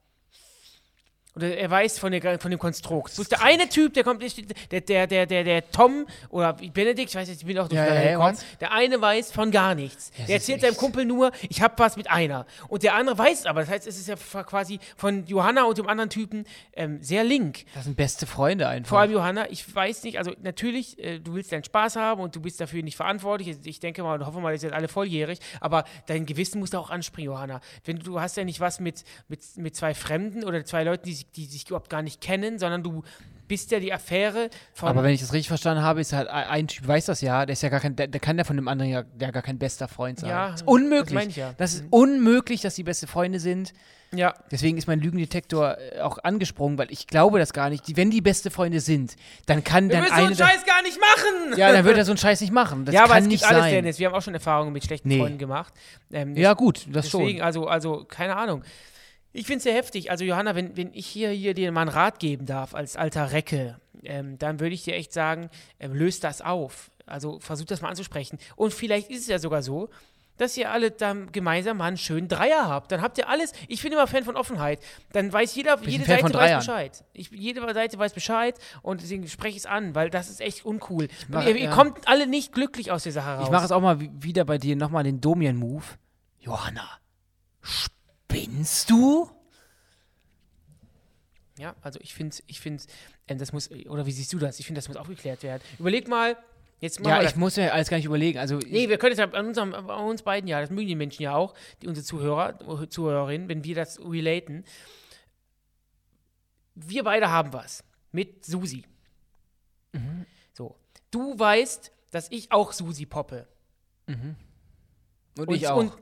Oder 1.36 1.56
er 1.56 1.70
weiß 1.70 1.98
von, 1.98 2.12
der, 2.12 2.38
von 2.40 2.50
dem 2.50 2.58
Konstrukt. 2.58 3.14
Bloß 3.14 3.28
der 3.28 3.42
eine 3.42 3.68
Typ, 3.68 3.94
der 3.94 4.04
kommt, 4.04 4.22
der, 4.22 4.80
der, 4.80 5.06
der, 5.06 5.26
der, 5.26 5.44
der 5.44 5.70
Tom 5.70 6.06
oder 6.28 6.54
Benedikt, 6.54 7.10
ich 7.10 7.14
weiß 7.16 7.28
jetzt, 7.28 7.40
ich 7.40 7.46
bin 7.46 7.58
auch 7.58 7.68
durcheinander 7.68 8.02
ja, 8.02 8.10
ja, 8.10 8.16
gekommen, 8.18 8.38
der 8.60 8.72
eine 8.72 9.00
weiß 9.00 9.32
von 9.32 9.50
gar 9.50 9.74
nichts. 9.74 10.10
das 10.10 10.26
der 10.26 10.36
ist 10.36 10.48
erzählt 10.48 10.60
seinem 10.62 10.76
Kumpel 10.76 11.04
nur, 11.04 11.32
ich 11.48 11.60
habe 11.62 11.74
was 11.78 11.96
mit 11.96 12.10
einer. 12.10 12.46
Und 12.68 12.82
der 12.82 12.94
andere 12.94 13.18
weiß 13.18 13.40
es 13.40 13.46
aber. 13.46 13.60
Das 13.60 13.68
heißt, 13.70 13.86
es 13.86 13.98
ist 13.98 14.08
ja 14.08 14.16
quasi 14.44 14.80
von 14.96 15.26
Johanna 15.26 15.64
und 15.64 15.78
dem 15.78 15.88
anderen 15.88 16.10
Typen 16.10 16.44
ähm, 16.72 17.02
sehr 17.02 17.24
link. 17.24 17.64
Das 17.74 17.84
sind 17.84 17.96
beste 17.96 18.26
Freunde 18.26 18.68
einfach. 18.68 18.88
Vor 18.90 19.00
allem 19.00 19.12
Johanna, 19.12 19.50
ich 19.50 19.74
weiß 19.74 20.04
nicht, 20.04 20.18
also 20.18 20.32
natürlich, 20.42 20.98
äh, 20.98 21.18
du 21.18 21.34
willst 21.34 21.52
deinen 21.52 21.64
Spaß 21.64 21.96
haben 21.96 22.20
und 22.20 22.34
du 22.36 22.40
bist 22.40 22.60
dafür 22.60 22.82
nicht 22.82 22.96
verantwortlich. 22.96 23.56
Ich- 23.64 23.80
denke 23.80 24.02
mal 24.02 24.20
und 24.20 24.26
hoffe 24.26 24.40
mal, 24.40 24.52
ihr 24.52 24.58
seid 24.58 24.74
alle 24.74 24.88
volljährig, 24.88 25.38
aber 25.58 25.84
dein 26.06 26.26
Gewissen 26.26 26.60
muss 26.60 26.68
da 26.68 26.78
auch 26.78 26.90
anspringen, 26.90 27.32
Johanna. 27.32 27.60
Wenn 27.84 27.96
du, 27.98 28.02
du 28.04 28.20
hast 28.20 28.36
ja 28.36 28.44
nicht 28.44 28.60
was 28.60 28.78
mit, 28.78 29.04
mit, 29.28 29.40
mit 29.56 29.74
zwei 29.74 29.94
Fremden 29.94 30.44
oder 30.44 30.62
zwei 30.66 30.84
Leuten, 30.84 31.04
die 31.04 31.19
die 31.26 31.46
sich 31.46 31.66
überhaupt 31.66 31.90
gar 31.90 32.02
nicht 32.02 32.20
kennen, 32.20 32.58
sondern 32.58 32.82
du 32.82 33.02
bist 33.48 33.72
ja 33.72 33.80
die 33.80 33.92
Affäre 33.92 34.48
von. 34.74 34.88
aber 34.88 35.02
wenn 35.02 35.10
ich 35.12 35.20
das 35.20 35.32
richtig 35.32 35.48
verstanden 35.48 35.82
habe, 35.82 36.00
ist 36.00 36.12
halt 36.12 36.28
ein, 36.28 36.68
Typ 36.68 36.86
weiß 36.86 37.06
das 37.06 37.20
ja, 37.20 37.44
der 37.46 37.54
ist 37.54 37.62
ja 37.62 37.68
gar 37.68 37.80
kein, 37.80 37.96
der, 37.96 38.06
der 38.06 38.20
kann 38.20 38.38
ja 38.38 38.44
von 38.44 38.54
dem 38.54 38.68
anderen 38.68 38.92
ja, 38.92 39.02
ja 39.20 39.30
gar 39.32 39.42
kein 39.42 39.58
bester 39.58 39.88
Freund 39.88 40.20
sein. 40.20 40.30
Ja, 40.30 40.46
das 40.46 40.60
ist 40.60 40.60
das 40.60 40.68
unmöglich. 40.68 41.26
ich 41.26 41.36
ja. 41.36 41.52
Das 41.58 41.74
ist 41.74 41.84
unmöglich, 41.90 42.60
dass 42.60 42.76
die 42.76 42.84
beste 42.84 43.08
Freunde 43.08 43.40
sind. 43.40 43.72
ja, 44.12 44.34
Deswegen 44.52 44.78
ist 44.78 44.86
mein 44.86 45.00
Lügendetektor 45.00 45.76
äh, 45.78 46.00
auch 46.00 46.18
angesprungen, 46.22 46.78
weil 46.78 46.92
ich 46.92 47.08
glaube 47.08 47.40
das 47.40 47.52
gar 47.52 47.70
nicht. 47.70 47.88
Die, 47.88 47.96
wenn 47.96 48.10
die 48.12 48.20
beste 48.20 48.52
Freunde 48.52 48.78
sind, 48.78 49.16
dann 49.46 49.64
kann 49.64 49.88
wir 49.88 49.96
dann 49.96 50.02
müssen 50.04 50.14
so 50.14 50.20
eine. 50.20 50.26
einen 50.28 50.36
Scheiß 50.36 50.64
gar 50.64 50.82
nicht 50.82 51.00
machen! 51.00 51.58
ja, 51.58 51.72
dann 51.72 51.84
wird 51.84 51.98
er 51.98 52.04
so 52.04 52.12
einen 52.12 52.18
Scheiß 52.18 52.40
nicht 52.42 52.52
machen. 52.52 52.84
Das 52.84 52.94
ja, 52.94 53.02
aber 53.02 53.14
kann 53.14 53.24
es 53.24 53.28
nicht 53.28 53.40
gibt 53.40 53.50
alles, 53.52 53.64
sein. 53.64 53.74
Dennis. 53.74 53.98
Wir 53.98 54.06
haben 54.06 54.14
auch 54.14 54.22
schon 54.22 54.34
Erfahrungen 54.34 54.72
mit 54.72 54.84
schlechten 54.84 55.08
Nee. 55.08 55.18
Freunden 55.18 55.38
gemacht. 55.38 55.74
Ähm, 56.12 56.36
Ja, 56.36 56.54
gut, 56.54 56.86
das 56.92 57.06
Deswegen, 57.06 57.38
schon. 57.38 57.42
also, 57.42 57.66
also, 57.66 58.04
keine 58.04 58.36
Ahnung. 58.36 58.62
Ich 59.32 59.46
finde 59.46 59.58
es 59.58 59.62
sehr 59.64 59.74
heftig. 59.74 60.10
Also, 60.10 60.24
Johanna, 60.24 60.54
wenn, 60.54 60.76
wenn 60.76 60.92
ich 60.92 61.06
hier, 61.06 61.30
hier 61.30 61.54
dir 61.54 61.70
mal 61.72 61.82
einen 61.82 61.90
Rat 61.90 62.18
geben 62.18 62.46
darf, 62.46 62.74
als 62.74 62.96
alter 62.96 63.32
Recke, 63.32 63.80
ähm, 64.02 64.38
dann 64.38 64.58
würde 64.60 64.74
ich 64.74 64.82
dir 64.84 64.94
echt 64.94 65.12
sagen, 65.12 65.50
ähm, 65.78 65.94
löst 65.94 66.24
das 66.24 66.40
auf. 66.42 66.90
Also, 67.06 67.38
versuch 67.40 67.66
das 67.66 67.80
mal 67.80 67.88
anzusprechen. 67.90 68.38
Und 68.56 68.72
vielleicht 68.74 69.10
ist 69.10 69.20
es 69.22 69.26
ja 69.28 69.38
sogar 69.38 69.62
so, 69.62 69.88
dass 70.36 70.56
ihr 70.56 70.70
alle 70.70 70.90
dann 70.90 71.30
gemeinsam 71.32 71.76
mal 71.76 71.84
einen 71.84 71.98
schönen 71.98 72.26
Dreier 72.26 72.66
habt. 72.66 72.90
Dann 72.92 73.02
habt 73.02 73.18
ihr 73.18 73.28
alles. 73.28 73.52
Ich 73.68 73.82
bin 73.82 73.92
immer 73.92 74.06
Fan 74.06 74.24
von 74.24 74.36
Offenheit. 74.36 74.80
Dann 75.12 75.30
weiß 75.30 75.54
jeder, 75.54 75.78
jede 75.82 76.04
Fan 76.06 76.18
Seite 76.22 76.34
weiß. 76.34 76.56
Bescheid. 76.66 77.04
Ich, 77.12 77.30
jede 77.30 77.74
Seite 77.74 77.98
weiß 77.98 78.14
Bescheid 78.14 78.58
und 78.80 79.02
deswegen 79.02 79.28
spreche 79.28 79.50
ich 79.56 79.64
es 79.64 79.66
an, 79.66 79.94
weil 79.94 80.08
das 80.08 80.30
ist 80.30 80.40
echt 80.40 80.64
uncool. 80.64 81.08
mach- 81.28 81.44
ihr, 81.46 81.56
ihr 81.56 81.64
ja. 81.64 81.70
kommt 81.70 82.08
alle 82.08 82.26
nicht 82.26 82.54
glücklich 82.54 82.90
aus 82.90 83.02
der 83.02 83.12
Sache 83.12 83.28
raus. 83.36 83.44
Ich 83.44 83.50
mache 83.52 83.66
es 83.66 83.70
auch 83.70 83.82
mal 83.82 84.00
wi- 84.00 84.10
wieder 84.14 84.46
bei 84.46 84.56
dir 84.56 84.76
nochmal 84.76 85.04
den 85.04 85.20
Domian-Move. 85.20 85.84
Johanna, 86.38 86.88
spinnst 88.30 88.90
du? 88.90 89.30
Ja, 91.58 91.74
also 91.82 92.00
ich 92.00 92.14
finde, 92.14 92.36
ich 92.46 92.60
finde, 92.60 92.82
ähm, 93.28 93.38
das 93.38 93.52
muss, 93.52 93.70
oder 93.70 94.06
wie 94.06 94.12
siehst 94.12 94.32
du 94.32 94.38
das? 94.38 94.58
Ich 94.60 94.66
finde, 94.66 94.78
das 94.78 94.88
muss 94.88 94.96
aufgeklärt 94.96 95.42
werden. 95.42 95.62
Überleg 95.78 96.08
mal, 96.08 96.36
jetzt 96.80 97.00
machen 97.00 97.10
Ja, 97.10 97.22
ich 97.22 97.36
muss 97.36 97.56
mir 97.56 97.72
alles 97.72 97.88
gar 97.90 97.98
nicht 97.98 98.06
überlegen. 98.06 98.38
Also, 98.38 98.58
Nee, 98.58 98.88
wir 98.88 98.96
können 98.96 99.14
jetzt 99.14 99.34
an, 99.34 99.46
unserem, 99.46 99.74
an 99.74 100.04
uns 100.04 100.22
beiden 100.22 100.48
ja, 100.48 100.60
das 100.60 100.70
mögen 100.70 100.88
die 100.88 100.94
Menschen 100.94 101.22
ja 101.22 101.34
auch, 101.34 101.54
die 101.82 101.88
unsere 101.88 102.04
Zuhörer, 102.04 102.88
Zuhörerinnen, 102.88 103.48
wenn 103.48 103.64
wir 103.64 103.74
das 103.74 104.00
relaten. 104.00 104.64
Wir 106.74 107.04
beide 107.04 107.30
haben 107.30 107.52
was 107.52 107.84
mit 108.10 108.46
Susi. 108.46 108.84
Mhm. 109.92 110.24
So. 110.54 110.76
Du 111.10 111.38
weißt, 111.38 111.92
dass 112.10 112.30
ich 112.30 112.52
auch 112.52 112.72
Susi 112.72 113.04
poppe. 113.04 113.46
und, 115.36 115.54
ich 115.54 115.68
auch. 115.68 115.76
Und, 115.76 115.92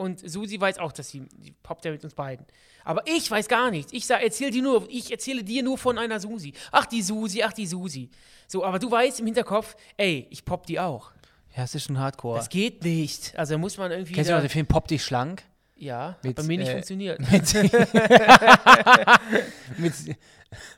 und 0.00 0.28
Susi 0.28 0.60
weiß 0.60 0.78
auch, 0.78 0.92
dass 0.92 1.10
sie 1.10 1.28
die 1.30 1.52
poppt 1.62 1.84
ja 1.84 1.92
mit 1.92 2.02
uns 2.02 2.14
beiden. 2.14 2.46
Aber 2.84 3.02
ich 3.06 3.30
weiß 3.30 3.48
gar 3.48 3.70
nichts. 3.70 3.92
Ich 3.92 4.06
sag, 4.06 4.22
erzähl 4.22 4.50
dir 4.50 4.62
nur, 4.62 4.86
ich 4.88 5.12
erzähle 5.12 5.44
dir 5.44 5.62
nur 5.62 5.76
von 5.76 5.98
einer 5.98 6.18
Susi. 6.18 6.54
Ach, 6.72 6.86
die 6.86 7.02
Susi, 7.02 7.42
ach, 7.42 7.52
die 7.52 7.66
Susi. 7.66 8.08
So, 8.48 8.64
aber 8.64 8.78
du 8.78 8.90
weißt 8.90 9.20
im 9.20 9.26
Hinterkopf, 9.26 9.76
ey, 9.98 10.26
ich 10.30 10.44
popp 10.44 10.66
die 10.66 10.80
auch. 10.80 11.12
ja, 11.54 11.62
das 11.62 11.74
ist 11.74 11.84
schon 11.84 11.98
hardcore. 11.98 12.38
Das 12.38 12.48
geht 12.48 12.82
nicht. 12.82 13.38
Also 13.38 13.58
muss 13.58 13.76
man 13.76 13.90
irgendwie. 13.90 14.14
Kennst 14.14 14.30
du 14.30 14.34
noch 14.34 14.40
den 14.40 14.48
Film 14.48 14.66
Pop 14.66 14.88
dich 14.88 15.04
schlank? 15.04 15.44
ja, 15.80 16.16
mit, 16.22 16.36
hat 16.36 16.44
bei 16.44 16.48
mir 16.48 16.58
nicht 16.58 16.68
äh, 16.68 16.72
funktioniert. 16.72 17.18
Mit, 19.78 19.94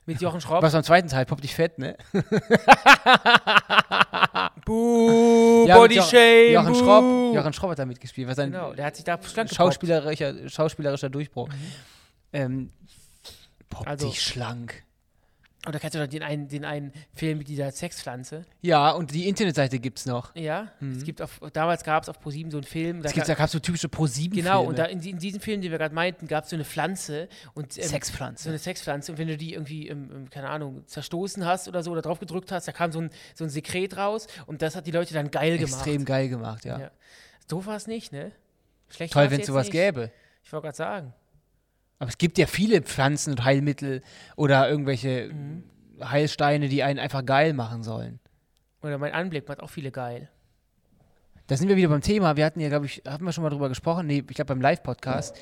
Mit 0.06 0.20
Jochen 0.20 0.40
Schropp. 0.40 0.62
was 0.62 0.74
am 0.74 0.84
zweiten 0.84 1.08
Teil? 1.08 1.26
Pop 1.26 1.40
dich 1.40 1.54
fett, 1.54 1.78
ne? 1.78 1.96
Buh, 4.64 5.31
Ja, 5.66 5.80
mit 5.80 5.90
Body 5.90 6.02
Shame. 6.02 6.52
Jochen 6.54 6.72
buh. 6.72 6.78
Schropp, 6.78 7.34
Jochen 7.34 7.52
Schropp 7.52 7.70
hat 7.70 7.78
da 7.78 7.84
mitgespielt. 7.86 8.28
Was 8.28 8.38
ein 8.38 8.52
Genau, 8.52 8.72
der 8.72 8.86
hat 8.86 8.96
sich 8.96 9.04
da 9.04 9.18
schauspielerischer, 9.52 10.48
schauspielerischer 10.48 11.10
Durchbruch. 11.10 11.48
Ähm, 12.32 12.70
Pop 13.68 13.86
Also- 13.86 14.12
schlank. 14.12 14.82
Oder 15.68 15.78
kennst 15.78 15.94
du 15.94 16.00
noch 16.00 16.08
den 16.08 16.24
einen, 16.24 16.48
den 16.48 16.64
einen 16.64 16.92
Film 17.14 17.38
mit 17.38 17.46
dieser 17.46 17.70
Sexpflanze? 17.70 18.42
Ja, 18.62 18.90
und 18.90 19.12
die 19.12 19.28
Internetseite 19.28 19.78
gibt's 19.78 20.06
noch. 20.06 20.34
Ja. 20.34 20.72
Es 20.96 21.04
gibt 21.04 21.22
auf, 21.22 21.40
damals 21.52 21.84
gab 21.84 22.02
es 22.02 22.08
auf 22.08 22.18
ProSieben 22.18 22.50
so 22.50 22.56
einen 22.58 22.64
Film. 22.64 23.00
da 23.00 23.08
Es 23.08 23.14
gibt, 23.14 23.26
ga- 23.28 23.34
da 23.34 23.38
gab's 23.38 23.52
so 23.52 23.60
typische 23.60 23.88
pro 23.88 24.08
7 24.08 24.34
Genau, 24.34 24.64
und 24.64 24.76
da 24.76 24.86
in, 24.86 25.00
in 25.00 25.18
diesem 25.18 25.40
Film, 25.40 25.60
den 25.60 25.70
wir 25.70 25.78
gerade 25.78 25.94
meinten, 25.94 26.26
gab 26.26 26.44
es 26.44 26.50
so 26.50 26.56
eine 26.56 26.64
Pflanze 26.64 27.28
und 27.54 27.78
ähm, 27.78 27.84
Sexpflanze. 27.84 28.42
So 28.44 28.48
eine 28.48 28.58
Sexpflanze 28.58 29.12
und 29.12 29.18
wenn 29.18 29.28
du 29.28 29.36
die 29.36 29.52
irgendwie, 29.54 29.86
ähm, 29.86 30.28
keine 30.30 30.50
Ahnung, 30.50 30.82
zerstoßen 30.88 31.46
hast 31.46 31.68
oder 31.68 31.84
so 31.84 31.92
oder 31.92 32.02
drauf 32.02 32.18
gedrückt 32.18 32.50
hast, 32.50 32.66
da 32.66 32.72
kam 32.72 32.90
so 32.90 33.00
ein, 33.00 33.10
so 33.36 33.44
ein 33.44 33.50
Sekret 33.50 33.96
raus 33.96 34.26
und 34.46 34.62
das 34.62 34.74
hat 34.74 34.88
die 34.88 34.90
Leute 34.92 35.14
dann 35.14 35.30
geil 35.30 35.58
gemacht. 35.58 35.74
Extrem 35.74 36.04
geil 36.04 36.28
gemacht, 36.28 36.64
ja. 36.64 36.78
Ja. 36.80 36.90
Doof 37.46 37.66
war 37.66 37.76
es 37.76 37.86
nicht, 37.86 38.12
ne? 38.12 38.32
Schlecht 38.88 39.12
Toll, 39.12 39.30
wenn 39.30 39.40
es 39.40 39.46
sowas 39.46 39.66
nicht. 39.66 39.72
gäbe. 39.72 40.10
Ich 40.42 40.52
wollte 40.52 40.64
gerade 40.66 40.76
sagen. 40.76 41.14
Aber 42.02 42.08
es 42.08 42.18
gibt 42.18 42.36
ja 42.36 42.46
viele 42.48 42.82
Pflanzen 42.82 43.30
und 43.30 43.44
Heilmittel 43.44 44.02
oder 44.34 44.68
irgendwelche 44.68 45.30
Mhm. 45.32 45.62
Heilsteine, 46.02 46.68
die 46.68 46.82
einen 46.82 46.98
einfach 46.98 47.24
geil 47.24 47.52
machen 47.52 47.84
sollen. 47.84 48.18
Oder 48.82 48.98
mein 48.98 49.12
Anblick 49.12 49.46
macht 49.46 49.60
auch 49.60 49.70
viele 49.70 49.92
geil. 49.92 50.28
Da 51.46 51.56
sind 51.56 51.68
wir 51.68 51.76
wieder 51.76 51.90
beim 51.90 52.00
Thema. 52.00 52.36
Wir 52.36 52.44
hatten 52.44 52.58
ja, 52.58 52.70
glaube 52.70 52.86
ich, 52.86 53.02
haben 53.06 53.24
wir 53.24 53.30
schon 53.30 53.44
mal 53.44 53.50
drüber 53.50 53.68
gesprochen, 53.68 54.08
nee, 54.08 54.18
ich 54.18 54.34
glaube 54.34 54.48
beim 54.48 54.60
Live-Podcast, 54.60 55.36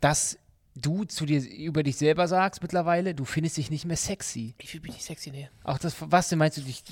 dass 0.00 0.38
du 0.74 1.04
zu 1.04 1.26
dir 1.26 1.46
über 1.46 1.82
dich 1.82 1.96
selber 1.96 2.26
sagst 2.28 2.62
mittlerweile, 2.62 3.14
du 3.14 3.26
findest 3.26 3.58
dich 3.58 3.70
nicht 3.70 3.84
mehr 3.84 3.98
sexy. 3.98 4.54
Ich 4.58 4.70
fühle 4.70 4.84
mich 4.84 4.92
nicht 4.92 5.04
sexy, 5.04 5.30
ne? 5.30 5.50
Auch 5.64 5.76
das, 5.76 5.96
was 6.00 6.30
denn 6.30 6.38
meinst 6.38 6.56
du, 6.56 6.62
dich, 6.62 6.82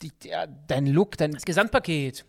dich, 0.00 0.12
dein 0.68 0.86
Look, 0.86 1.18
dein, 1.18 1.32
Das 1.32 1.44
Gesamtpaket. 1.44 2.24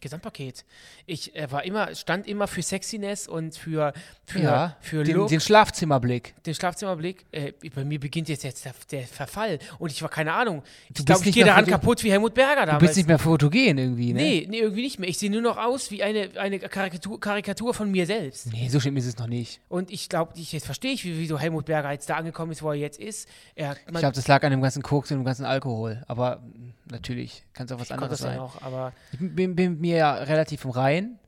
Gesamtpaket. 0.00 0.64
Ich 1.06 1.34
äh, 1.34 1.50
war 1.50 1.64
immer, 1.64 1.94
stand 1.94 2.26
immer 2.26 2.46
für 2.46 2.62
Sexiness 2.62 3.26
und 3.28 3.56
für, 3.56 3.92
für, 4.24 4.40
ja, 4.40 4.76
für 4.80 5.04
den, 5.04 5.16
Look. 5.16 5.28
den 5.28 5.40
Schlafzimmerblick. 5.40 6.34
den 6.44 6.54
Schlafzimmerblick, 6.54 7.24
äh, 7.32 7.52
bei 7.74 7.84
mir 7.84 7.98
beginnt 7.98 8.28
jetzt, 8.28 8.44
jetzt 8.44 8.64
der, 8.64 8.74
der 8.90 9.06
Verfall. 9.06 9.58
Und 9.78 9.90
ich 9.90 10.02
war 10.02 10.08
keine 10.10 10.32
Ahnung. 10.34 10.62
Ich 10.94 11.04
glaube, 11.04 11.26
ich 11.26 11.34
gehe 11.34 11.44
daran 11.44 11.66
kaputt 11.66 12.02
wie 12.04 12.10
Helmut 12.10 12.34
Berger 12.34 12.62
Du 12.62 12.66
damals. 12.66 12.82
bist 12.82 12.96
nicht 12.96 13.08
mehr 13.08 13.18
fotogen 13.18 13.78
irgendwie, 13.78 14.12
ne? 14.12 14.20
nee, 14.22 14.46
nee, 14.50 14.58
irgendwie 14.58 14.82
nicht 14.82 14.98
mehr. 14.98 15.08
Ich 15.08 15.18
sehe 15.18 15.30
nur 15.30 15.40
noch 15.40 15.56
aus 15.56 15.90
wie 15.90 16.02
eine, 16.02 16.30
eine 16.36 16.58
Karikatur, 16.58 17.18
Karikatur 17.18 17.72
von 17.72 17.90
mir 17.90 18.06
selbst. 18.06 18.52
Nee, 18.52 18.68
so 18.68 18.80
schlimm 18.80 18.96
ist 18.96 19.06
es 19.06 19.16
noch 19.18 19.28
nicht. 19.28 19.60
Und 19.68 19.90
ich 19.90 20.08
glaube, 20.08 20.32
ich, 20.36 20.52
jetzt 20.52 20.66
verstehe 20.66 20.92
ich, 20.92 21.04
wie, 21.04 21.18
wieso 21.18 21.38
Helmut 21.38 21.64
Berger 21.66 21.92
jetzt 21.92 22.10
da 22.10 22.16
angekommen 22.16 22.52
ist, 22.52 22.62
wo 22.62 22.68
er 22.70 22.74
jetzt 22.76 22.98
ist. 23.00 23.28
Er, 23.54 23.76
Ich 23.86 23.94
glaube, 23.94 24.14
das 24.14 24.28
lag 24.28 24.42
an 24.42 24.50
dem 24.50 24.60
ganzen 24.60 24.82
Koks 24.82 25.10
und 25.10 25.18
dem 25.18 25.24
ganzen 25.24 25.44
Alkohol. 25.46 26.02
Aber 26.06 26.36
mm, 26.40 26.72
natürlich 26.90 27.44
kann 27.52 27.66
es 27.66 27.72
auch 27.72 27.80
was 27.80 27.88
kommt 27.88 28.02
anderes 28.02 28.20
ja 28.20 28.26
sein. 28.26 28.36
noch, 28.38 28.62
aber 28.62 28.92
Ich 29.12 29.18
bin, 29.18 29.54
bin 29.56 29.72
mit 29.72 29.80
mir 29.80 29.96
ja 29.96 30.14
relativ 30.14 30.64
im 30.64 30.70
Rein. 30.70 31.18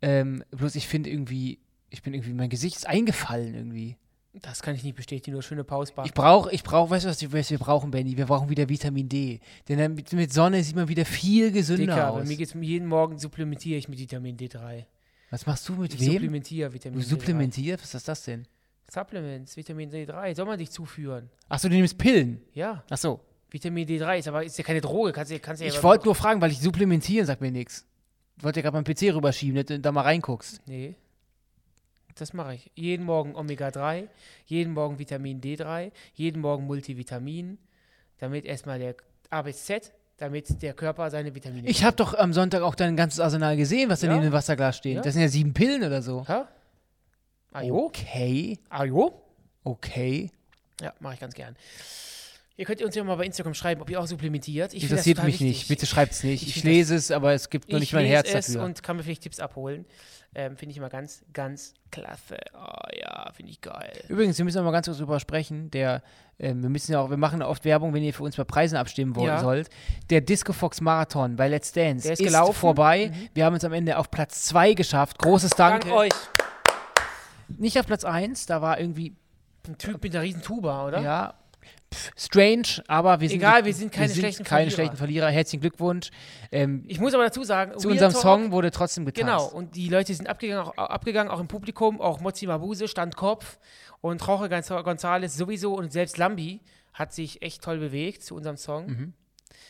Ähm, 0.00 0.42
bloß 0.50 0.74
ich 0.74 0.88
finde 0.88 1.10
irgendwie, 1.10 1.58
ich 1.90 2.02
bin 2.02 2.14
irgendwie, 2.14 2.32
mein 2.32 2.50
Gesicht 2.50 2.76
ist 2.76 2.86
eingefallen 2.88 3.54
irgendwie. 3.54 3.96
Das 4.40 4.62
kann 4.62 4.74
ich 4.74 4.82
nicht 4.82 4.96
bestätigen, 4.96 5.32
nur 5.32 5.42
schöne 5.42 5.62
Pausbar. 5.62 6.06
Ich 6.06 6.14
brauche, 6.14 6.50
ich 6.52 6.62
brauche, 6.64 6.88
weißt 6.90 7.04
du, 7.04 7.10
was 7.10 7.20
wir, 7.20 7.32
was 7.34 7.50
wir 7.50 7.58
brauchen, 7.58 7.90
Benny? 7.90 8.16
Wir 8.16 8.24
brauchen 8.24 8.48
wieder 8.48 8.66
Vitamin 8.68 9.06
D. 9.08 9.40
Denn 9.68 9.78
dann 9.78 9.94
mit, 9.94 10.10
mit 10.14 10.32
Sonne 10.32 10.64
sieht 10.64 10.74
man 10.74 10.88
wieder 10.88 11.04
viel 11.04 11.52
gesünder 11.52 11.94
Dicker, 11.94 12.12
bei 12.12 12.20
aus. 12.22 12.26
mir 12.28 12.36
geht's 12.36 12.54
jeden 12.58 12.86
Morgen 12.88 13.18
supplementiere 13.18 13.76
ich 13.78 13.88
mit 13.88 13.98
Vitamin 13.98 14.36
D3. 14.38 14.86
Was 15.30 15.44
machst 15.46 15.68
du 15.68 15.74
mit 15.74 15.92
Ich 15.94 16.00
wem? 16.00 16.12
supplementiere 16.12 16.72
Vitamin 16.72 16.98
Du 16.98 17.04
D3. 17.04 17.08
supplementierst? 17.10 17.84
Was 17.84 17.94
ist 17.94 18.08
das 18.08 18.24
denn? 18.24 18.46
Supplements, 18.90 19.56
Vitamin 19.56 19.90
D3, 19.90 20.34
soll 20.34 20.46
man 20.46 20.58
dich 20.58 20.70
zuführen? 20.70 21.30
Achso, 21.48 21.68
du 21.68 21.74
nimmst 21.74 21.96
Pillen. 21.98 22.40
Ja, 22.54 22.82
Achso. 22.90 23.20
Vitamin 23.52 23.86
D3 23.86 24.18
ist 24.18 24.28
aber 24.28 24.44
ist 24.44 24.56
ja 24.56 24.64
keine 24.64 24.80
Droge, 24.80 25.12
kannst 25.12 25.30
du 25.30 25.38
kannst 25.38 25.60
ja 25.60 25.68
Ich 25.68 25.82
wollte 25.82 26.06
nur 26.06 26.14
fragen, 26.14 26.40
weil 26.40 26.50
ich 26.50 26.60
supplementieren 26.60 27.26
sagt 27.26 27.40
mir 27.42 27.50
nichts. 27.50 27.86
Ich 28.38 28.44
wollte 28.44 28.60
ja 28.60 28.62
gerade 28.70 28.76
meinen 28.82 28.84
PC 28.84 29.14
rüberschieben, 29.14 29.56
dass 29.56 29.66
du 29.66 29.78
da 29.78 29.92
mal 29.92 30.02
reinguckst. 30.02 30.62
Nee. 30.66 30.94
Das 32.14 32.32
mache 32.32 32.54
ich. 32.54 32.70
Jeden 32.74 33.04
Morgen 33.04 33.34
Omega-3, 33.36 34.08
jeden 34.46 34.72
Morgen 34.72 34.98
Vitamin 34.98 35.40
D3, 35.40 35.92
jeden 36.14 36.40
Morgen 36.40 36.66
Multivitamin, 36.66 37.58
damit 38.18 38.44
erstmal 38.44 38.78
der 38.78 38.94
A 39.30 39.42
bis 39.42 39.64
Z, 39.64 39.92
damit 40.18 40.62
der 40.62 40.74
Körper 40.74 41.10
seine 41.10 41.34
Vitamine 41.34 41.68
Ich 41.68 41.84
habe 41.84 41.96
doch 41.96 42.14
am 42.14 42.32
Sonntag 42.32 42.62
auch 42.62 42.74
dein 42.74 42.96
ganzes 42.96 43.20
Arsenal 43.20 43.56
gesehen, 43.56 43.88
was 43.90 44.02
Ja. 44.02 44.14
in 44.14 44.22
dem 44.22 44.32
Wasserglas 44.32 44.76
steht. 44.78 44.96
Ja. 44.96 45.02
Das 45.02 45.12
sind 45.14 45.22
ja 45.22 45.28
sieben 45.28 45.52
Pillen 45.54 45.82
oder 45.84 46.02
so. 46.02 46.26
Ha? 46.28 46.48
Ajo? 47.52 47.86
Okay, 47.86 48.58
Ajo? 48.70 49.22
okay. 49.64 50.30
Ja, 50.80 50.92
mache 51.00 51.14
ich 51.14 51.20
ganz 51.20 51.34
gern. 51.34 51.54
Ihr 52.62 52.66
könnt 52.66 52.80
uns 52.80 52.94
ja 52.94 53.02
mal 53.02 53.16
bei 53.16 53.24
Instagram 53.24 53.54
schreiben, 53.54 53.82
ob 53.82 53.90
ihr 53.90 53.98
auch 53.98 54.06
supplementiert. 54.06 54.72
Ich 54.72 54.82
das 54.82 54.90
Interessiert 54.92 55.18
mich 55.24 55.40
wichtig. 55.40 55.46
nicht. 55.48 55.68
Bitte 55.68 55.84
schreibt's 55.84 56.22
nicht. 56.22 56.44
Ich 56.46 56.58
Ich, 56.58 56.62
lese 56.62 56.94
es, 56.94 57.10
aber 57.10 57.32
es 57.32 57.50
gibt 57.50 57.68
nur 57.68 57.78
ich 57.78 57.80
nicht 57.80 57.92
mein 57.92 58.06
Herz 58.06 58.32
es 58.32 58.46
dafür. 58.46 58.62
und 58.62 58.84
kann 58.84 58.96
mir 58.96 59.02
vielleicht 59.02 59.22
Tipps 59.24 59.40
abholen. 59.40 59.84
Ähm, 60.36 60.56
finde 60.56 60.70
ich 60.70 60.76
immer 60.78 60.88
ganz, 60.88 61.24
ganz 61.32 61.74
klasse. 61.90 62.36
Oh 62.54 62.86
ja, 62.96 63.32
finde 63.34 63.50
ich 63.50 63.60
geil. 63.62 63.92
Übrigens, 64.06 64.38
wir 64.38 64.44
müssen 64.44 64.58
noch 64.58 64.64
mal 64.64 64.70
ganz 64.70 64.86
kurz 64.86 64.98
drüber 64.98 65.18
sprechen. 65.18 65.72
Der, 65.72 66.04
ähm, 66.38 66.62
wir 66.62 66.70
müssen 66.70 66.92
ja 66.92 67.00
auch, 67.00 67.10
wir 67.10 67.16
machen 67.16 67.42
oft 67.42 67.64
Werbung, 67.64 67.94
wenn 67.94 68.04
ihr 68.04 68.14
für 68.14 68.22
uns 68.22 68.36
bei 68.36 68.44
Preisen 68.44 68.76
abstimmen 68.76 69.16
wollen 69.16 69.26
Ja. 69.26 69.40
sollt. 69.40 69.68
Der 70.10 70.20
Disco 70.20 70.52
Fox 70.52 70.80
Marathon 70.80 71.34
bei 71.34 71.48
Let's 71.48 71.72
Dance 71.72 72.04
Der 72.06 72.12
ist 72.12 72.20
gelaufen. 72.22 72.52
Mhm. 72.52 72.60
vorbei. 72.60 73.12
Wir 73.34 73.44
haben 73.44 73.54
uns 73.54 73.64
am 73.64 73.72
Ende 73.72 73.98
auf 73.98 74.08
Platz 74.08 74.44
2 74.44 74.74
geschafft. 74.74 75.18
Großes 75.18 75.50
Dank. 75.50 75.82
Dank 75.82 75.94
euch. 75.96 76.12
Nicht 77.48 77.76
auf 77.80 77.86
Platz 77.86 78.04
1, 78.04 78.46
da 78.46 78.62
war 78.62 78.78
irgendwie, 78.78 79.16
Ein 79.66 79.78
Typ 79.78 80.00
mit 80.02 80.14
einer 80.14 80.22
riesen 80.24 80.42
Tuba, 80.42 80.86
oder? 80.86 81.00
ja, 81.00 81.34
pff, 81.92 82.10
strange, 82.16 82.82
aber 82.88 83.20
wir 83.20 83.28
sind, 83.28 83.38
Egal, 83.38 83.64
wir 83.64 83.74
sind 83.74 83.92
keine 83.92 84.12
schlechten 84.12 84.44
keine 84.44 84.62
Verlierer. 84.62 84.74
schlechten 84.74 84.96
Verlierer. 84.96 85.28
Herzlichen 85.30 85.60
Glückwunsch. 85.60 86.10
Ähm, 86.50 86.84
Ich 86.88 86.98
muss 87.00 87.14
aber 87.14 87.24
dazu 87.24 87.44
sagen, 87.44 87.72
zu 87.78 87.88
Real 87.88 87.92
unserem 87.92 88.12
Talk, 88.12 88.22
Song 88.22 88.52
wurde 88.52 88.70
trotzdem 88.70 89.04
getanzt. 89.04 89.20
Genau, 89.20 89.46
und 89.46 89.76
die 89.76 89.88
Leute 89.88 90.14
sind 90.14 90.28
abgegangen, 90.28 90.64
auch, 90.66 90.76
abgegangen, 90.76 91.30
auch 91.30 91.40
im 91.40 91.48
Publikum, 91.48 92.00
auch 92.00 92.20
Mozi 92.20 92.46
Mabuse 92.46 92.88
stand 92.88 93.16
Kopf 93.16 93.58
und 94.00 94.20
Jorge 94.26 94.46
Gonz- 94.54 94.70
González 94.70 95.28
sowieso 95.36 95.74
und 95.74 95.92
selbst 95.92 96.18
Lambi 96.18 96.60
hat 96.92 97.12
sich 97.12 97.42
echt 97.42 97.62
toll 97.62 97.78
bewegt 97.78 98.22
zu 98.22 98.34
unserem 98.34 98.56
Song. 98.56 98.86
Mhm. 98.86 99.12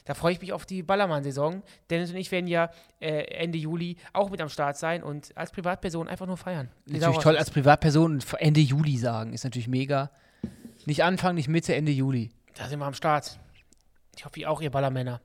Da 0.04 0.14
freue 0.14 0.32
ich 0.32 0.40
mich 0.40 0.52
auf 0.52 0.66
die 0.66 0.82
Ballermann-Saison. 0.82 1.62
Dennis 1.90 2.10
und 2.10 2.16
ich 2.16 2.32
werden 2.32 2.48
ja 2.48 2.70
äh, 2.98 3.22
Ende 3.36 3.58
Juli 3.58 3.96
auch 4.12 4.30
mit 4.30 4.40
am 4.40 4.48
Start 4.48 4.76
sein 4.76 5.02
und 5.04 5.36
als 5.36 5.52
Privatperson 5.52 6.08
einfach 6.08 6.26
nur 6.26 6.36
feiern. 6.36 6.70
Natürlich 6.86 7.18
toll 7.18 7.36
als 7.36 7.50
Privatperson 7.50 8.12
und 8.14 8.26
Ende 8.38 8.60
Juli 8.60 8.96
sagen, 8.96 9.32
ist 9.32 9.44
natürlich 9.44 9.68
mega. 9.68 10.10
Nicht 10.86 11.04
Anfang, 11.04 11.34
nicht 11.34 11.48
Mitte, 11.48 11.74
Ende 11.74 11.92
Juli. 11.92 12.30
Da 12.56 12.68
sind 12.68 12.78
wir 12.78 12.86
am 12.86 12.94
Start. 12.94 13.38
Ich 14.16 14.24
hoffe, 14.24 14.40
ihr 14.40 14.50
auch, 14.50 14.60
ihr 14.60 14.70
Ballermänner. 14.70 15.20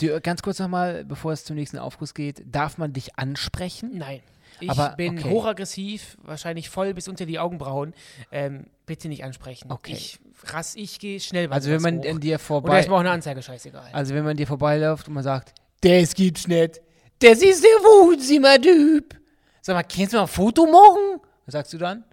Du, 0.00 0.20
ganz 0.20 0.42
kurz 0.42 0.58
nochmal, 0.58 1.04
bevor 1.04 1.32
es 1.32 1.44
zum 1.44 1.56
nächsten 1.56 1.78
Aufguss 1.78 2.14
geht, 2.14 2.42
darf 2.46 2.78
man 2.78 2.92
dich 2.92 3.18
ansprechen? 3.18 3.90
Nein. 3.98 4.20
Ich 4.60 4.70
Aber, 4.70 4.90
bin 4.96 5.18
okay. 5.18 5.30
hochaggressiv, 5.30 6.16
wahrscheinlich 6.22 6.68
voll 6.68 6.94
bis 6.94 7.06
unter 7.08 7.26
die 7.26 7.38
Augenbrauen. 7.38 7.94
Ähm, 8.32 8.66
bitte 8.86 9.08
nicht 9.08 9.22
ansprechen. 9.24 9.70
Okay. 9.70 9.92
Ich 9.92 10.18
rass, 10.44 10.74
ich 10.74 10.98
gehe 10.98 11.20
schnell 11.20 11.52
Also 11.52 11.70
wenn 11.70 11.82
man 11.82 11.98
hoch. 11.98 12.08
an 12.10 12.20
dir 12.20 12.38
vorbei, 12.38 12.80
ist 12.80 12.88
mir 12.88 12.94
auch 12.94 13.00
eine 13.00 13.10
Anzeige 13.10 13.42
scheißegal. 13.42 13.90
also 13.92 14.14
wenn 14.14 14.24
man 14.24 14.36
dir 14.36 14.46
vorbeiläuft 14.46 15.08
und 15.08 15.14
man 15.14 15.22
sagt, 15.22 15.52
das 15.82 16.14
gibt's 16.14 16.48
nicht, 16.48 16.80
das 17.20 17.40
ist 17.42 17.62
der 17.62 17.70
Wohnzimmertyp. 17.82 19.16
Sag 19.60 19.74
mal, 19.74 19.82
kannst 19.82 20.12
du 20.12 20.16
mal 20.16 20.22
ein 20.22 20.28
Foto 20.28 20.64
machen? 20.66 21.20
Was 21.46 21.52
sagst 21.52 21.72
du 21.72 21.78
dann? 21.78 22.04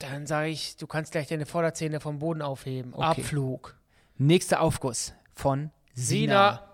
Dann 0.00 0.26
sage 0.26 0.48
ich, 0.48 0.76
du 0.76 0.86
kannst 0.86 1.12
gleich 1.12 1.28
deine 1.28 1.46
Vorderzähne 1.46 2.00
vom 2.00 2.18
Boden 2.18 2.42
aufheben. 2.42 2.94
Okay. 2.94 3.04
Abflug. 3.04 3.76
Nächster 4.18 4.60
Aufguss 4.60 5.12
von 5.34 5.70
Sina. 5.94 6.52
Sina. 6.52 6.66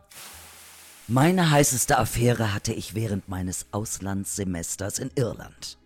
Meine 1.08 1.50
heißeste 1.50 1.98
Affäre 1.98 2.54
hatte 2.54 2.72
ich 2.72 2.94
während 2.94 3.28
meines 3.28 3.66
Auslandssemesters 3.72 4.98
in 4.98 5.10
Irland. 5.14 5.78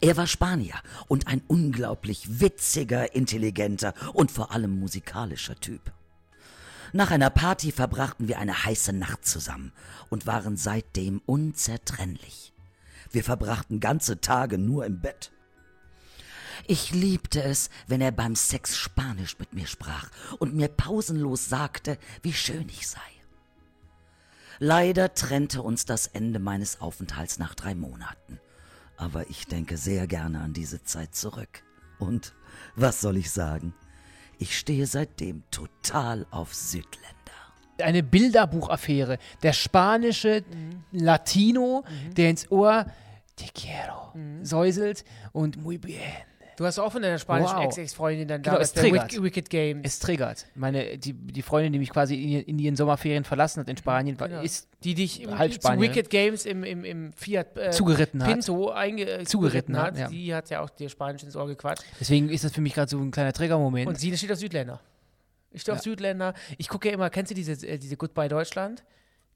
Er 0.00 0.16
war 0.16 0.26
Spanier 0.26 0.74
und 1.08 1.26
ein 1.28 1.42
unglaublich 1.46 2.40
witziger, 2.40 3.14
intelligenter 3.14 3.94
und 4.12 4.30
vor 4.30 4.52
allem 4.52 4.78
musikalischer 4.78 5.56
Typ. 5.56 5.92
Nach 6.92 7.10
einer 7.10 7.30
Party 7.30 7.72
verbrachten 7.72 8.28
wir 8.28 8.38
eine 8.38 8.64
heiße 8.64 8.92
Nacht 8.92 9.26
zusammen 9.26 9.72
und 10.08 10.26
waren 10.26 10.56
seitdem 10.56 11.20
unzertrennlich. 11.26 12.52
Wir 13.10 13.24
verbrachten 13.24 13.80
ganze 13.80 14.20
Tage 14.20 14.58
nur 14.58 14.86
im 14.86 15.00
Bett. 15.00 15.32
Ich 16.68 16.92
liebte 16.92 17.42
es, 17.42 17.70
wenn 17.86 18.00
er 18.00 18.10
beim 18.10 18.34
Sex 18.34 18.76
Spanisch 18.76 19.38
mit 19.38 19.52
mir 19.52 19.66
sprach 19.66 20.10
und 20.38 20.54
mir 20.54 20.68
pausenlos 20.68 21.48
sagte, 21.48 21.96
wie 22.22 22.32
schön 22.32 22.68
ich 22.68 22.88
sei. 22.88 23.00
Leider 24.58 25.14
trennte 25.14 25.62
uns 25.62 25.84
das 25.84 26.06
Ende 26.08 26.38
meines 26.38 26.80
Aufenthalts 26.80 27.38
nach 27.38 27.54
drei 27.54 27.74
Monaten. 27.74 28.40
Aber 28.96 29.28
ich 29.30 29.46
denke 29.46 29.76
sehr 29.76 30.06
gerne 30.06 30.40
an 30.40 30.54
diese 30.54 30.82
Zeit 30.82 31.14
zurück. 31.14 31.62
Und 31.98 32.34
was 32.74 33.00
soll 33.00 33.16
ich 33.18 33.30
sagen? 33.30 33.74
Ich 34.38 34.58
stehe 34.58 34.86
seitdem 34.86 35.44
total 35.50 36.26
auf 36.30 36.54
Südländer. 36.54 37.12
Eine 37.80 38.02
Bilderbuchaffäre. 38.02 39.18
Der 39.42 39.52
spanische 39.52 40.42
Mhm. 40.50 40.84
Latino, 40.92 41.84
der 42.16 42.30
ins 42.30 42.50
Ohr 42.50 42.86
Te 43.36 43.46
quiero 43.54 44.12
Mhm. 44.14 44.44
säuselt 44.46 45.04
und 45.32 45.58
muy 45.62 45.76
bien. 45.76 46.00
Du 46.56 46.64
hast 46.64 46.78
auch 46.78 46.90
von 46.90 47.02
deiner 47.02 47.18
spanischen 47.18 47.56
Wow. 47.56 47.64
Ex-Ex-Freundin 47.66 48.28
dann 48.28 48.40
Genau, 48.42 48.54
damals 48.54 48.70
es 48.70 48.74
bei 48.74 48.80
triggert. 48.82 49.12
Wick- 49.12 49.22
Wicked 49.22 49.50
Games. 49.50 49.82
Es 49.84 49.98
triggert. 49.98 50.46
Meine, 50.54 50.96
die, 50.96 51.12
die 51.12 51.42
Freundin, 51.42 51.72
die 51.72 51.78
mich 51.78 51.90
quasi 51.90 52.14
in, 52.14 52.40
in 52.44 52.58
ihren 52.58 52.76
Sommerferien 52.76 53.24
verlassen 53.24 53.60
hat 53.60 53.68
in 53.68 53.76
Spanien, 53.76 54.16
Genau. 54.16 54.40
ist 54.40 54.66
die 54.82 54.94
dich 54.94 55.22
im, 55.22 55.38
halb 55.38 55.52
zu. 55.52 55.68
Wicked 55.80 56.08
Games 56.08 56.46
im, 56.46 56.64
im, 56.64 56.84
im 56.84 57.12
Fiat 57.12 57.56
äh, 57.58 57.70
zugeritten 57.72 58.24
hat. 58.24 58.32
Pinto 58.32 58.70
einge, 58.70 59.04
äh, 59.04 59.24
Zugeritten 59.24 59.76
hat, 59.76 59.98
ja. 59.98 60.08
Die 60.08 60.34
hat 60.34 60.48
ja 60.48 60.62
auch 60.62 60.70
dir 60.70 60.88
Spanisch 60.88 61.22
ins 61.24 61.36
Ohr 61.36 61.46
gequatscht. 61.46 61.84
Deswegen 62.00 62.30
ist 62.30 62.42
das 62.44 62.52
für 62.52 62.62
mich 62.62 62.72
gerade 62.74 62.88
so 62.90 62.98
ein 62.98 63.10
kleiner 63.10 63.32
Triggermoment. 63.34 63.86
Und 63.88 63.98
sie 64.00 64.16
steht 64.16 64.32
auf 64.32 64.38
Südländer. 64.38 64.80
Ich 65.50 65.62
stehe 65.62 65.74
auf 65.76 65.82
Südländer. 65.82 66.32
Ich 66.58 66.68
gucke 66.68 66.88
ja 66.88 66.94
immer, 66.94 67.10
kennst 67.10 67.30
du 67.30 67.34
diese, 67.34 67.52
äh, 67.66 67.78
diese 67.78 67.96
Goodbye 67.96 68.28
Deutschland? 68.28 68.82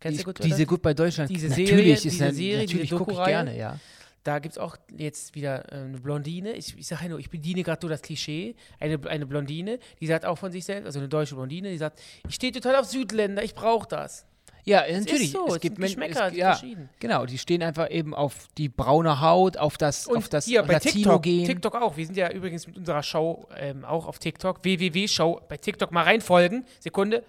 Kennst 0.01 0.19
Die- 0.19 0.23
du 0.25 0.27
Goodbye 0.33 0.49
diese 0.49 0.67
bei 0.67 0.95
Deutschland. 0.95 1.29
Diese 1.29 1.49
natürlich 1.49 1.69
Serie, 1.69 1.93
ist 1.95 2.05
diese 2.05 2.25
ja- 2.25 2.33
Serie, 2.33 2.67
diese 2.67 2.75
natürlich 2.77 2.91
gucke 2.93 3.13
ich 3.13 3.25
gerne, 3.25 3.59
ja. 3.59 3.79
Da 4.23 4.39
gibt 4.39 4.53
es 4.53 4.59
auch 4.59 4.77
jetzt 4.97 5.35
wieder 5.35 5.73
äh, 5.73 5.77
eine 5.77 5.99
Blondine. 5.99 6.53
Ich, 6.53 6.77
ich 6.77 6.87
sage 6.87 7.05
ja 7.05 7.09
nur, 7.11 7.19
ich 7.19 7.31
bediene 7.31 7.63
gerade 7.63 7.87
nur 7.87 7.91
das 7.91 8.03
Klischee. 8.03 8.55
Eine, 8.79 9.01
eine 9.09 9.25
Blondine, 9.27 9.79
die 9.99 10.07
sagt 10.07 10.27
auch 10.27 10.37
von 10.37 10.53
sich 10.53 10.65
selbst, 10.65 10.85
also 10.87 10.99
eine 10.99 11.09
deutsche 11.09 11.35
Blondine, 11.35 11.71
die 11.71 11.79
sagt, 11.79 12.01
ich 12.29 12.35
stehe 12.35 12.53
total 12.53 12.77
auf 12.77 12.87
Südländer, 12.87 13.43
ich 13.43 13.55
brauche 13.55 13.89
das. 13.89 14.27
Ja, 14.65 14.83
natürlich. 14.83 15.31
so, 15.33 15.47
es 15.49 15.55
es 15.55 15.61
gibt 15.61 15.77
sind 15.77 15.99
Men- 15.99 16.09
Geschmäcker, 16.09 16.29
es, 16.29 16.37
ja, 16.37 16.53
verschieden. 16.53 16.91
Genau, 17.01 17.25
die 17.25 17.39
stehen 17.39 17.63
einfach 17.63 17.91
eben 17.91 18.15
auf 18.15 18.47
die 18.59 18.69
braune 18.69 19.23
Haut, 19.23 19.57
auf 19.57 19.79
das, 19.79 20.07
Und 20.07 20.19
auf 20.19 20.29
das 20.29 20.45
hier 20.45 20.63
bei 20.65 20.75
Latino 20.75 20.93
TikTok, 20.93 21.23
gehen. 21.23 21.47
TikTok 21.47 21.75
auch. 21.77 21.97
Wir 21.97 22.05
sind 22.05 22.17
ja 22.19 22.31
übrigens 22.31 22.67
mit 22.67 22.77
unserer 22.77 23.03
Show 23.03 23.49
ähm, 23.57 23.87
auch 23.87 24.07
auf 24.07 24.19
TikTok. 24.19 24.63
www.show 24.63 25.41
bei 25.49 25.57
TikTok 25.57 25.93
mal 25.93 26.03
reinfolgen. 26.05 26.67
Sekunde. 26.79 27.25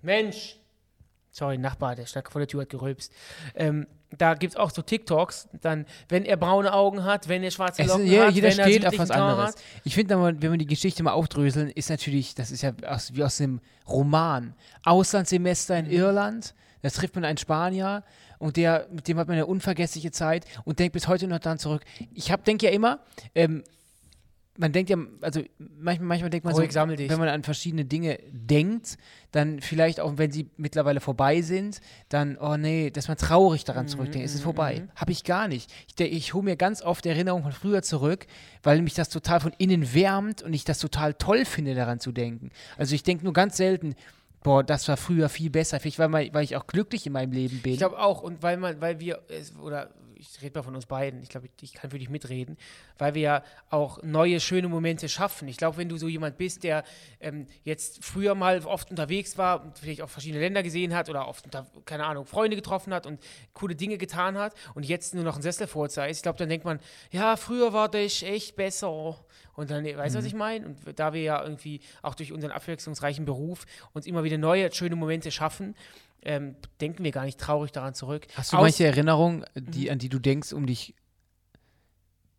Mensch. 0.00 0.56
Sorry, 1.32 1.58
Nachbar, 1.58 1.96
der 1.96 2.06
stand 2.06 2.28
vor 2.28 2.40
der 2.40 2.46
Tür, 2.48 2.62
hat 2.62 2.68
gerülpst. 2.70 3.12
Ähm, 3.54 3.86
da 4.18 4.34
gibt 4.34 4.54
es 4.54 4.56
auch 4.58 4.70
so 4.70 4.82
TikToks, 4.82 5.48
dann, 5.60 5.86
wenn 6.08 6.24
er 6.24 6.36
braune 6.36 6.72
Augen 6.72 7.04
hat, 7.04 7.28
wenn 7.28 7.42
er 7.42 7.50
schwarze 7.50 7.82
Es, 7.82 7.88
Locken 7.88 8.06
ja, 8.06 8.26
hat, 8.26 8.34
jeder 8.34 8.48
wenn 8.50 8.58
er 8.58 8.64
steht 8.64 8.86
auf 8.86 8.98
was 8.98 9.10
anderes. 9.10 9.50
Hat. 9.50 9.62
Ich 9.84 9.94
finde, 9.94 10.20
wenn 10.20 10.40
wir 10.40 10.58
die 10.58 10.66
Geschichte 10.66 11.02
mal 11.02 11.12
aufdröseln, 11.12 11.70
ist 11.70 11.90
natürlich, 11.90 12.34
das 12.34 12.50
ist 12.50 12.62
ja 12.62 12.72
aus, 12.86 13.14
wie 13.14 13.22
aus 13.22 13.40
einem 13.40 13.60
Roman. 13.88 14.54
Auslandssemester 14.84 15.80
Mhm. 15.80 15.88
in 15.88 15.92
Irland, 15.92 16.54
da 16.82 16.90
trifft 16.90 17.14
man 17.14 17.24
einen 17.24 17.38
Spanier 17.38 18.02
und 18.38 18.56
der, 18.56 18.88
mit 18.90 19.06
dem 19.06 19.18
hat 19.18 19.28
man 19.28 19.34
eine 19.34 19.46
unvergessliche 19.46 20.10
Zeit 20.10 20.44
und 20.64 20.78
denkt 20.78 20.94
bis 20.94 21.08
heute 21.08 21.26
noch 21.28 21.38
daran 21.38 21.58
zurück. 21.58 21.82
Ich 22.14 22.32
denke 22.46 22.66
ja 22.66 22.72
immer, 22.72 23.00
ähm, 23.34 23.62
man 24.60 24.72
denkt 24.72 24.90
ja, 24.90 24.98
also 25.22 25.42
manchmal, 25.58 26.06
manchmal 26.06 26.30
denkt 26.30 26.44
man 26.44 26.54
Ruhig, 26.54 26.70
so, 26.72 26.80
wenn 26.80 27.18
man 27.18 27.28
an 27.28 27.42
verschiedene 27.42 27.86
Dinge 27.86 28.18
denkt, 28.30 28.98
dann 29.32 29.60
vielleicht 29.60 30.00
auch, 30.00 30.18
wenn 30.18 30.30
sie 30.30 30.50
mittlerweile 30.58 31.00
vorbei 31.00 31.40
sind, 31.40 31.80
dann, 32.10 32.36
oh 32.36 32.58
nee, 32.58 32.90
dass 32.90 33.08
man 33.08 33.16
traurig 33.16 33.64
daran 33.64 33.88
zurückdenkt, 33.88 34.26
es 34.26 34.34
ist 34.34 34.42
vorbei. 34.42 34.86
Habe 34.94 35.12
ich 35.12 35.24
gar 35.24 35.48
nicht. 35.48 35.72
Ich, 35.88 35.98
ich 35.98 36.34
hole 36.34 36.44
mir 36.44 36.56
ganz 36.56 36.82
oft 36.82 37.06
Erinnerungen 37.06 37.42
von 37.42 37.52
früher 37.52 37.82
zurück, 37.82 38.26
weil 38.62 38.82
mich 38.82 38.92
das 38.92 39.08
total 39.08 39.40
von 39.40 39.52
innen 39.56 39.94
wärmt 39.94 40.42
und 40.42 40.52
ich 40.52 40.64
das 40.64 40.78
total 40.78 41.14
toll 41.14 41.46
finde, 41.46 41.74
daran 41.74 41.98
zu 41.98 42.12
denken. 42.12 42.50
Also 42.76 42.94
ich 42.94 43.02
denke 43.02 43.24
nur 43.24 43.32
ganz 43.32 43.56
selten, 43.56 43.94
boah, 44.42 44.62
das 44.62 44.88
war 44.88 44.98
früher 44.98 45.30
viel 45.30 45.48
besser. 45.48 45.80
Vielleicht, 45.80 45.98
weil, 45.98 46.08
man, 46.08 46.28
weil 46.32 46.44
ich 46.44 46.56
auch 46.56 46.66
glücklich 46.66 47.06
in 47.06 47.14
meinem 47.14 47.32
Leben 47.32 47.60
bin. 47.62 47.72
Ich 47.72 47.78
glaube 47.78 47.98
auch, 47.98 48.22
und 48.22 48.42
weil 48.42 48.58
man, 48.58 48.80
weil 48.80 49.00
wir, 49.00 49.20
oder 49.62 49.90
ich 50.20 50.42
rede 50.42 50.58
mal 50.58 50.62
von 50.62 50.74
uns 50.74 50.86
beiden, 50.86 51.22
ich 51.22 51.28
glaube, 51.28 51.46
ich, 51.46 51.62
ich, 51.62 51.72
kann 51.72 51.90
für 51.90 51.98
dich 51.98 52.10
mitreden, 52.10 52.56
weil 52.98 53.14
wir 53.14 53.22
ja 53.22 53.44
auch 53.70 54.02
neue, 54.02 54.40
schöne 54.40 54.68
Momente 54.68 55.08
schaffen. 55.08 55.48
Ich 55.48 55.56
glaube, 55.56 55.78
wenn 55.78 55.88
du 55.88 55.96
so 55.96 56.08
jemand 56.08 56.36
bist, 56.36 56.62
der 56.62 56.84
ähm, 57.20 57.46
jetzt 57.64 58.04
früher 58.04 58.34
mal 58.34 58.60
oft 58.64 58.90
unterwegs 58.90 59.38
war 59.38 59.62
und 59.62 59.78
vielleicht 59.78 60.02
auch 60.02 60.10
verschiedene 60.10 60.40
Länder 60.40 60.62
gesehen 60.62 60.94
hat 60.94 61.08
oder 61.08 61.26
oft, 61.26 61.44
unter, 61.44 61.66
keine 61.84 62.04
Ahnung, 62.04 62.26
Freunde 62.26 62.56
getroffen 62.56 62.92
hat 62.92 63.06
und 63.06 63.20
coole 63.54 63.74
Dinge 63.74 63.98
getan 63.98 64.36
hat 64.36 64.54
und 64.74 64.84
jetzt 64.84 65.14
nur 65.14 65.24
noch 65.24 65.36
ein 65.36 65.42
Sessel 65.42 65.66
vorzeigt, 65.66 66.14
ich 66.14 66.22
glaube, 66.22 66.38
dann 66.38 66.48
denkt 66.48 66.64
man, 66.64 66.80
ja, 67.10 67.36
früher 67.36 67.72
war 67.72 67.88
das 67.88 68.22
echt 68.22 68.56
besser. 68.56 68.90
Und 69.54 69.70
dann, 69.70 69.84
weißt 69.84 70.14
du, 70.14 70.18
mhm. 70.18 70.22
was 70.22 70.26
ich 70.26 70.34
meine? 70.34 70.66
Und 70.66 70.78
da 70.98 71.12
wir 71.12 71.22
ja 71.22 71.42
irgendwie 71.42 71.80
auch 72.02 72.14
durch 72.14 72.32
unseren 72.32 72.50
abwechslungsreichen 72.50 73.24
Beruf 73.24 73.66
uns 73.92 74.06
immer 74.06 74.24
wieder 74.24 74.38
neue, 74.38 74.72
schöne 74.72 74.96
Momente 74.96 75.30
schaffen, 75.30 75.74
ähm, 76.22 76.56
denken 76.80 77.04
wir 77.04 77.12
gar 77.12 77.24
nicht 77.24 77.38
traurig 77.38 77.72
daran 77.72 77.94
zurück. 77.94 78.26
Hast 78.34 78.52
du 78.52 78.56
Aus 78.56 78.62
manche 78.62 78.84
Erinnerungen, 78.84 79.44
die, 79.54 79.86
mhm. 79.86 79.92
an 79.92 79.98
die 79.98 80.08
du 80.08 80.18
denkst, 80.18 80.52
um 80.52 80.66
dich 80.66 80.94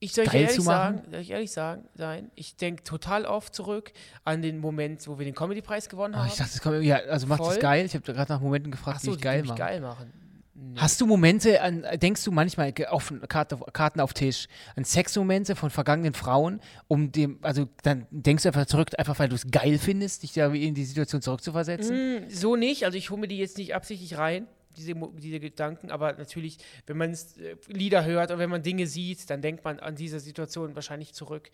ich 0.04 0.14
soll 0.14 0.26
geil 0.26 0.42
ehrlich 0.42 0.64
sagen, 0.64 1.04
soll 1.12 1.20
ich 1.20 1.30
ehrlich 1.30 1.52
sagen, 1.52 1.88
sein, 1.94 2.32
ich 2.34 2.56
denke 2.56 2.82
total 2.82 3.26
oft 3.26 3.54
zurück 3.54 3.94
an 4.24 4.42
den 4.42 4.58
Moment, 4.58 5.08
wo 5.08 5.20
wir 5.20 5.26
den 5.26 5.36
Comedy-Preis 5.36 5.90
gewonnen 5.90 6.16
haben. 6.16 6.26
Oh, 6.26 6.28
ich 6.28 6.38
dachte, 6.38 6.54
das 6.54 6.62
kommt, 6.62 6.82
ja, 6.82 6.96
also 6.96 7.28
macht 7.28 7.42
das 7.42 7.60
geil. 7.60 7.86
Ich 7.86 7.94
habe 7.94 8.12
gerade 8.12 8.34
nach 8.34 8.42
Momenten 8.42 8.72
gefragt, 8.72 9.02
so, 9.02 9.12
die 9.12 9.18
ich 9.18 9.22
geil 9.22 9.44
mache. 9.44 9.60
geil 9.60 9.80
machen. 9.80 10.12
Nee. 10.54 10.80
Hast 10.80 11.00
du 11.00 11.06
Momente, 11.06 11.62
an, 11.62 11.86
denkst 11.96 12.26
du 12.26 12.32
manchmal 12.32 12.74
auf 12.90 13.14
Karte, 13.30 13.58
Karten 13.72 14.02
auf 14.02 14.14
Tisch, 14.14 14.48
an 14.76 14.84
Sexmomente 14.84 15.56
von 15.56 15.70
vergangenen 15.70 16.14
Frauen, 16.14 16.60
um 16.90 17.12
dem, 17.12 17.40
also 17.42 17.70
dann 17.84 18.06
denkst 18.12 18.44
du 18.44 18.50
einfach 18.50 18.66
zurück, 18.66 18.90
einfach 18.98 19.18
weil 19.20 19.30
du 19.30 19.36
es 19.36 19.50
geil 19.50 19.78
findest, 19.78 20.24
dich 20.24 20.34
da 20.34 20.52
in 20.52 20.76
die 20.76 20.84
Situation 20.84 21.22
zurückzuversetzen? 21.22 22.26
Mm, 22.26 22.30
so 22.30 22.58
nicht, 22.58 22.84
also 22.84 22.98
ich 22.98 23.10
hole 23.10 23.22
mir 23.22 23.28
die 23.30 23.38
jetzt 23.38 23.58
nicht 23.58 23.74
absichtlich 23.74 24.18
rein, 24.18 24.46
diese, 24.76 24.94
diese 24.94 25.40
Gedanken, 25.40 25.90
aber 25.90 26.14
natürlich, 26.14 26.58
wenn 26.86 26.98
man 26.98 27.14
äh, 27.14 27.56
Lieder 27.68 28.04
hört 28.04 28.32
oder 28.32 28.40
wenn 28.40 28.50
man 28.50 28.62
Dinge 28.62 28.88
sieht, 28.88 29.30
dann 29.30 29.42
denkt 29.42 29.64
man 29.64 29.80
an 29.80 29.96
diese 29.96 30.20
Situation 30.20 30.76
wahrscheinlich 30.76 31.14
zurück. 31.14 31.50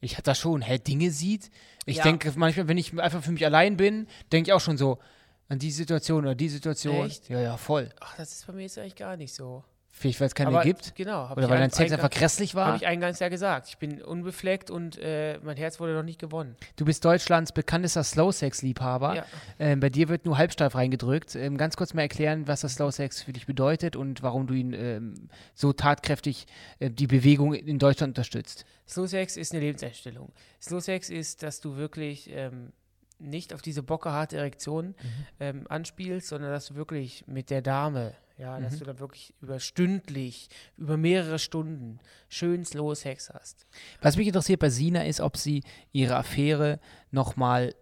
Ich 0.00 0.14
hatte 0.14 0.24
das 0.24 0.38
schon, 0.38 0.62
hä, 0.62 0.78
Dinge 0.78 1.10
sieht? 1.10 1.50
Ich 1.86 1.98
ja. 1.98 2.02
denke 2.04 2.32
manchmal, 2.36 2.68
wenn 2.68 2.78
ich 2.78 2.98
einfach 2.98 3.22
für 3.22 3.32
mich 3.32 3.44
allein 3.44 3.76
bin, 3.76 4.06
denke 4.32 4.50
ich 4.50 4.52
auch 4.52 4.60
schon 4.60 4.76
so, 4.76 4.98
an 5.48 5.58
die 5.58 5.70
Situation 5.70 6.24
oder 6.24 6.34
die 6.34 6.48
Situation. 6.48 7.06
Echt? 7.06 7.28
Ja, 7.28 7.40
ja, 7.40 7.56
voll. 7.56 7.88
Ach, 8.00 8.16
das 8.16 8.32
ist 8.32 8.46
bei 8.46 8.52
mir 8.52 8.62
jetzt 8.62 8.78
eigentlich 8.78 8.96
gar 8.96 9.16
nicht 9.16 9.32
so. 9.32 9.64
Vielleicht, 9.90 10.20
weil 10.20 10.28
es 10.28 10.34
keine 10.34 10.50
Aber, 10.50 10.62
gibt? 10.62 10.94
Genau. 10.94 11.32
Oder 11.32 11.48
weil 11.50 11.58
dein 11.58 11.70
Sex 11.70 11.90
einfach 11.90 12.10
grässlich 12.10 12.54
war? 12.54 12.66
Habe 12.66 12.76
ich 12.76 12.86
eingangs 12.86 13.18
ja 13.18 13.28
gesagt. 13.28 13.68
Ich 13.68 13.78
bin 13.78 14.00
unbefleckt 14.00 14.70
und 14.70 14.96
äh, 14.98 15.40
mein 15.42 15.56
Herz 15.56 15.80
wurde 15.80 15.94
noch 15.94 16.04
nicht 16.04 16.20
gewonnen. 16.20 16.56
Du 16.76 16.84
bist 16.84 17.04
Deutschlands 17.04 17.50
bekanntester 17.50 18.04
Slow-Sex-Liebhaber. 18.04 19.16
Ja. 19.16 19.26
Ähm, 19.58 19.80
bei 19.80 19.90
dir 19.90 20.08
wird 20.08 20.24
nur 20.24 20.38
halbsteif 20.38 20.76
reingedrückt. 20.76 21.34
Ähm, 21.34 21.56
ganz 21.56 21.76
kurz 21.76 21.94
mal 21.94 22.02
erklären, 22.02 22.46
was 22.46 22.60
das 22.60 22.74
Slow-Sex 22.74 23.22
für 23.22 23.32
dich 23.32 23.46
bedeutet 23.46 23.96
und 23.96 24.22
warum 24.22 24.46
du 24.46 24.54
ihn 24.54 24.72
ähm, 24.72 25.28
so 25.54 25.72
tatkräftig 25.72 26.46
äh, 26.78 26.90
die 26.90 27.08
Bewegung 27.08 27.54
in 27.54 27.80
Deutschland 27.80 28.12
unterstützt. 28.12 28.66
Slow-Sex 28.86 29.36
ist 29.36 29.52
eine 29.52 29.62
Lebenseinstellung. 29.62 30.30
Slow-Sex 30.62 31.10
ist, 31.10 31.42
dass 31.42 31.60
du 31.60 31.76
wirklich 31.76 32.30
ähm, 32.32 32.72
nicht 33.18 33.54
auf 33.54 33.62
diese 33.62 33.82
bockerharte 33.82 34.36
Erektion 34.36 34.88
mhm. 34.88 34.94
ähm, 35.40 35.66
anspielst, 35.68 36.28
sondern 36.28 36.50
dass 36.50 36.66
du 36.66 36.74
wirklich 36.74 37.24
mit 37.26 37.50
der 37.50 37.62
Dame, 37.62 38.14
ja, 38.36 38.58
mhm. 38.58 38.62
dass 38.62 38.78
du 38.78 38.84
da 38.84 38.98
wirklich 38.98 39.34
über 39.40 39.60
stündlich, 39.60 40.48
über 40.76 40.96
mehrere 40.96 41.38
Stunden 41.38 41.98
schön 42.28 42.64
slow 42.64 42.94
Sex 42.94 43.30
hast. 43.30 43.66
Was 44.00 44.16
mich 44.16 44.26
interessiert 44.26 44.60
bei 44.60 44.70
Sina 44.70 45.04
ist, 45.04 45.20
ob 45.20 45.36
sie 45.36 45.62
ihre 45.92 46.16
Affäre 46.16 46.80
nochmal 47.10 47.74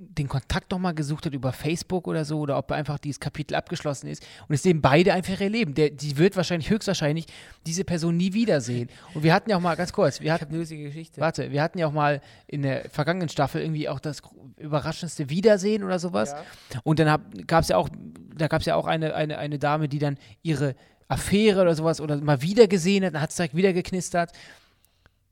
den 0.00 0.28
Kontakt 0.28 0.70
nochmal 0.70 0.94
gesucht 0.94 1.26
hat 1.26 1.34
über 1.34 1.52
Facebook 1.52 2.06
oder 2.06 2.24
so 2.24 2.38
oder 2.38 2.56
ob 2.56 2.70
einfach 2.70 3.00
dieses 3.00 3.18
Kapitel 3.18 3.56
abgeschlossen 3.56 4.06
ist 4.06 4.24
und 4.46 4.54
es 4.54 4.62
sehen 4.62 4.80
beide 4.80 5.12
einfach 5.12 5.40
ihr 5.40 5.50
Leben. 5.50 5.74
Der, 5.74 5.90
die 5.90 6.16
wird 6.16 6.36
wahrscheinlich, 6.36 6.70
höchstwahrscheinlich 6.70 7.26
diese 7.66 7.82
Person 7.82 8.16
nie 8.16 8.32
wiedersehen. 8.32 8.88
Und 9.14 9.24
wir 9.24 9.34
hatten 9.34 9.50
ja 9.50 9.56
auch 9.56 9.60
mal, 9.60 9.74
ganz 9.74 9.92
kurz, 9.92 10.20
wir 10.20 10.32
hatten, 10.32 10.54
ich 10.60 10.68
Geschichte. 10.68 11.20
Warte, 11.20 11.50
wir 11.50 11.60
hatten 11.60 11.80
ja 11.80 11.88
auch 11.88 11.92
mal 11.92 12.20
in 12.46 12.62
der 12.62 12.88
vergangenen 12.90 13.28
Staffel 13.28 13.60
irgendwie 13.60 13.88
auch 13.88 13.98
das 13.98 14.22
überraschendste 14.56 15.30
Wiedersehen 15.30 15.82
oder 15.82 15.98
sowas. 15.98 16.30
Ja. 16.30 16.80
Und 16.84 17.00
dann 17.00 17.20
gab 17.48 17.62
es 17.62 17.68
ja 17.68 17.76
auch, 17.76 17.88
da 18.36 18.46
gab 18.46 18.60
es 18.60 18.66
ja 18.66 18.76
auch 18.76 18.86
eine, 18.86 19.14
eine, 19.16 19.38
eine 19.38 19.58
Dame, 19.58 19.88
die 19.88 19.98
dann 19.98 20.16
ihre 20.42 20.76
Affäre 21.08 21.62
oder 21.62 21.74
sowas 21.74 22.00
oder 22.00 22.18
mal 22.18 22.40
wieder 22.42 22.68
gesehen 22.68 23.04
hat, 23.04 23.14
dann 23.14 23.22
hat 23.22 23.30
es 23.30 23.36
direkt 23.36 23.56
wieder 23.56 23.72
geknistert 23.72 24.30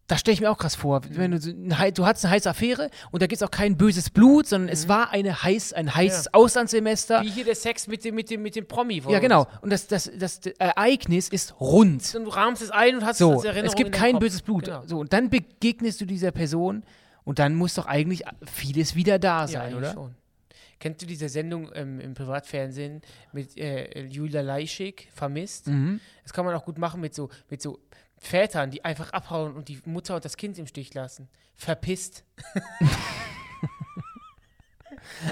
das 0.06 0.20
stelle 0.20 0.34
ich 0.34 0.40
mir 0.40 0.50
auch 0.50 0.58
krass 0.58 0.76
vor. 0.76 1.02
Wenn 1.08 1.32
du, 1.32 1.38
du 1.40 2.06
hattest 2.06 2.24
eine 2.24 2.34
heiße 2.34 2.48
Affäre 2.48 2.90
und 3.10 3.22
da 3.22 3.26
gibt 3.26 3.40
es 3.40 3.42
auch 3.42 3.50
kein 3.50 3.76
böses 3.76 4.10
Blut, 4.10 4.46
sondern 4.46 4.66
mhm. 4.66 4.72
es 4.72 4.88
war 4.88 5.10
eine 5.10 5.42
heiß, 5.42 5.72
ein 5.72 5.94
heißes 5.94 6.26
ja. 6.26 6.30
Auslandssemester. 6.32 7.22
Wie 7.22 7.30
hier 7.30 7.44
der 7.44 7.56
Sex 7.56 7.88
mit 7.88 8.04
dem, 8.04 8.14
mit 8.14 8.30
dem, 8.30 8.42
mit 8.42 8.54
dem 8.54 8.66
Promi. 8.66 9.02
Ja, 9.08 9.18
genau. 9.18 9.46
Und 9.62 9.70
das, 9.70 9.88
das, 9.88 10.10
das, 10.16 10.40
Ereignis 10.58 11.28
ist 11.28 11.60
rund. 11.60 12.14
Und 12.14 12.24
du 12.24 12.30
rahmst 12.30 12.62
es 12.62 12.70
ein 12.70 12.96
und 12.96 13.04
hast 13.04 13.18
so, 13.18 13.30
es 13.30 13.36
als 13.38 13.44
Erinnerung. 13.46 13.68
Es 13.68 13.74
gibt 13.74 13.92
kein 13.92 14.18
böses 14.18 14.42
Blut. 14.42 14.66
Genau. 14.66 14.82
So, 14.86 14.98
und 14.98 15.12
dann 15.12 15.28
begegnest 15.28 16.00
du 16.00 16.04
dieser 16.04 16.30
Person 16.30 16.84
und 17.24 17.40
dann 17.40 17.56
muss 17.56 17.74
doch 17.74 17.86
eigentlich 17.86 18.22
vieles 18.44 18.94
wieder 18.94 19.18
da 19.18 19.48
sein, 19.48 19.72
ja, 19.72 19.76
oder? 19.76 19.92
Schon. 19.92 20.14
Kennst 20.78 21.02
du 21.02 21.06
diese 21.06 21.28
Sendung 21.28 21.70
ähm, 21.74 22.00
im 22.00 22.14
Privatfernsehen 22.14 23.00
mit 23.32 23.56
äh, 23.56 24.04
Julia 24.06 24.42
Leischig, 24.42 25.08
Vermisst? 25.12 25.68
Mhm. 25.68 26.00
Das 26.22 26.32
kann 26.32 26.44
man 26.44 26.54
auch 26.54 26.64
gut 26.64 26.78
machen 26.78 27.00
mit 27.00 27.14
so, 27.14 27.30
mit 27.48 27.62
so 27.62 27.80
Vätern, 28.26 28.70
die 28.70 28.84
einfach 28.84 29.12
abhauen 29.12 29.54
und 29.54 29.68
die 29.68 29.80
Mutter 29.84 30.16
und 30.16 30.24
das 30.24 30.36
Kind 30.36 30.58
im 30.58 30.66
Stich 30.66 30.92
lassen. 30.94 31.28
Verpisst. 31.54 32.24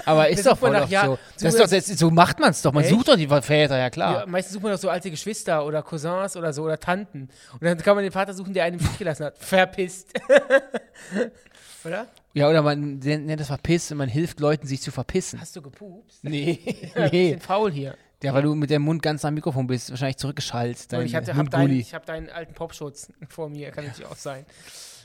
Aber 0.05 0.29
ist 0.29 0.45
doch 0.45 0.57
voll 0.57 0.71
nach, 0.71 0.89
ja, 0.89 1.05
so. 1.05 1.19
Das 1.39 1.55
doch, 1.55 1.67
das, 1.69 1.87
so 1.87 2.09
macht 2.09 2.39
man 2.39 2.51
es 2.51 2.61
doch. 2.61 2.71
Man 2.71 2.83
echt? 2.83 2.91
sucht 2.91 3.07
doch 3.07 3.15
die 3.15 3.27
Väter, 3.27 3.77
ja 3.77 3.89
klar. 3.89 4.21
Ja, 4.21 4.25
meistens 4.25 4.53
sucht 4.53 4.63
man 4.63 4.71
doch 4.71 4.79
so 4.79 4.89
alte 4.89 5.11
Geschwister 5.11 5.65
oder 5.65 5.83
Cousins 5.83 6.35
oder 6.35 6.53
so 6.53 6.63
oder 6.63 6.79
Tanten. 6.79 7.29
Und 7.53 7.63
dann 7.63 7.77
kann 7.77 7.95
man 7.95 8.03
den 8.03 8.11
Vater 8.11 8.33
suchen, 8.33 8.53
der 8.53 8.63
einen 8.63 8.79
im 8.79 8.85
Stich 8.85 8.97
gelassen 8.97 9.25
hat. 9.25 9.37
Verpisst. 9.37 10.13
oder? 11.83 12.07
Ja, 12.33 12.49
oder 12.49 12.61
man 12.61 12.99
nennt 12.99 13.39
das 13.39 13.47
verpisst 13.47 13.91
und 13.91 13.97
man 13.97 14.09
hilft 14.09 14.39
Leuten, 14.39 14.67
sich 14.67 14.81
zu 14.81 14.91
verpissen. 14.91 15.39
Hast 15.39 15.55
du 15.55 15.61
gepupst? 15.61 16.23
Nee. 16.23 16.59
nee. 16.95 17.09
Bisschen 17.09 17.41
faul 17.41 17.71
hier. 17.71 17.95
Ja, 18.25 18.33
weil 18.33 18.41
du 18.41 18.55
mit 18.55 18.69
dem 18.69 18.81
Mund 18.81 19.03
ganz 19.03 19.23
am 19.23 19.35
Mikrofon 19.35 19.67
bist, 19.67 19.91
wahrscheinlich 19.91 20.17
zurückgeschaltet. 20.17 20.91
Dein 20.91 21.05
ich 21.05 21.15
habe 21.15 21.25
deinen, 21.25 21.81
hab 21.81 22.05
deinen 22.05 22.29
alten 22.29 22.53
Popschutz 22.53 23.11
vor 23.29 23.49
mir, 23.49 23.71
kann 23.71 23.85
natürlich 23.85 24.09
auch 24.09 24.15
sein. 24.15 24.45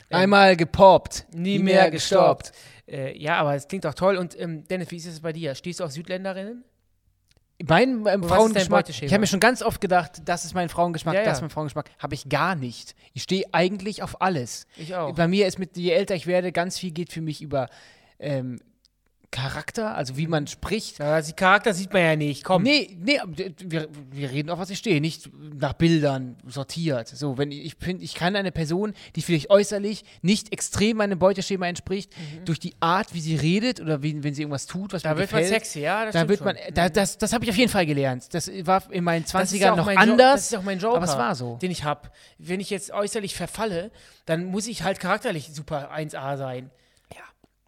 Ähm, 0.09 0.17
Einmal 0.17 0.57
gepoppt, 0.57 1.27
nie, 1.31 1.57
nie 1.57 1.59
mehr, 1.59 1.81
mehr 1.83 1.91
gestoppt. 1.91 2.51
Äh, 2.87 3.17
ja, 3.17 3.37
aber 3.37 3.55
es 3.55 3.67
klingt 3.67 3.85
doch 3.85 3.93
toll. 3.93 4.17
Und 4.17 4.37
ähm, 4.39 4.67
Dennis, 4.67 4.91
wie 4.91 4.97
ist 4.97 5.05
es 5.05 5.19
bei 5.21 5.33
dir? 5.33 5.55
Stehst 5.55 5.79
du 5.79 5.83
auf 5.83 5.91
Südländerinnen? 5.91 6.63
Mein 7.67 8.07
ähm, 8.07 8.23
Frauengeschmack, 8.23 8.89
ich 8.89 9.13
habe 9.13 9.19
mir 9.19 9.27
schon 9.27 9.39
ganz 9.39 9.61
oft 9.61 9.79
gedacht, 9.79 10.23
das 10.25 10.45
ist 10.45 10.55
mein 10.55 10.67
Frauengeschmack, 10.67 11.13
ja, 11.13 11.23
das 11.23 11.37
ist 11.37 11.41
mein 11.41 11.51
Frauengeschmack. 11.51 11.91
Habe 11.99 12.15
ich 12.15 12.27
gar 12.27 12.55
nicht. 12.55 12.95
Ich 13.13 13.21
stehe 13.21 13.45
eigentlich 13.51 14.01
auf 14.01 14.19
alles. 14.21 14.65
Ich 14.77 14.95
auch. 14.95 15.13
Bei 15.13 15.27
mir 15.27 15.45
ist 15.45 15.59
mit, 15.59 15.77
je 15.77 15.91
älter 15.91 16.15
ich 16.15 16.25
werde, 16.25 16.51
ganz 16.51 16.79
viel 16.79 16.89
geht 16.89 17.11
für 17.13 17.21
mich 17.21 17.41
über 17.41 17.69
ähm, 18.19 18.59
Charakter, 19.31 19.95
also 19.95 20.17
wie 20.17 20.27
man 20.27 20.45
spricht. 20.45 20.99
Ja, 20.99 21.21
die 21.21 21.31
Charakter 21.31 21.73
sieht 21.73 21.93
man 21.93 22.01
ja 22.01 22.15
nicht, 22.17 22.43
komm. 22.43 22.63
Nee, 22.63 22.97
nee, 22.99 23.17
wir, 23.59 23.87
wir 24.11 24.29
reden 24.29 24.49
auf 24.49 24.59
was 24.59 24.69
ich 24.69 24.77
stehe, 24.77 24.99
nicht 24.99 25.29
nach 25.57 25.71
Bildern 25.73 26.35
sortiert. 26.45 27.07
So, 27.07 27.37
wenn 27.37 27.49
ich 27.51 27.75
finde, 27.79 28.03
ich 28.03 28.13
kann 28.13 28.35
eine 28.35 28.51
Person, 28.51 28.93
die 29.15 29.21
vielleicht 29.21 29.49
äußerlich 29.49 30.03
nicht 30.21 30.51
extrem 30.51 30.97
meinem 30.97 31.17
Beuteschema 31.17 31.67
entspricht, 31.67 32.11
mhm. 32.17 32.45
durch 32.45 32.59
die 32.59 32.75
Art, 32.81 33.13
wie 33.13 33.21
sie 33.21 33.37
redet 33.37 33.79
oder 33.79 34.03
wie, 34.03 34.21
wenn 34.21 34.33
sie 34.33 34.41
irgendwas 34.41 34.65
tut, 34.65 34.91
was 34.91 35.03
da 35.03 35.13
mir 35.13 35.21
gefällt. 35.21 35.43
Wird 35.43 35.51
man 35.51 35.59
sexy, 35.61 35.79
ja, 35.79 36.05
das 36.05 36.13
Da 36.13 36.27
wird 36.27 36.43
man, 36.43 36.57
da, 36.73 36.89
das, 36.89 37.17
das 37.17 37.31
habe 37.31 37.45
ich 37.45 37.49
auf 37.49 37.57
jeden 37.57 37.71
Fall 37.71 37.85
gelernt. 37.85 38.33
Das 38.33 38.51
war 38.65 38.83
in 38.91 39.05
meinen 39.05 39.23
20ern 39.23 39.55
ja 39.55 39.75
noch 39.77 39.87
anders. 39.87 40.07
Jo 40.07 40.17
das 40.17 40.51
ist 40.51 40.57
auch 40.57 40.63
mein 40.63 40.79
Joker, 40.79 40.97
aber 40.97 41.05
es 41.05 41.17
war 41.17 41.35
so. 41.35 41.55
den 41.61 41.71
ich 41.71 41.85
habe. 41.85 42.09
Wenn 42.37 42.59
ich 42.59 42.69
jetzt 42.69 42.91
äußerlich 42.91 43.33
verfalle, 43.35 43.91
dann 44.25 44.43
muss 44.43 44.67
ich 44.67 44.83
halt 44.83 44.99
charakterlich 44.99 45.51
super 45.53 45.89
1A 45.95 46.35
sein. 46.35 46.69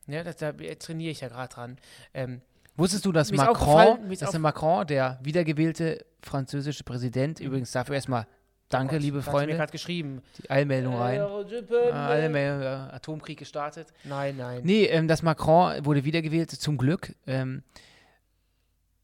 Ja, 0.08 0.24
das, 0.24 0.38
da 0.38 0.52
trainiere 0.52 1.12
ich 1.12 1.22
ja 1.22 1.30
gerade 1.30 1.54
dran. 1.54 1.78
Ähm, 2.14 2.42
Wusstest 2.76 3.06
du, 3.06 3.12
dass 3.12 3.32
Macron, 3.32 4.00
dass 4.20 4.38
Macron, 4.40 4.88
der 4.88 5.20
wiedergewählte 5.22 6.06
französische 6.22 6.84
Präsident, 6.84 7.40
übrigens 7.40 7.72
dafür 7.72 7.96
erstmal 7.96 8.26
Danke, 8.70 8.96
oh 8.96 8.98
Gott, 8.98 9.04
liebe 9.04 9.22
Freunde. 9.22 9.54
mir 9.54 9.58
gerade 9.58 9.72
geschrieben. 9.72 10.24
Die 10.40 10.50
Eilmeldung 10.50 10.96
rein. 10.96 11.22
Ah, 11.22 12.10
Eilmeldung, 12.10 12.64
ja, 12.64 12.90
Atomkrieg 12.92 13.38
gestartet. 13.38 13.90
Nein, 14.04 14.36
nein. 14.38 14.62
Nee, 14.64 14.86
ähm, 14.86 15.08
das 15.08 15.22
Macron 15.22 15.86
wurde 15.86 16.04
wiedergewählt, 16.04 16.50
zum 16.50 16.80
Glück. 16.80 17.14
Ähm, 17.28 17.62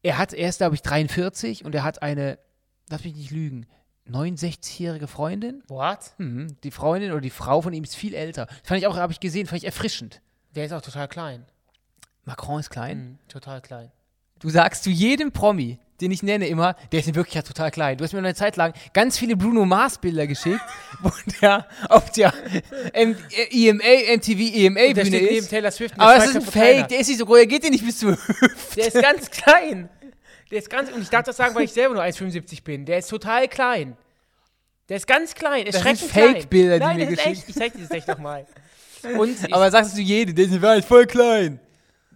er 0.02 0.18
hat, 0.18 0.32
er 0.32 0.48
ist, 0.48 0.58
glaube 0.58 0.74
ich, 0.74 0.82
43 0.82 1.64
und 1.64 1.74
er 1.74 1.84
hat 1.84 2.02
eine, 2.02 2.38
lass 2.88 3.04
mich 3.04 3.14
nicht 3.14 3.30
lügen, 3.30 3.66
69-jährige 4.08 5.06
Freundin. 5.06 5.62
What? 5.68 6.14
Mhm, 6.18 6.56
die 6.64 6.70
Freundin 6.72 7.12
oder 7.12 7.20
die 7.20 7.30
Frau 7.30 7.60
von 7.60 7.72
ihm 7.72 7.84
ist 7.84 7.94
viel 7.94 8.14
älter. 8.14 8.46
Das 8.46 8.58
fand 8.64 8.80
ich 8.80 8.86
auch, 8.88 8.96
habe 8.96 9.12
ich 9.12 9.20
gesehen, 9.20 9.46
fand 9.46 9.58
ich 9.58 9.66
erfrischend. 9.66 10.20
Der 10.54 10.64
ist 10.66 10.72
auch 10.72 10.82
total 10.82 11.08
klein. 11.08 11.44
Macron 12.24 12.60
ist 12.60 12.70
klein? 12.70 12.98
Mhm, 12.98 13.18
total 13.28 13.60
klein. 13.60 13.90
Du 14.40 14.48
sagst 14.50 14.84
zu 14.84 14.90
jedem 14.90 15.32
Promi, 15.32 15.78
den 16.00 16.10
ich 16.10 16.22
nenne, 16.22 16.46
immer, 16.48 16.74
der 16.92 17.00
ist 17.00 17.08
in 17.08 17.14
Wirklichkeit 17.14 17.46
total 17.46 17.70
klein. 17.70 17.98
Du 17.98 18.04
hast 18.04 18.12
mir 18.12 18.18
eine 18.20 18.34
Zeit 18.34 18.56
lang 18.56 18.72
ganz 18.94 19.18
viele 19.18 19.36
Bruno 19.36 19.66
Mars 19.66 19.98
Bilder 19.98 20.26
geschickt, 20.26 20.60
wo 21.02 21.10
der 21.42 21.66
auf 21.88 22.10
der 22.12 22.32
M 22.94 23.16
EMA, 23.50 24.16
MTV 24.16 24.38
EMA 24.54 24.92
Bühne 24.94 25.18
ist. 25.18 25.50
Taylor 25.50 25.70
Swift 25.70 25.94
Aber 25.98 26.14
das 26.16 26.28
ist 26.28 26.36
ein 26.36 26.42
Fake, 26.42 26.52
kleiner. 26.52 26.86
der 26.86 27.00
ist 27.00 27.08
nicht 27.08 27.18
so 27.18 27.26
groß, 27.26 27.36
der 27.38 27.46
geht 27.46 27.64
dir 27.64 27.70
nicht 27.70 27.84
bis 27.84 27.98
zur 27.98 28.12
Hüfte. 28.12 28.50
Der 28.76 28.86
ist 28.88 28.94
ganz 29.02 29.30
klein. 29.30 29.88
Der 30.50 30.58
ist 30.58 30.70
ganz, 30.70 30.90
und 30.90 31.02
ich 31.02 31.10
darf 31.10 31.24
das 31.24 31.36
sagen, 31.36 31.54
weil 31.54 31.64
ich 31.64 31.72
selber 31.72 31.94
nur 31.94 32.02
1,75 32.02 32.64
bin. 32.64 32.84
Der 32.86 32.98
ist 32.98 33.08
total 33.08 33.46
klein. 33.46 33.96
Der 34.88 34.96
ist 34.96 35.06
ganz 35.06 35.34
klein. 35.34 35.66
Das 35.66 35.80
sind. 35.82 36.00
Fake-Bilder, 36.00 36.78
die 36.80 36.84
Nein, 36.84 36.96
mir 36.96 37.08
ist 37.08 37.18
geschickt- 37.18 37.26
echt. 37.38 37.48
Ich 37.50 37.54
zeig 37.54 37.72
dir 37.74 37.82
das 37.82 37.90
echt 37.92 38.08
nochmal. 38.08 38.46
Und 39.04 39.36
Aber 39.52 39.70
sagst 39.70 39.96
du 39.96 40.00
jedem, 40.00 40.34
der 40.34 40.44
ist 40.46 40.62
Wahrheit 40.62 40.84
voll 40.84 41.06
klein. 41.06 41.60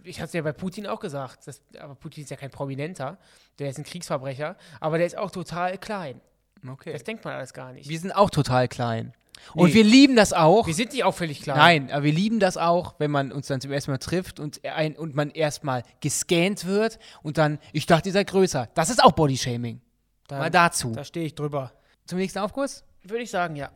ich 0.03 0.19
habe 0.19 0.27
es 0.27 0.33
ja 0.33 0.41
bei 0.41 0.51
Putin 0.53 0.87
auch 0.87 0.99
gesagt. 0.99 1.47
Das, 1.47 1.61
aber 1.79 1.95
Putin 1.95 2.23
ist 2.23 2.29
ja 2.29 2.37
kein 2.37 2.51
Prominenter. 2.51 3.17
Der 3.59 3.69
ist 3.69 3.77
ein 3.77 3.83
Kriegsverbrecher. 3.83 4.55
Aber 4.79 4.97
der 4.97 5.07
ist 5.07 5.17
auch 5.17 5.31
total 5.31 5.77
klein. 5.77 6.21
Okay. 6.67 6.93
Das 6.93 7.03
denkt 7.03 7.23
man 7.23 7.33
alles 7.35 7.53
gar 7.53 7.71
nicht. 7.73 7.89
Wir 7.89 7.99
sind 7.99 8.11
auch 8.11 8.29
total 8.29 8.67
klein. 8.67 9.13
Und 9.53 9.67
Nee. 9.69 9.73
wir 9.75 9.83
lieben 9.83 10.15
das 10.15 10.31
auch. 10.33 10.65
Wir 10.65 10.73
sind 10.73 10.93
nicht 10.93 11.03
auffällig 11.03 11.41
klein. 11.41 11.57
Nein, 11.57 11.91
aber 11.91 12.03
wir 12.03 12.13
lieben 12.13 12.39
das 12.39 12.55
auch, 12.57 12.95
wenn 12.99 13.11
man 13.11 13.31
uns 13.31 13.47
dann 13.47 13.59
zum 13.61 13.71
ersten 13.71 13.91
Mal 13.91 13.97
trifft 13.97 14.39
und, 14.39 14.63
ein, 14.65 14.95
und 14.95 15.13
man 15.13 15.29
erstmal 15.29 15.83
gescannt 15.99 16.65
wird 16.65 16.97
und 17.21 17.37
dann, 17.37 17.59
ich 17.73 17.85
dachte, 17.85 18.09
ihr 18.09 18.13
seid 18.13 18.27
größer. 18.27 18.69
Das 18.73 18.89
ist 18.89 19.03
auch 19.03 19.11
Bodyshaming. 19.11 19.81
Mal 20.31 20.49
dazu. 20.49 20.91
Da 20.93 21.03
stehe 21.03 21.25
ich 21.25 21.35
drüber. 21.35 21.73
Zum 22.05 22.17
nächsten 22.17 22.39
Aufkurs? 22.39 22.83
Würde 23.03 23.23
ich 23.23 23.29
sagen, 23.29 23.55
ja. 23.57 23.69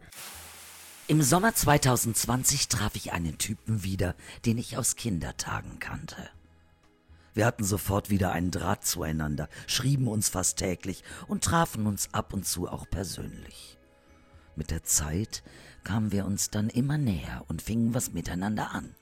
Im 1.09 1.23
Sommer 1.23 1.55
2020 1.55 2.67
traf 2.67 2.95
ich 2.95 3.13
einen 3.13 3.39
Typen 3.39 3.83
wieder, 3.83 4.13
den 4.45 4.59
ich 4.59 4.77
aus 4.77 4.95
Kindertagen 4.95 5.79
kannte. 5.79 6.29
Wir 7.33 7.47
hatten 7.47 7.63
sofort 7.63 8.11
wieder 8.11 8.31
einen 8.31 8.51
Draht 8.51 8.85
zueinander, 8.85 9.49
schrieben 9.65 10.07
uns 10.07 10.29
fast 10.29 10.59
täglich 10.59 11.03
und 11.27 11.43
trafen 11.43 11.87
uns 11.87 12.13
ab 12.13 12.31
und 12.31 12.45
zu 12.45 12.67
auch 12.69 12.87
persönlich. 12.87 13.79
Mit 14.55 14.69
der 14.69 14.83
Zeit 14.83 15.41
kamen 15.83 16.11
wir 16.11 16.27
uns 16.27 16.51
dann 16.51 16.69
immer 16.69 16.99
näher 16.99 17.43
und 17.47 17.63
fingen 17.63 17.95
was 17.95 18.13
miteinander 18.13 18.69
an. 18.69 18.93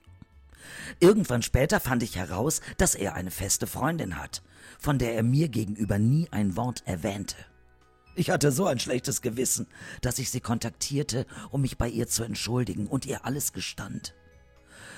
Irgendwann 1.02 1.42
später 1.42 1.82
fand 1.82 2.04
ich 2.04 2.16
heraus, 2.16 2.62
dass 2.78 2.96
er 2.96 3.16
eine 3.16 3.32
feste 3.32 3.68
Freundin 3.68 4.18
hat, 4.18 4.44
von 4.80 4.98
der 4.98 5.14
er 5.16 5.24
mir 5.24 5.50
gegenüber 5.50 6.00
nie 6.00 6.30
ein 6.32 6.56
Wort 6.56 6.84
erwähnte. 6.86 7.36
Ich 8.18 8.32
hatte 8.32 8.52
so 8.52 8.66
ein 8.66 8.80
schlechtes 8.80 9.22
Gewissen, 9.22 9.68
dass 10.02 10.18
ich 10.18 10.32
sie 10.32 10.42
kontaktierte, 10.42 11.28
um 11.52 11.62
mich 11.62 11.78
bei 11.78 11.88
ihr 11.88 12.08
zu 12.08 12.24
entschuldigen 12.24 12.88
und 12.88 13.06
ihr 13.06 13.26
alles 13.26 13.54
gestand. 13.54 14.16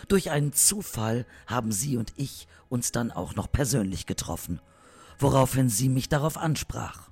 Durch 0.07 0.31
einen 0.31 0.53
Zufall 0.53 1.25
haben 1.45 1.73
sie 1.73 1.97
und 1.97 2.13
ich 2.15 2.47
uns 2.69 2.93
dann 2.93 3.11
auch 3.11 3.35
noch 3.35 3.51
persönlich 3.51 4.05
getroffen, 4.05 4.61
woraufhin 5.19 5.67
sie 5.67 5.89
mich 5.89 6.07
darauf 6.07 6.37
ansprach. 6.37 7.09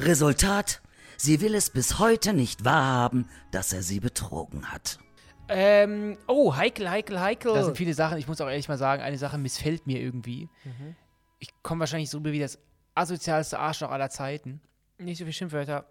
Resultat, 0.00 0.82
sie 1.16 1.40
will 1.40 1.54
es 1.54 1.70
bis 1.70 2.00
heute 2.00 2.32
nicht 2.32 2.64
wahrhaben, 2.64 3.28
dass 3.52 3.72
er 3.72 3.84
sie 3.84 4.00
betrogen 4.00 4.72
hat. 4.72 4.98
Ähm, 5.46 6.18
oh, 6.26 6.56
heikel, 6.56 6.90
heikel, 6.90 7.20
heikel. 7.20 7.54
Da 7.54 7.62
sind 7.62 7.76
viele 7.76 7.94
Sachen, 7.94 8.18
ich 8.18 8.26
muss 8.26 8.40
auch 8.40 8.48
ehrlich 8.48 8.66
mal 8.66 8.78
sagen, 8.78 9.00
eine 9.00 9.18
Sache 9.18 9.38
missfällt 9.38 9.86
mir 9.86 10.00
irgendwie. 10.00 10.48
Mhm. 10.64 10.96
Ich 11.38 11.50
komme 11.62 11.80
wahrscheinlich 11.80 12.10
so 12.10 12.18
rüber 12.18 12.32
wie 12.32 12.40
das 12.40 12.58
asozialste 12.94 13.58
Arschloch 13.58 13.90
aller 13.90 14.10
Zeiten. 14.10 14.60
Nicht 14.98 15.18
so 15.18 15.24
viel 15.24 15.32
Schimpfwörter. 15.32 15.86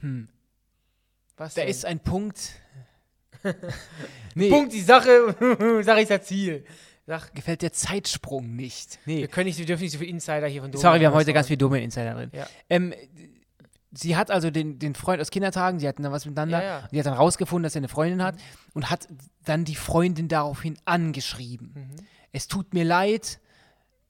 Hm. 0.00 0.28
Was 1.36 1.54
Da 1.54 1.62
denn? 1.62 1.70
ist 1.70 1.84
ein 1.84 2.00
Punkt. 2.00 2.52
nee, 4.34 4.50
Punkt, 4.50 4.72
die 4.72 4.80
Sache, 4.80 5.34
Sache 5.82 6.00
ist 6.00 6.10
das 6.10 6.22
Ziel. 6.26 6.64
Sag, 7.06 7.34
gefällt 7.34 7.60
der 7.60 7.72
Zeitsprung 7.72 8.56
nicht. 8.56 8.98
Nee. 9.04 9.18
wir 9.18 9.28
können 9.28 9.46
nicht, 9.46 9.58
wir 9.58 9.66
dürfen 9.66 9.82
nicht 9.82 9.92
so 9.92 9.98
viel 9.98 10.08
Insider 10.08 10.46
hier 10.46 10.62
von 10.62 10.70
Dominik 10.70 10.80
Sorry, 10.82 11.00
wir 11.00 11.08
haben 11.08 11.14
heute 11.14 11.34
ganz 11.34 11.48
viel 11.48 11.58
dumme 11.58 11.82
Insider 11.82 12.14
drin. 12.14 12.30
Ja. 12.32 12.46
Ähm, 12.70 12.94
sie 13.92 14.16
hat 14.16 14.30
also 14.30 14.50
den, 14.50 14.78
den 14.78 14.94
Freund 14.94 15.20
aus 15.20 15.30
Kindertagen, 15.30 15.78
sie 15.78 15.86
hatten 15.86 16.02
dann 16.02 16.12
was 16.12 16.24
miteinander. 16.24 16.62
Ja, 16.62 16.64
ja. 16.64 16.78
Und 16.84 16.92
die 16.92 16.98
hat 16.98 17.06
dann 17.06 17.14
rausgefunden, 17.14 17.64
dass 17.64 17.74
er 17.74 17.80
eine 17.80 17.88
Freundin 17.88 18.22
hat 18.22 18.36
und 18.72 18.88
hat 18.90 19.06
dann 19.44 19.66
die 19.66 19.74
Freundin 19.74 20.28
daraufhin 20.28 20.78
angeschrieben. 20.86 21.72
Mhm. 21.74 22.06
Es 22.32 22.48
tut 22.48 22.72
mir 22.72 22.84
leid, 22.84 23.38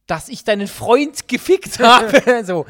dass 0.07 0.29
ich 0.29 0.45
deinen 0.45 0.67
Freund 0.69 1.29
gefickt 1.29 1.79
habe. 1.81 2.45
so. 2.45 2.67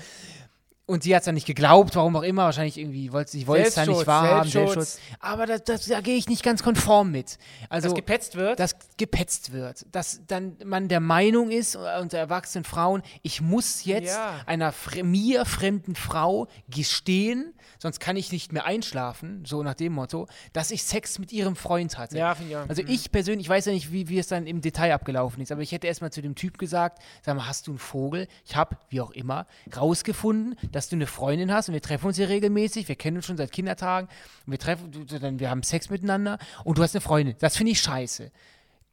Und 0.87 1.03
sie 1.03 1.15
hat 1.17 1.23
es 1.23 1.25
dann 1.25 1.35
nicht 1.35 1.47
geglaubt, 1.47 1.97
warum 1.97 2.15
auch 2.15 2.23
immer. 2.23 2.45
Wahrscheinlich 2.45 2.77
irgendwie 2.77 3.11
wollte 3.11 3.31
sie 3.31 3.47
wollte 3.47 3.69
es 3.69 3.75
dann 3.75 3.87
nicht 3.89 3.97
Selbstschutz, 3.97 4.07
wahrhaben. 4.07 4.51
Selbstschutz. 4.51 4.99
Aber 5.19 5.47
das, 5.47 5.65
das, 5.65 5.87
da 5.87 6.03
gehe 6.03 6.17
ich 6.17 6.29
nicht 6.29 6.43
ganz 6.43 6.63
konform 6.63 7.11
mit. 7.11 7.39
Also, 7.71 7.89
Dass 7.89 7.95
gepetzt 7.97 8.37
wird. 8.37 8.61
dass 8.61 8.77
gepetzt 8.99 9.53
wird. 9.53 9.87
Dass 9.93 10.21
dann 10.27 10.57
man 10.63 10.89
der 10.89 11.01
Meinung 11.01 11.51
ist, 11.51 11.75
äh, 11.75 11.79
unter 12.03 12.19
erwachsenen 12.19 12.65
Frauen, 12.65 13.03
ich 13.23 13.41
muss 13.41 13.87
jetzt 13.87 14.15
Ja. 14.15 14.41
einer 14.45 14.73
fre 14.73 15.05
mir 15.05 15.47
fremden 15.47 15.95
Frau 15.95 16.49
gestehen, 16.69 17.55
sonst 17.79 17.99
kann 17.99 18.17
ich 18.17 18.31
nicht 18.31 18.53
mehr 18.53 18.67
einschlafen, 18.67 19.43
so 19.47 19.63
nach 19.63 19.73
dem 19.75 19.95
Motto, 19.95 20.29
dass 20.53 20.71
ich 20.71 20.85
Sex 20.85 21.19
mit 21.19 21.33
ihrem 21.33 21.57
Freund 21.57 21.97
hatte. 21.97 22.19
ja, 22.19 22.35
finde 22.35 22.51
ich 22.51 22.57
auch. 22.59 22.69
Also 22.69 22.83
Mhm. 22.83 22.89
ich 22.91 23.11
persönlich, 23.11 23.47
ich 23.47 23.49
weiß 23.51 23.65
ja 23.65 23.73
nicht, 23.73 23.91
wie, 23.91 24.11
wie 24.11 24.19
es 24.19 24.27
dann 24.29 24.47
im 24.47 24.61
Detail 24.61 24.93
abgelaufen 24.93 25.43
ist, 25.43 25.51
aber 25.51 25.63
ich 25.63 25.73
hätte 25.73 25.87
erstmal 25.87 26.13
zu 26.13 26.21
dem 26.21 26.35
Typ 26.35 26.59
gesagt, 26.59 26.99
sag 27.23 27.37
mal, 27.37 27.47
hast 27.49 27.67
du 27.69 27.71
einen 27.73 27.79
Vogel? 27.79 28.29
Ich 28.45 28.55
habe, 28.55 28.77
wie 28.91 29.01
auch 29.01 29.11
immer, 29.13 29.47
rausgefunden, 29.75 30.57
dass 30.75 30.89
du 30.89 30.97
eine 30.97 31.07
Freundin 31.07 31.53
hast 31.53 31.69
und 31.69 31.75
wir 31.75 31.83
treffen 31.83 32.07
uns 32.07 32.17
hier 32.17 32.29
regelmäßig, 32.29 32.89
wir 32.89 32.97
kennen 32.97 33.19
uns 33.19 33.27
schon 33.27 33.37
seit 33.37 33.53
Kindertagen, 33.53 34.09
und 34.47 34.51
wir 34.51 34.59
treffen, 34.59 34.91
dann, 35.21 35.39
wir 35.39 35.51
haben 35.51 35.63
Sex 35.63 35.89
miteinander 35.89 36.39
und 36.65 36.79
du 36.79 36.83
hast 36.83 36.95
eine 36.95 37.01
Freundin. 37.01 37.37
Das 37.39 37.57
finde 37.57 37.73
ich 37.73 37.81
scheiße. 37.81 38.31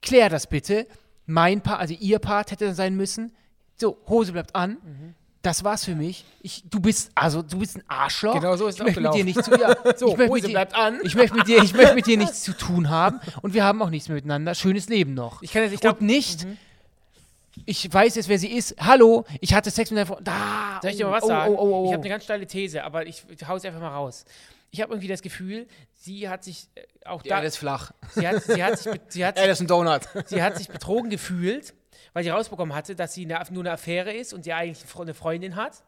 Klär 0.02 0.30
das 0.30 0.48
bitte. 0.48 0.88
Mein 1.26 1.62
Part, 1.62 1.80
also 1.80 1.94
ihr 2.00 2.20
Part 2.20 2.52
hätte 2.52 2.74
sein 2.74 2.96
müssen. 2.96 3.34
So, 3.78 3.98
Hose 4.08 4.32
bleibt 4.34 4.56
an. 4.56 4.72
Mhm. 4.72 5.16
Das 5.42 5.64
war's 5.64 5.86
für 5.86 5.96
mich. 5.96 6.24
Ich, 6.42 6.64
du 6.70 6.80
bist, 6.80 7.12
also 7.16 7.42
du 7.42 7.58
bist 7.58 7.78
ein 7.78 7.84
Arschloch. 7.88 8.36
Genau 8.36 8.56
so 8.58 8.68
ist 8.68 8.76
es 8.76 8.80
ich 8.80 8.86
möchte 8.86 9.02
mit 9.02 9.14
dir 9.16 9.22
abgelaufen. 9.22 9.26
nicht 9.26 9.44
zu, 9.44 9.88
ja, 9.90 9.98
So, 9.98 10.10
ich 10.10 10.18
möchte 10.18 10.32
Hose 10.32 10.34
mit 10.34 10.44
dir, 10.44 10.50
bleibt 10.50 10.76
an. 10.76 11.00
Ich 11.02 11.16
möchte 11.16 11.36
mit 11.36 11.48
dir, 11.48 11.64
ich 11.64 11.74
möchte 11.74 11.96
mit 11.96 12.06
dir 12.06 12.18
nichts 12.20 12.44
zu 12.44 12.54
tun 12.54 12.90
haben 12.90 13.20
und 13.42 13.56
wir 13.56 13.64
haben 13.64 13.82
auch 13.82 13.90
nichts 13.90 14.08
mehr 14.08 14.16
miteinander. 14.16 14.54
Schönes 14.54 14.88
Leben 14.88 15.16
noch. 15.16 15.42
Ich 15.42 15.52
kann 15.52 15.64
jetzt, 15.64 15.74
ich 15.74 15.80
glaube, 15.80 16.00
und 16.00 16.06
nicht, 16.06 16.46
ich 17.66 17.92
weiß 17.92 18.16
jetzt, 18.16 18.30
wer 18.30 18.40
sie 18.40 18.52
ist. 18.52 18.76
Hallo, 18.80 19.26
ich 19.40 19.54
hatte 19.54 19.72
Sex 19.72 19.92
mit 19.92 19.98
deiner 19.98 20.08
Frau. 20.08 20.20
Da. 20.22 20.80
Soll 20.82 20.92
ich 20.92 20.98
dir 20.98 21.06
mal 21.06 21.14
was 21.14 21.24
oh, 21.24 21.28
sagen? 21.28 21.54
Oh, 21.54 21.58
oh, 21.60 21.64
oh, 21.64 21.86
Ich 21.86 21.94
habe 21.94 22.02
eine 22.02 22.10
ganz 22.10 22.24
steile 22.24 22.48
These, 22.48 22.84
aber 22.84 23.06
ich, 23.06 23.24
ich 23.30 23.48
hau 23.48 23.56
es 23.56 23.66
einfach 23.66 23.80
mal 23.82 23.90
raus. 23.90 24.26
Ich 24.72 24.82
habe 24.82 24.94
irgendwie 24.94 25.10
das 25.10 25.22
Gefühl, 25.22 25.68
sie 25.94 26.30
hat 26.30 26.44
sich 26.44 26.70
äh, 26.76 26.84
auch 27.06 27.24
Ja, 27.26 27.38
da, 27.38 27.42
das 27.42 27.54
ist 27.54 27.60
flach. 27.60 27.92
sie 28.16 28.28
hat, 28.28 28.42
sie 28.44 28.64
hat 28.64 28.80
sich, 28.80 29.02
sie 29.10 29.26
hat, 29.26 29.38
ist 29.46 29.60
ein 29.60 29.68
Donut. 29.68 30.02
sie 30.26 30.42
hat 30.42 30.58
sich 30.58 30.70
betrogen 30.70 31.10
gefühlt, 31.10 31.74
weil 32.14 32.24
sie 32.24 32.30
rausbekommen 32.30 32.74
hatte, 32.74 32.96
dass 32.96 33.14
sie 33.14 33.26
eine, 33.26 33.44
nur 33.52 33.64
eine 33.64 33.72
Affäre 33.72 34.14
ist 34.14 34.34
und 34.34 34.44
sie 34.44 34.54
eigentlich 34.54 34.84
eine 34.98 35.14
Freundin 35.14 35.56
hat. 35.56 35.84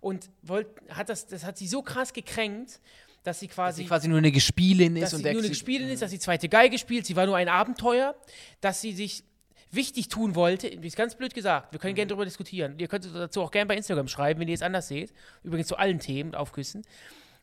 Und 0.00 0.30
wollt, 0.42 0.68
hat 0.90 1.08
das, 1.08 1.26
das 1.26 1.44
hat 1.44 1.58
sie 1.58 1.66
so 1.66 1.82
krass 1.82 2.12
gekränkt, 2.12 2.80
dass 3.24 3.40
sie 3.40 3.46
Dass 3.48 3.54
quasi, 3.56 3.82
sie 3.82 3.88
quasi 3.88 4.08
nur 4.08 4.18
eine 4.18 4.30
Gespielin 4.30 4.96
ist 4.96 5.04
dass 5.04 5.14
und 5.14 5.18
sie 5.18 5.24
nur 5.24 5.30
eine 5.32 5.40
der- 5.42 5.50
Gespielin 5.50 5.88
ist, 5.88 6.02
dass 6.02 6.10
sie 6.10 6.18
zweite 6.18 6.48
Geige 6.48 6.78
spielt, 6.78 7.06
sie 7.06 7.16
war 7.16 7.26
nur 7.26 7.36
ein 7.36 7.48
Abenteuer, 7.48 8.14
dass 8.60 8.80
sie 8.80 8.92
sich 8.92 9.24
wichtig 9.70 10.08
tun 10.08 10.34
wollte, 10.34 10.66
ist 10.68 10.96
ganz 10.96 11.14
blöd 11.14 11.34
gesagt, 11.34 11.72
wir 11.72 11.78
können 11.78 11.94
gerne 11.94 12.08
darüber 12.08 12.24
diskutieren. 12.24 12.78
Ihr 12.78 12.88
könnt 12.88 13.04
dazu 13.14 13.42
auch 13.42 13.50
gerne 13.50 13.66
bei 13.66 13.76
Instagram 13.76 14.08
schreiben, 14.08 14.40
wenn 14.40 14.48
ihr 14.48 14.54
es 14.54 14.62
anders 14.62 14.88
seht. 14.88 15.12
Übrigens 15.42 15.68
zu 15.68 15.76
allen 15.76 15.98
Themen 15.98 16.34
aufküssen. 16.34 16.82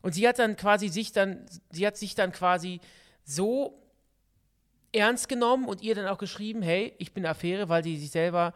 Und 0.02 0.14
sie 0.14 0.26
hat 0.26 0.38
dann 0.38 0.56
quasi 0.56 0.88
sich 0.88 1.12
dann, 1.12 1.46
sie 1.70 1.86
hat 1.86 1.96
sich 1.96 2.14
dann 2.14 2.32
quasi 2.32 2.80
so 3.24 3.82
ernst 4.92 5.28
genommen 5.28 5.66
und 5.66 5.82
ihr 5.82 5.94
dann 5.94 6.06
auch 6.06 6.18
geschrieben, 6.18 6.62
hey, 6.62 6.94
ich 6.98 7.12
bin 7.12 7.24
eine 7.24 7.30
Affäre, 7.30 7.68
weil 7.68 7.84
sie 7.84 7.96
sich 7.96 8.10
selber 8.10 8.54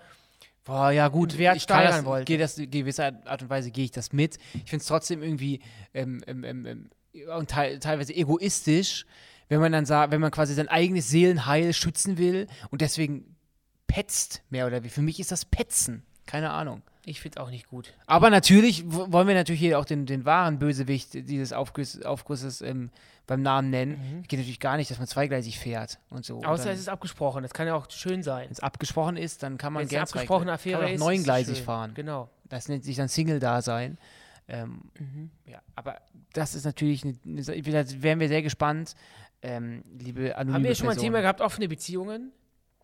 Boah, 0.65 0.91
ja 0.91 1.09
gut, 1.09 1.39
Wert 1.39 1.57
ich 1.57 1.63
steigern 1.63 1.93
das, 1.93 2.05
wollte. 2.05 2.27
Gehe 2.27 2.39
das 2.39 2.59
in 2.59 2.71
gewisser 2.71 3.13
Art 3.25 3.43
und 3.43 3.51
Weise 3.51 3.71
gehe 3.71 3.85
ich 3.85 3.91
das 3.91 4.13
mit. 4.13 4.37
Ich 4.53 4.71
finde 4.71 4.83
es 4.83 4.87
trotzdem 4.87 5.23
irgendwie 5.23 5.61
ähm, 5.95 6.23
ähm, 6.27 6.45
ähm, 6.45 6.67
ähm, 6.67 6.91
und 7.37 7.51
teil, 7.51 7.79
teilweise 7.79 8.15
egoistisch, 8.15 9.07
wenn 9.49 9.61
man 9.61 9.73
dann 9.73 9.87
sagt, 9.87 10.13
wenn 10.13 10.21
man 10.21 10.31
quasi 10.31 10.55
sein 10.55 10.69
eigenes 10.69 11.09
Seelenheil 11.09 11.73
schützen 11.73 12.19
will 12.19 12.47
und 12.71 12.83
deswegen 12.83 13.37
petzt 13.91 14.43
mehr 14.51 14.67
oder 14.67 14.83
wie. 14.85 14.89
Für 14.89 15.03
mich 15.03 15.19
ist 15.21 15.33
das 15.33 15.45
Petzen. 15.45 16.03
Keine 16.27 16.51
Ahnung. 16.51 16.83
Ich 17.05 17.21
finde 17.21 17.39
es 17.39 17.45
auch 17.45 17.51
nicht 17.51 17.69
gut. 17.69 17.93
Aber 18.07 18.31
natürlich 18.31 18.85
wollen 18.87 19.27
wir 19.27 19.35
natürlich 19.35 19.61
hier 19.61 19.79
auch 19.79 19.85
den, 19.85 20.07
den 20.07 20.25
wahren 20.25 20.59
Bösewicht 20.59 21.15
dieses 21.15 21.53
Aufguss, 21.53 22.01
Aufgusses 22.03 22.61
ähm, 22.61 22.91
beim 23.27 23.43
Namen 23.43 23.71
nennen. 23.71 24.23
Geht 24.29 24.39
natürlich 24.39 24.61
gar 24.61 24.77
nicht, 24.77 24.91
dass 24.91 24.99
man 24.99 25.09
zweigleisig 25.09 25.59
fährt 25.59 25.99
und 26.11 26.25
so. 26.25 26.43
Außer 26.45 26.65
dann, 26.65 26.75
es 26.75 26.81
ist 26.81 26.89
abgesprochen. 26.89 27.43
Das 27.43 27.53
kann 27.53 27.67
ja 27.67 27.75
auch 27.75 27.91
schön 27.91 28.23
sein. 28.23 28.45
wenn 28.45 28.53
es 28.53 28.61
abgesprochen 28.61 29.17
ist, 29.17 29.43
dann 29.43 29.57
kann 29.59 29.73
man 29.73 29.89
gerne 29.89 30.03
abgesprochene 30.03 30.53
zweigleisig- 30.53 30.55
Affäre 30.55 30.75
kann 30.81 30.83
man 30.85 30.95
ist, 30.95 31.03
auch 31.03 31.11
ist 31.11 31.17
neungleisig 31.17 31.57
schön. 31.57 31.65
fahren. 31.67 31.95
Genau. 31.95 32.29
Das 32.49 32.69
nennt 32.69 32.85
sich 32.85 32.97
dann 32.97 33.09
Single-Dasein. 33.09 33.99
Ähm, 34.49 34.83
Ja, 35.47 35.61
aber 35.75 36.01
das 36.33 36.55
ist 36.55 36.65
natürlich, 36.65 37.03
eine, 37.05 37.15
da 37.25 37.85
wären 38.03 38.21
wir 38.21 38.29
sehr 38.29 38.43
gespannt, 38.43 38.95
ähm, 39.43 39.83
liebe 39.99 40.37
anonyme 40.37 40.55
Haben 40.55 40.65
wir 40.65 40.75
schon 40.75 40.87
mal 40.87 40.93
ein. 40.93 40.99
Thema 40.99 41.21
gehabt, 41.23 41.41
offene 41.41 41.67
Beziehungen? 41.69 42.33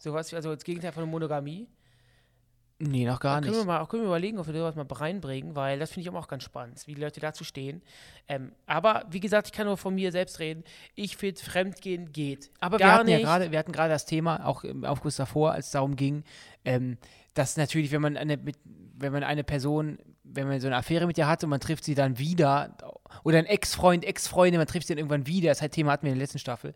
Sowas, 0.06 0.32
also 0.32 0.54
das 0.54 0.62
Gegenteil 0.62 0.92
von 0.92 1.08
Monogamie? 1.10 1.68
Nee, 2.78 3.06
noch 3.06 3.20
gar 3.20 3.40
können, 3.40 3.52
wir 3.54 3.58
nicht. 3.58 3.66
mal, 3.66 3.86
können 3.86 4.02
wir 4.02 4.08
überlegen, 4.08 4.38
ob 4.38 4.46
wir 4.46 4.54
sowas 4.54 4.76
mal 4.76 4.86
reinbringen, 4.88 5.56
weil 5.56 5.78
das 5.78 5.90
finde 5.90 6.08
ich 6.08 6.14
auch 6.14 6.28
ganz 6.28 6.44
spannend, 6.44 6.80
wie 6.86 6.94
die 6.94 7.00
Leute 7.00 7.20
dazu 7.20 7.42
stehen. 7.42 7.82
Ähm, 8.28 8.52
aber 8.66 9.04
wie 9.10 9.20
gesagt, 9.20 9.46
ich 9.46 9.52
kann 9.52 9.66
nur 9.66 9.78
von 9.78 9.94
mir 9.94 10.12
selbst 10.12 10.40
reden. 10.40 10.62
Ich 10.94 11.16
finde, 11.16 11.40
Fremdgehen 11.40 12.12
geht. 12.12 12.50
Aber 12.60 12.78
wir 12.78 12.84
Gar 12.84 12.98
hatten 12.98 13.08
ja 13.08 13.16
nicht. 13.16 13.24
gerade, 13.24 13.50
wir 13.50 13.58
hatten 13.58 13.72
gerade 13.72 13.88
das 13.88 14.04
Thema, 14.04 14.46
auch 14.46 14.62
im 14.62 14.84
Aufguss 14.84 15.16
davor, 15.16 15.52
als 15.52 15.66
es 15.66 15.72
darum 15.72 15.96
ging, 15.96 16.22
ähm, 16.66 16.98
dass 17.32 17.56
natürlich, 17.56 17.92
wenn 17.92 18.02
man 18.02 18.16
eine, 18.18 18.38
wenn 18.98 19.12
man 19.12 19.24
eine 19.24 19.42
Person, 19.42 19.98
wenn 20.32 20.48
man 20.48 20.60
so 20.60 20.66
eine 20.66 20.76
Affäre 20.76 21.06
mit 21.06 21.16
ihr 21.18 21.26
hat 21.26 21.42
und 21.44 21.50
man 21.50 21.60
trifft 21.60 21.84
sie 21.84 21.94
dann 21.94 22.18
wieder 22.18 22.76
Oder 23.24 23.38
ein 23.38 23.46
Ex-Freund, 23.46 24.04
Ex-Freundin, 24.04 24.58
man 24.58 24.66
trifft 24.66 24.86
sich 24.86 24.94
dann 24.94 24.98
irgendwann 24.98 25.26
wieder, 25.26 25.48
das 25.48 25.62
halt 25.62 25.72
Thema 25.72 25.92
hatten 25.92 26.04
wir 26.04 26.12
in 26.12 26.18
der 26.18 26.24
letzten 26.24 26.38
Staffel, 26.38 26.74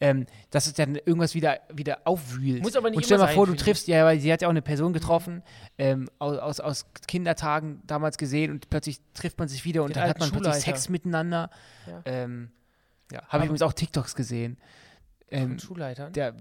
ähm, 0.00 0.26
dass 0.50 0.66
es 0.66 0.74
dann 0.74 0.96
irgendwas 0.96 1.34
wieder, 1.34 1.60
wieder 1.72 1.98
aufwühlt. 2.04 2.62
Muss 2.62 2.76
aber 2.76 2.90
nicht 2.90 2.96
Und 2.96 3.04
stell 3.04 3.16
immer 3.16 3.26
mal 3.26 3.34
vor, 3.34 3.46
du 3.46 3.54
triffst, 3.54 3.88
ja, 3.88 4.04
weil 4.04 4.18
sie 4.20 4.32
hat 4.32 4.42
ja 4.42 4.48
auch 4.48 4.52
eine 4.52 4.62
Person 4.62 4.92
getroffen, 4.92 5.42
ähm, 5.78 6.08
aus, 6.18 6.38
aus, 6.38 6.60
aus 6.60 6.86
Kindertagen 7.06 7.82
damals 7.86 8.18
gesehen 8.18 8.50
und 8.50 8.70
plötzlich 8.70 9.00
trifft 9.14 9.38
man 9.38 9.48
sich 9.48 9.64
wieder 9.64 9.82
und 9.82 9.90
Den 9.90 10.00
dann 10.00 10.08
hat 10.08 10.20
man 10.20 10.30
plötzlich 10.30 10.54
Schulleiter. 10.54 10.78
Sex 10.78 10.88
miteinander. 10.88 11.50
Ja. 11.86 12.02
Ähm, 12.04 12.50
ja, 13.10 13.22
habe 13.28 13.44
ich 13.44 13.46
übrigens 13.46 13.62
auch 13.62 13.72
TikToks 13.72 14.14
gesehen. 14.14 14.56
Ähm, 15.30 15.58
Schulleitern. 15.58 16.12
der 16.12 16.34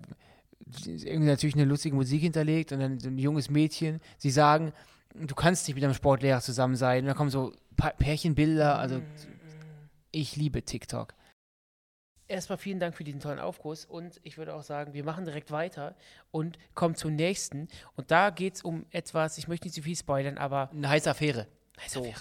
irgendwie 0.86 1.28
natürlich 1.28 1.55
eine 1.55 1.66
lustige 1.66 1.95
Musik 1.95 2.22
hinterlegt 2.22 2.72
und 2.72 2.80
dann 2.80 2.99
so 2.99 3.09
ein 3.09 3.18
junges 3.18 3.49
Mädchen. 3.49 3.99
Sie 4.18 4.30
sagen, 4.30 4.72
du 5.16 5.36
kannst 5.36 5.68
nicht 5.68 5.76
mit 5.76 5.84
einem 5.84 5.93
Sportlehrer 5.93 6.41
zusammen 6.41 6.76
sein. 6.76 7.01
Und 7.03 7.07
dann 7.07 7.16
kommen 7.16 7.30
so 7.30 7.53
Pa- 7.76 7.91
Pärchenbilder. 7.91 8.78
Also 8.78 9.01
ich 10.12 10.36
liebe 10.36 10.64
TikTok. 10.64 11.14
Erstmal 12.28 12.57
vielen 12.57 12.80
Dank 12.80 12.95
für 12.95 13.03
diesen 13.03 13.20
tollen 13.20 13.39
Aufguss 13.39 13.84
und 13.84 14.22
ich 14.24 14.38
würde 14.38 14.55
auch 14.55 14.64
sagen, 14.64 14.93
wir 14.93 15.03
machen 15.03 15.26
direkt 15.26 15.51
weiter 15.51 15.95
und 16.32 16.57
kommen 16.76 16.95
zum 16.95 17.16
nächsten. 17.16 17.68
Und 17.97 18.09
da 18.09 18.30
geht 18.30 18.55
es 18.55 18.62
um 18.62 18.86
etwas, 18.91 19.38
ich 19.38 19.49
möchte 19.49 19.66
nicht 19.68 19.76
zu 19.76 19.82
viel 19.82 19.97
spoilern, 19.97 20.38
aber 20.38 20.70
Eine 20.72 20.88
heiße 20.88 21.09
Affäre. 21.09 21.47
so. 21.88 22.05
so. 22.05 22.14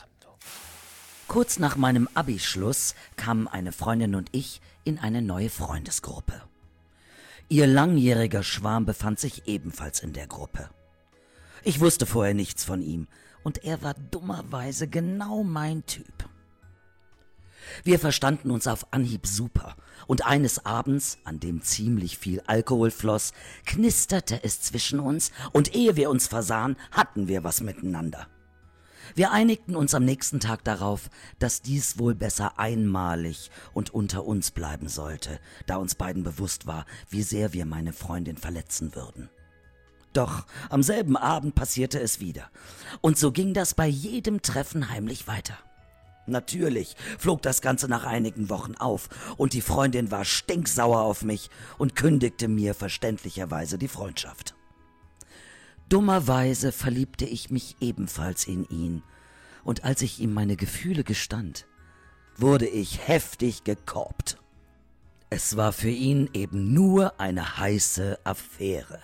Kurz 1.28 1.61
nach 1.61 1.76
meinem 1.76 2.09
Abischluss 2.14 2.97
kamen 3.14 3.47
eine 3.47 3.70
Freundin 3.70 4.16
und 4.16 4.30
ich 4.32 4.61
in 4.82 4.99
eine 4.99 5.22
neue 5.22 5.49
Freundesgruppe. 5.49 6.43
Ihr 7.49 7.68
langjähriger 7.68 8.43
Schwarm 8.43 8.86
befand 8.86 9.20
sich 9.20 9.47
ebenfalls 9.47 10.01
in 10.01 10.12
der 10.12 10.26
Gruppe. 10.26 10.70
Ich 11.62 11.80
wusste 11.80 12.06
vorher 12.06 12.34
nichts 12.34 12.64
von 12.64 12.82
ihm 12.82 13.06
und 13.42 13.64
er 13.64 13.82
war 13.82 13.94
dummerweise 13.94 14.88
genau 14.88 15.42
mein 15.42 15.84
Typ. 15.86 16.28
Wir 17.84 17.98
verstanden 17.98 18.50
uns 18.50 18.66
auf 18.66 18.92
Anhieb 18.92 19.26
super 19.26 19.76
und 20.06 20.26
eines 20.26 20.64
Abends, 20.64 21.18
an 21.24 21.40
dem 21.40 21.62
ziemlich 21.62 22.18
viel 22.18 22.40
Alkohol 22.46 22.90
floss, 22.90 23.32
knisterte 23.66 24.42
es 24.42 24.62
zwischen 24.62 25.00
uns 25.00 25.30
und 25.52 25.74
ehe 25.74 25.96
wir 25.96 26.11
uns 26.11 26.26
versahen, 26.26 26.76
hatten 26.90 27.28
wir 27.28 27.44
was 27.44 27.61
miteinander. 27.61 28.26
Wir 29.14 29.32
einigten 29.32 29.76
uns 29.76 29.94
am 29.94 30.04
nächsten 30.04 30.40
Tag 30.40 30.64
darauf, 30.64 31.11
dass 31.38 31.62
dies 31.62 31.98
wohl 31.98 32.14
besser 32.14 32.58
einmalig 32.58 33.50
und 33.72 33.90
unter 33.90 34.24
uns 34.24 34.52
bleiben 34.52 34.88
sollte, 34.88 35.40
da 35.66 35.76
uns 35.76 35.96
beiden 35.96 36.22
bewusst 36.22 36.66
war, 36.66 36.86
wie 37.08 37.22
sehr 37.22 37.52
wir 37.52 37.66
meine 37.66 37.92
Freundin 37.92 38.36
verletzen 38.36 38.94
würden. 38.94 39.28
Doch 40.12 40.44
am 40.68 40.82
selben 40.82 41.16
Abend 41.16 41.54
passierte 41.54 42.00
es 42.00 42.20
wieder. 42.20 42.50
Und 43.00 43.18
so 43.18 43.30
ging 43.32 43.54
das 43.54 43.74
bei 43.74 43.86
jedem 43.86 44.42
Treffen 44.42 44.90
heimlich 44.90 45.28
weiter. 45.28 45.56
Natürlich 46.26 46.96
flog 47.18 47.42
das 47.42 47.61
Ganze 47.61 47.88
nach 47.88 48.04
einigen 48.04 48.50
Wochen 48.50 48.74
auf 48.76 49.08
und 49.36 49.52
die 49.52 49.61
Freundin 49.61 50.11
war 50.11 50.24
stinksauer 50.24 51.00
auf 51.00 51.22
mich 51.22 51.50
und 51.78 51.96
kündigte 51.96 52.48
mir 52.48 52.74
verständlicherweise 52.74 53.78
die 53.78 53.88
Freundschaft. 53.88 54.54
Dummerweise 55.88 56.70
verliebte 56.70 57.24
ich 57.24 57.50
mich 57.50 57.76
ebenfalls 57.80 58.46
in 58.46 58.64
ihn, 58.68 59.02
und 59.64 59.84
als 59.84 60.02
ich 60.02 60.20
ihm 60.20 60.32
meine 60.32 60.56
Gefühle 60.56 61.04
gestand, 61.04 61.66
wurde 62.36 62.66
ich 62.66 63.08
heftig 63.08 63.64
gekorbt. 63.64 64.38
Es 65.30 65.56
war 65.56 65.72
für 65.72 65.90
ihn 65.90 66.30
eben 66.32 66.72
nur 66.72 67.20
eine 67.20 67.58
heiße 67.58 68.20
Affäre. 68.24 69.00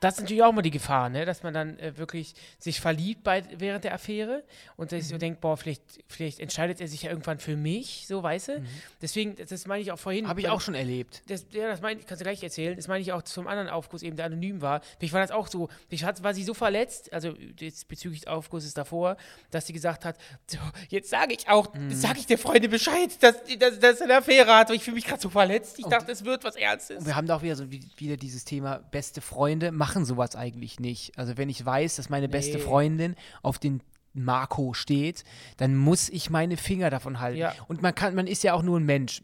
Das 0.00 0.14
ist 0.16 0.20
natürlich 0.20 0.42
auch 0.42 0.52
mal 0.52 0.62
die 0.62 0.70
Gefahr, 0.70 1.08
ne? 1.08 1.24
dass 1.24 1.42
man 1.42 1.54
dann 1.54 1.78
äh, 1.78 1.96
wirklich 1.96 2.34
sich 2.58 2.80
verliebt 2.80 3.22
bei, 3.24 3.42
während 3.56 3.84
der 3.84 3.94
Affäre 3.94 4.44
und 4.76 4.90
sich 4.90 5.04
Mhm. 5.04 5.08
so 5.08 5.18
denkt, 5.18 5.40
boah, 5.40 5.56
vielleicht, 5.56 5.82
vielleicht 6.06 6.38
entscheidet 6.40 6.80
er 6.80 6.88
sich 6.88 7.02
ja 7.02 7.10
irgendwann 7.10 7.38
für 7.38 7.56
mich, 7.56 8.04
so 8.06 8.22
weißt 8.22 8.48
du. 8.48 8.62
Deswegen, 9.00 9.36
das- 9.36 9.48
das 9.48 9.66
meine 9.66 9.80
ich 9.82 9.92
auch 9.92 9.98
vorhin. 9.98 10.24
Mhm. 10.24 10.28
Habe 10.28 10.40
ich 10.40 10.48
auch 10.48 10.60
schon 10.60 10.74
erlebt. 10.74 11.22
Das, 11.28 11.46
ja, 11.52 11.68
das 11.68 11.80
meine 11.80 12.00
ich, 12.00 12.06
kannst 12.06 12.20
du 12.20 12.24
gleich 12.24 12.42
erzählen. 12.42 12.76
Das 12.76 12.88
meine 12.88 13.00
ich 13.00 13.12
auch 13.12 13.22
zum 13.22 13.46
anderen 13.48 13.68
Aufguss, 13.68 14.02
eben 14.02 14.16
der 14.16 14.26
anonym 14.26 14.60
war. 14.60 14.80
Vielleicht 14.98 15.14
war 15.14 15.20
das 15.22 15.30
auch 15.30 15.48
so, 15.48 15.68
vielleicht 15.88 16.04
hat, 16.04 16.22
war 16.22 16.34
sie 16.34 16.44
so 16.44 16.52
verletzt, 16.54 17.12
also 17.12 17.34
jetzt 17.58 17.88
bezüglich 17.88 18.20
des 18.22 18.28
Aufgusses 18.28 18.74
davor, 18.74 19.16
dass 19.50 19.66
sie 19.66 19.72
gesagt 19.72 20.04
hat, 20.04 20.16
so, 20.46 20.58
jetzt 20.90 21.08
sage 21.10 21.34
ich 21.34 21.48
auch, 21.48 21.72
Mhm. 21.74 21.90
sage 21.94 22.18
ich 22.18 22.26
der 22.26 22.38
Freundin 22.38 22.70
Bescheid, 22.70 23.10
dass, 23.22 23.36
dass, 23.58 23.78
dass 23.78 24.00
er 24.00 24.04
eine 24.04 24.16
Affäre 24.18 24.54
hat, 24.56 24.68
weil 24.68 24.76
ich 24.76 24.82
fühle 24.84 24.96
mich 24.96 25.04
gerade 25.06 25.20
so 25.22 25.30
verletzt. 25.30 25.78
Ich 25.78 25.86
dachte, 25.86 26.12
es 26.12 26.24
wird 26.24 26.44
was 26.44 26.56
Ernstes. 26.56 26.98
Und 26.98 27.06
wir 27.06 27.16
haben 27.16 27.26
da 27.26 27.36
auch 27.36 27.42
wieder 27.42 27.56
so 27.56 27.70
wie- 27.70 27.88
wieder 27.96 28.16
dieses 28.16 28.44
Thema, 28.44 28.80
beste 28.90 29.20
Freunde 29.20 29.72
machen 29.72 29.85
sowas 30.04 30.36
eigentlich 30.36 30.80
nicht. 30.80 31.18
Also 31.18 31.36
wenn 31.36 31.48
ich 31.48 31.64
weiß, 31.64 31.96
dass 31.96 32.08
meine 32.08 32.28
beste 32.28 32.58
Nee. 32.58 32.62
Freundin 32.64 33.16
auf 33.42 33.58
den 33.58 33.80
Marco 34.16 34.72
steht, 34.72 35.24
dann 35.58 35.76
muss 35.76 36.08
ich 36.08 36.30
meine 36.30 36.56
Finger 36.56 36.90
davon 36.90 37.20
halten. 37.20 37.38
Ja. 37.38 37.54
Und 37.68 37.82
man 37.82 37.94
kann, 37.94 38.14
man 38.14 38.26
ist 38.26 38.42
ja 38.42 38.54
auch 38.54 38.62
nur 38.62 38.80
ein 38.80 38.84
Mensch. 38.84 39.22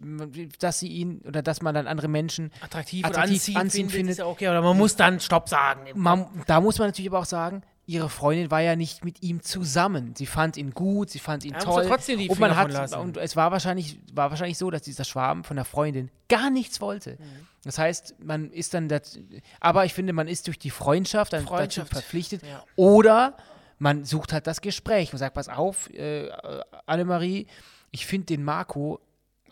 Dass 0.59 0.81
sie 0.81 0.89
ihn 0.89 1.23
oder 1.27 1.43
dass 1.43 1.63
man 1.63 1.75
dann 1.75 1.87
andere 1.87 2.09
Menschen 2.09 2.53
attraktiv, 2.61 3.05
attraktiv 3.05 3.07
oder 3.07 3.23
anziehend, 3.23 3.59
anziehen 3.59 3.89
findet, 3.89 3.97
findet. 3.97 4.13
ist 4.13 4.19
ja 4.19 4.27
okay, 4.27 4.49
oder 4.49 4.63
man 4.63 4.77
muss 4.77 4.95
dann 4.97 5.19
Stopp 5.19 5.49
sagen. 5.49 5.87
Man, 5.95 6.27
da 6.47 6.61
muss 6.61 6.79
man 6.79 6.89
natürlich 6.89 7.11
aber 7.11 7.21
auch 7.21 7.25
sagen, 7.25 7.63
ihre 7.87 8.09
Freundin 8.09 8.51
war 8.51 8.61
ja 8.61 8.77
nicht 8.77 9.05
mit 9.05 9.23
ihm 9.23 9.43
zusammen. 9.43 10.15
Sie 10.15 10.27
fand 10.27 10.57
ihn 10.57 10.73
gut, 10.73 11.11
sie 11.11 11.19
fand 11.19 11.45
ihn 11.45 11.53
Ja, 11.53 11.59
toll. 11.59 11.85
trotzdem 11.87 12.19
die 12.19 12.29
und 12.29 12.39
man 12.39 12.55
Finger 12.55 12.81
hat 12.81 12.97
und 12.97 13.17
es 13.17 13.35
war 13.35 13.51
wahrscheinlich 13.51 13.99
war 14.13 14.31
wahrscheinlich 14.31 14.59
so, 14.59 14.71
dass 14.71 14.83
dieser 14.83 15.05
Schwarm 15.05 15.43
von 15.43 15.57
der 15.57 15.65
Freundin 15.65 16.11
gar 16.29 16.51
nichts 16.51 16.81
wollte. 16.81 17.13
Mhm. 17.13 17.47
Das 17.65 17.79
heißt, 17.79 18.17
man 18.21 18.51
ist 18.51 18.75
dann 18.75 18.89
das, 18.89 19.19
aber 19.61 19.85
ich 19.85 19.95
finde, 19.95 20.13
man 20.13 20.29
ist 20.29 20.47
durch 20.47 20.59
die 20.59 20.71
Freundschaft 20.71 21.33
dann 21.33 21.45
Freundschaft, 21.45 21.91
dazu 21.91 22.01
verpflichtet 22.01 22.43
ja. 22.43 22.65
oder 22.77 23.37
man 23.79 24.05
sucht 24.05 24.33
halt 24.33 24.47
das 24.47 24.61
Gespräch 24.61 25.13
und 25.13 25.19
sagt, 25.19 25.35
pass 25.35 25.49
auf, 25.49 25.91
äh, 25.91 26.27
äh, 26.27 26.63
Annemarie, 26.87 27.49
ich 27.91 28.07
finde 28.07 28.27
den 28.27 28.45
Marco 28.45 29.01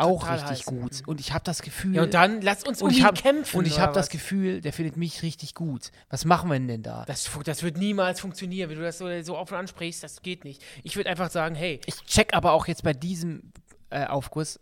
auch 0.01 0.21
Total 0.21 0.39
richtig 0.39 0.59
heiß. 0.59 0.65
gut 0.67 1.03
und 1.07 1.21
ich 1.21 1.33
habe 1.33 1.45
das 1.45 1.63
Gefühl 1.63 1.95
Ja, 1.97 2.03
und 2.03 2.15
dann 2.15 2.41
lasst 2.41 2.67
uns 2.67 2.83
um 2.83 2.91
ihn 2.91 3.05
habe 3.05 3.21
kämpfen. 3.21 3.57
und 3.59 3.67
ich 3.67 3.79
habe 3.79 3.93
das? 3.93 4.09
Gefühl, 4.09 4.61
der 4.61 4.73
findet 4.73 4.97
mich 4.97 5.23
richtig 5.23 5.55
gut. 5.55 5.91
Was 6.09 6.25
machen 6.25 6.51
wir 6.51 6.59
denn 6.59 6.83
da? 6.83 7.05
Das, 7.07 7.31
das 7.45 7.63
wird 7.63 7.77
niemals 7.77 8.21
funktionieren, 8.21 8.71
wenn 8.71 8.77
du 8.79 8.83
das 8.83 8.99
so, 8.99 9.23
so 9.23 9.37
offen 9.37 9.57
ansprichst. 9.57 10.03
Das 10.03 10.23
geht 10.23 10.45
nicht. 10.45 10.63
Ich 10.83 10.97
würde 10.97 11.11
einfach 11.11 11.31
sagen, 11.31 11.55
hey, 11.55 11.81
Ich 11.87 11.97
check 12.07 12.35
aber 12.35 12.53
auch 12.53 12.67
jetzt 12.67 12.83
bei 12.83 12.93
diesem 12.93 13.53
äh, 13.91 14.07
Aufguss 14.07 14.59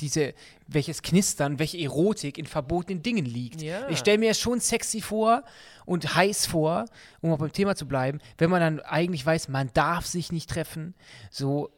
diese, 0.00 0.32
welches 0.66 1.02
Knistern, 1.02 1.58
welche 1.58 1.78
Erotik 1.78 2.38
in 2.38 2.46
verbotenen 2.46 3.02
Dingen 3.02 3.26
liegt. 3.26 3.60
Ja. 3.62 3.88
Ich 3.90 3.98
stelle 3.98 4.18
mir 4.18 4.30
es 4.30 4.40
schon 4.40 4.58
sexy 4.60 5.00
vor 5.02 5.44
und 5.84 6.14
heiß 6.14 6.46
vor, 6.46 6.86
um 7.20 7.32
auch 7.32 7.38
beim 7.38 7.52
Thema 7.52 7.76
zu 7.76 7.86
bleiben, 7.86 8.18
wenn 8.38 8.50
man 8.50 8.60
dann 8.60 8.80
eigentlich 8.80 9.24
weiß, 9.24 9.48
man 9.48 9.70
darf 9.74 10.06
sich 10.06 10.32
nicht 10.32 10.48
treffen, 10.48 10.94
so 11.30 11.70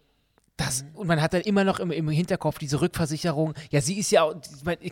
das, 0.65 0.85
und 0.95 1.07
man 1.07 1.21
hat 1.21 1.33
dann 1.35 1.43
immer 1.43 1.65
noch 1.65 1.81
im, 1.81 1.91
im 1.91 2.09
Hinterkopf 2.09 2.59
diese 2.59 2.81
Rückversicherung. 2.81 3.55
Ja, 3.71 3.81
sie 3.81 3.99
ist 3.99 4.11
ja, 4.11 4.23
auch- 4.23 4.35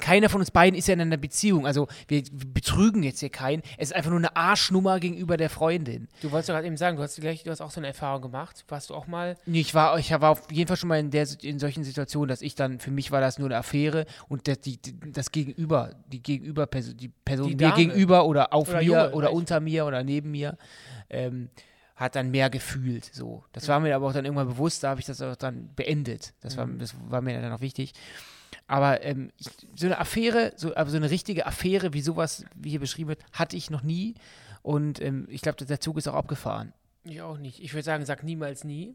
keiner 0.00 0.28
von 0.28 0.40
uns 0.40 0.50
beiden 0.50 0.78
ist 0.78 0.88
ja 0.88 0.94
in 0.94 1.00
einer 1.00 1.16
Beziehung. 1.16 1.66
Also 1.66 1.88
wir 2.08 2.22
betrügen 2.52 3.02
jetzt 3.02 3.20
hier 3.20 3.30
keinen. 3.30 3.62
Es 3.78 3.88
ist 3.90 3.96
einfach 3.96 4.10
nur 4.10 4.18
eine 4.18 4.34
Arschnummer 4.36 5.00
gegenüber 5.00 5.36
der 5.36 5.50
Freundin. 5.50 6.08
du 6.22 6.30
wolltest 6.30 6.48
doch 6.48 6.54
gerade 6.54 6.66
eben 6.66 6.76
sagen, 6.76 6.96
du 6.96 7.02
hast, 7.02 7.20
gleich, 7.20 7.42
du 7.42 7.50
hast 7.50 7.60
auch 7.60 7.70
so 7.70 7.80
eine 7.80 7.88
Erfahrung 7.88 8.22
gemacht. 8.22 8.64
Warst 8.68 8.90
du 8.90 8.94
auch 8.94 9.06
mal. 9.06 9.36
Nee, 9.46 9.60
ich 9.60 9.74
war, 9.74 9.98
ich 9.98 10.10
war 10.12 10.30
auf 10.30 10.50
jeden 10.50 10.68
Fall 10.68 10.76
schon 10.76 10.88
mal 10.88 10.98
in, 10.98 11.10
der, 11.10 11.26
in 11.42 11.58
solchen 11.58 11.84
Situationen, 11.84 12.28
dass 12.28 12.42
ich 12.42 12.54
dann, 12.54 12.78
für 12.78 12.90
mich 12.90 13.10
war 13.10 13.20
das 13.20 13.38
nur 13.38 13.48
eine 13.48 13.56
Affäre 13.56 14.06
und 14.28 14.48
das, 14.48 14.60
die, 14.60 14.78
das 15.12 15.30
Gegenüber, 15.32 15.94
die 16.08 16.22
Gegenüber, 16.22 16.66
die 16.66 17.08
Person 17.24 17.48
Die 17.56 17.56
mir 17.64 17.72
gegenüber 17.72 18.26
oder 18.26 18.52
auf 18.52 18.68
Oder 18.68 18.78
mir 18.78 18.84
Junge, 18.84 19.12
oder 19.12 19.28
weiß. 19.28 19.34
unter 19.34 19.60
mir 19.60 19.86
oder 19.86 20.02
neben 20.02 20.30
mir, 20.30 20.56
ähm, 21.08 21.48
hat 22.00 22.16
dann 22.16 22.30
mehr 22.30 22.48
gefühlt. 22.48 23.04
So. 23.14 23.44
Das 23.52 23.68
war 23.68 23.78
mir 23.78 23.94
aber 23.94 24.08
auch 24.08 24.12
dann 24.14 24.24
irgendwann 24.24 24.48
bewusst, 24.48 24.82
da 24.82 24.88
habe 24.90 25.00
ich 25.00 25.06
das 25.06 25.20
auch 25.20 25.36
dann 25.36 25.74
beendet. 25.74 26.32
Das, 26.40 26.56
war, 26.56 26.66
das 26.66 26.94
war 27.08 27.20
mir 27.20 27.40
dann 27.40 27.52
auch 27.52 27.60
wichtig. 27.60 27.92
Aber 28.66 29.02
ähm, 29.02 29.30
ich, 29.36 29.46
so 29.76 29.86
eine 29.86 29.98
Affäre, 29.98 30.52
so, 30.56 30.74
aber 30.74 30.88
so 30.88 30.96
eine 30.96 31.10
richtige 31.10 31.44
Affäre, 31.46 31.92
wie 31.92 32.00
sowas, 32.00 32.44
wie 32.54 32.70
hier 32.70 32.80
beschrieben 32.80 33.08
wird, 33.10 33.22
hatte 33.32 33.56
ich 33.56 33.70
noch 33.70 33.82
nie. 33.82 34.14
Und 34.62 35.00
ähm, 35.02 35.26
ich 35.28 35.42
glaube, 35.42 35.64
der 35.64 35.80
Zug 35.80 35.98
ist 35.98 36.08
auch 36.08 36.14
abgefahren. 36.14 36.72
Ich 37.04 37.20
auch 37.20 37.36
nicht. 37.36 37.62
Ich 37.62 37.74
würde 37.74 37.84
sagen, 37.84 38.04
sag 38.06 38.22
niemals 38.22 38.64
nie. 38.64 38.94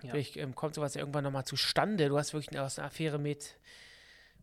Vielleicht 0.00 0.36
ähm, 0.36 0.56
kommt 0.56 0.74
sowas 0.74 0.94
ja 0.94 1.00
irgendwann 1.00 1.22
nochmal 1.22 1.44
zustande. 1.44 2.08
Du 2.08 2.18
hast 2.18 2.32
wirklich 2.32 2.50
eine, 2.50 2.64
aus 2.64 2.76
einer 2.78 2.88
Affäre 2.88 3.20
mit 3.20 3.54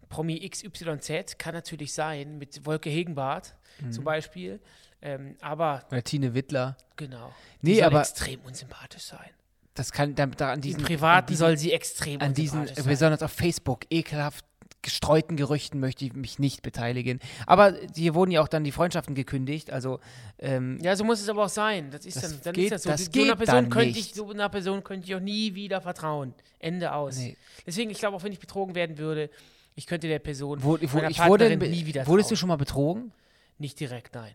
Promi 0.07 0.39
XYZ, 0.49 1.37
kann 1.37 1.53
natürlich 1.53 1.93
sein, 1.93 2.37
mit 2.37 2.65
Wolke 2.65 2.89
Hegenbart 2.89 3.55
Mhm. 3.81 3.91
zum 3.91 4.03
Beispiel. 4.03 4.59
Ähm, 5.01 5.35
aber 5.41 5.83
Oder 5.91 6.03
Tine 6.03 6.33
Wittler. 6.33 6.75
genau. 6.95 7.33
Nee, 7.61 7.71
die 7.73 7.75
soll 7.77 7.85
aber- 7.85 8.01
extrem 8.01 8.39
unsympathisch 8.41 9.03
sein. 9.03 9.29
Das 9.75 9.91
kann 9.93 10.13
da, 10.15 10.25
da 10.25 10.49
an 10.51 10.55
Im 10.55 10.61
diesen 10.61 10.83
Privaten 10.83 11.19
an 11.19 11.27
diesen, 11.27 11.39
soll 11.39 11.57
sie 11.57 11.71
extrem 11.71 12.19
an 12.21 12.33
diesen 12.33 12.59
unsympathisch 12.61 12.83
sein. 12.83 12.91
besonders 12.91 13.21
auf 13.23 13.31
Facebook 13.31 13.85
ekelhaft 13.89 14.43
gestreuten 14.81 15.35
Gerüchten 15.37 15.79
möchte 15.79 16.05
ich 16.05 16.13
mich 16.13 16.39
nicht 16.39 16.61
beteiligen. 16.61 17.19
Aber 17.45 17.75
hier 17.95 18.13
wurden 18.15 18.31
ja 18.31 18.41
auch 18.41 18.47
dann 18.47 18.63
die 18.63 18.71
Freundschaften 18.71 19.13
gekündigt. 19.15 19.71
Also 19.71 19.99
ähm, 20.37 20.79
Ja, 20.81 20.95
so 20.95 21.03
muss 21.03 21.21
es 21.21 21.27
aber 21.29 21.45
auch 21.45 21.49
sein. 21.49 21.91
Das 21.91 22.05
ist 22.05 22.15
Das 22.17 22.23
dann, 22.31 22.41
dann 22.43 22.53
geht- 22.53 22.65
ist 22.65 22.71
das 22.71 22.83
so. 22.83 22.89
das 22.89 23.05
so, 23.05 23.11
einer 23.11 23.27
geht 23.29 23.37
Person 23.37 23.55
dann 23.55 23.69
könnte 23.69 23.87
nicht. 23.89 24.09
ich, 24.11 24.13
so 24.15 24.29
einer 24.29 24.47
Person 24.49 24.83
könnte 24.83 25.05
ich 25.07 25.15
auch 25.15 25.19
nie 25.21 25.53
wieder 25.55 25.81
vertrauen. 25.81 26.33
Ende 26.59 26.93
aus. 26.93 27.17
Nee. 27.17 27.35
Deswegen, 27.65 27.89
ich 27.89 27.99
glaube, 27.99 28.15
auch 28.17 28.23
wenn 28.23 28.31
ich 28.33 28.39
betrogen 28.39 28.73
werden 28.75 28.97
würde, 28.97 29.29
ich 29.75 29.85
könnte 29.85 30.07
der 30.07 30.19
Person, 30.19 30.61
wo, 30.63 30.71
wo, 30.71 30.75
ich 30.77 31.19
wurde, 31.25 31.55
nie 31.57 31.85
wieder 31.85 32.05
wurdest 32.07 32.31
du 32.31 32.35
schon 32.37 32.47
mal 32.49 32.57
betrogen? 32.57 33.11
Nicht 33.59 33.79
direkt, 33.79 34.15
nein. 34.15 34.33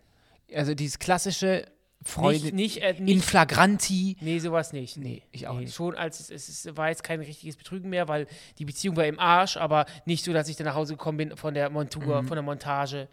Also 0.52 0.74
dieses 0.74 0.98
klassische 0.98 1.66
Freundin 2.06 2.54
Nicht, 2.54 2.76
nicht, 2.76 2.82
äh, 2.82 2.96
in 2.98 3.04
nicht 3.04 3.24
flagranti. 3.24 4.16
Nee, 4.20 4.38
sowas 4.38 4.72
nicht. 4.74 4.98
Nee, 4.98 5.22
ich 5.32 5.46
auch 5.48 5.58
nicht. 5.58 5.74
Schon 5.74 5.94
als 5.94 6.28
es, 6.28 6.48
es 6.48 6.76
war 6.76 6.90
jetzt 6.90 7.02
kein 7.02 7.20
richtiges 7.20 7.56
Betrügen 7.56 7.88
mehr, 7.88 8.08
weil 8.08 8.26
die 8.58 8.64
Beziehung 8.66 8.96
war 8.96 9.06
im 9.06 9.18
Arsch, 9.18 9.56
aber 9.56 9.86
nicht 10.04 10.22
so, 10.24 10.32
dass 10.34 10.48
ich 10.48 10.56
dann 10.56 10.66
nach 10.66 10.74
Hause 10.74 10.94
gekommen 10.94 11.16
bin 11.18 11.36
von 11.36 11.54
der 11.54 11.70
Montur, 11.70 12.20
Mhm. 12.22 12.28
von 12.28 12.36
der 12.36 12.42
Montage 12.42 13.08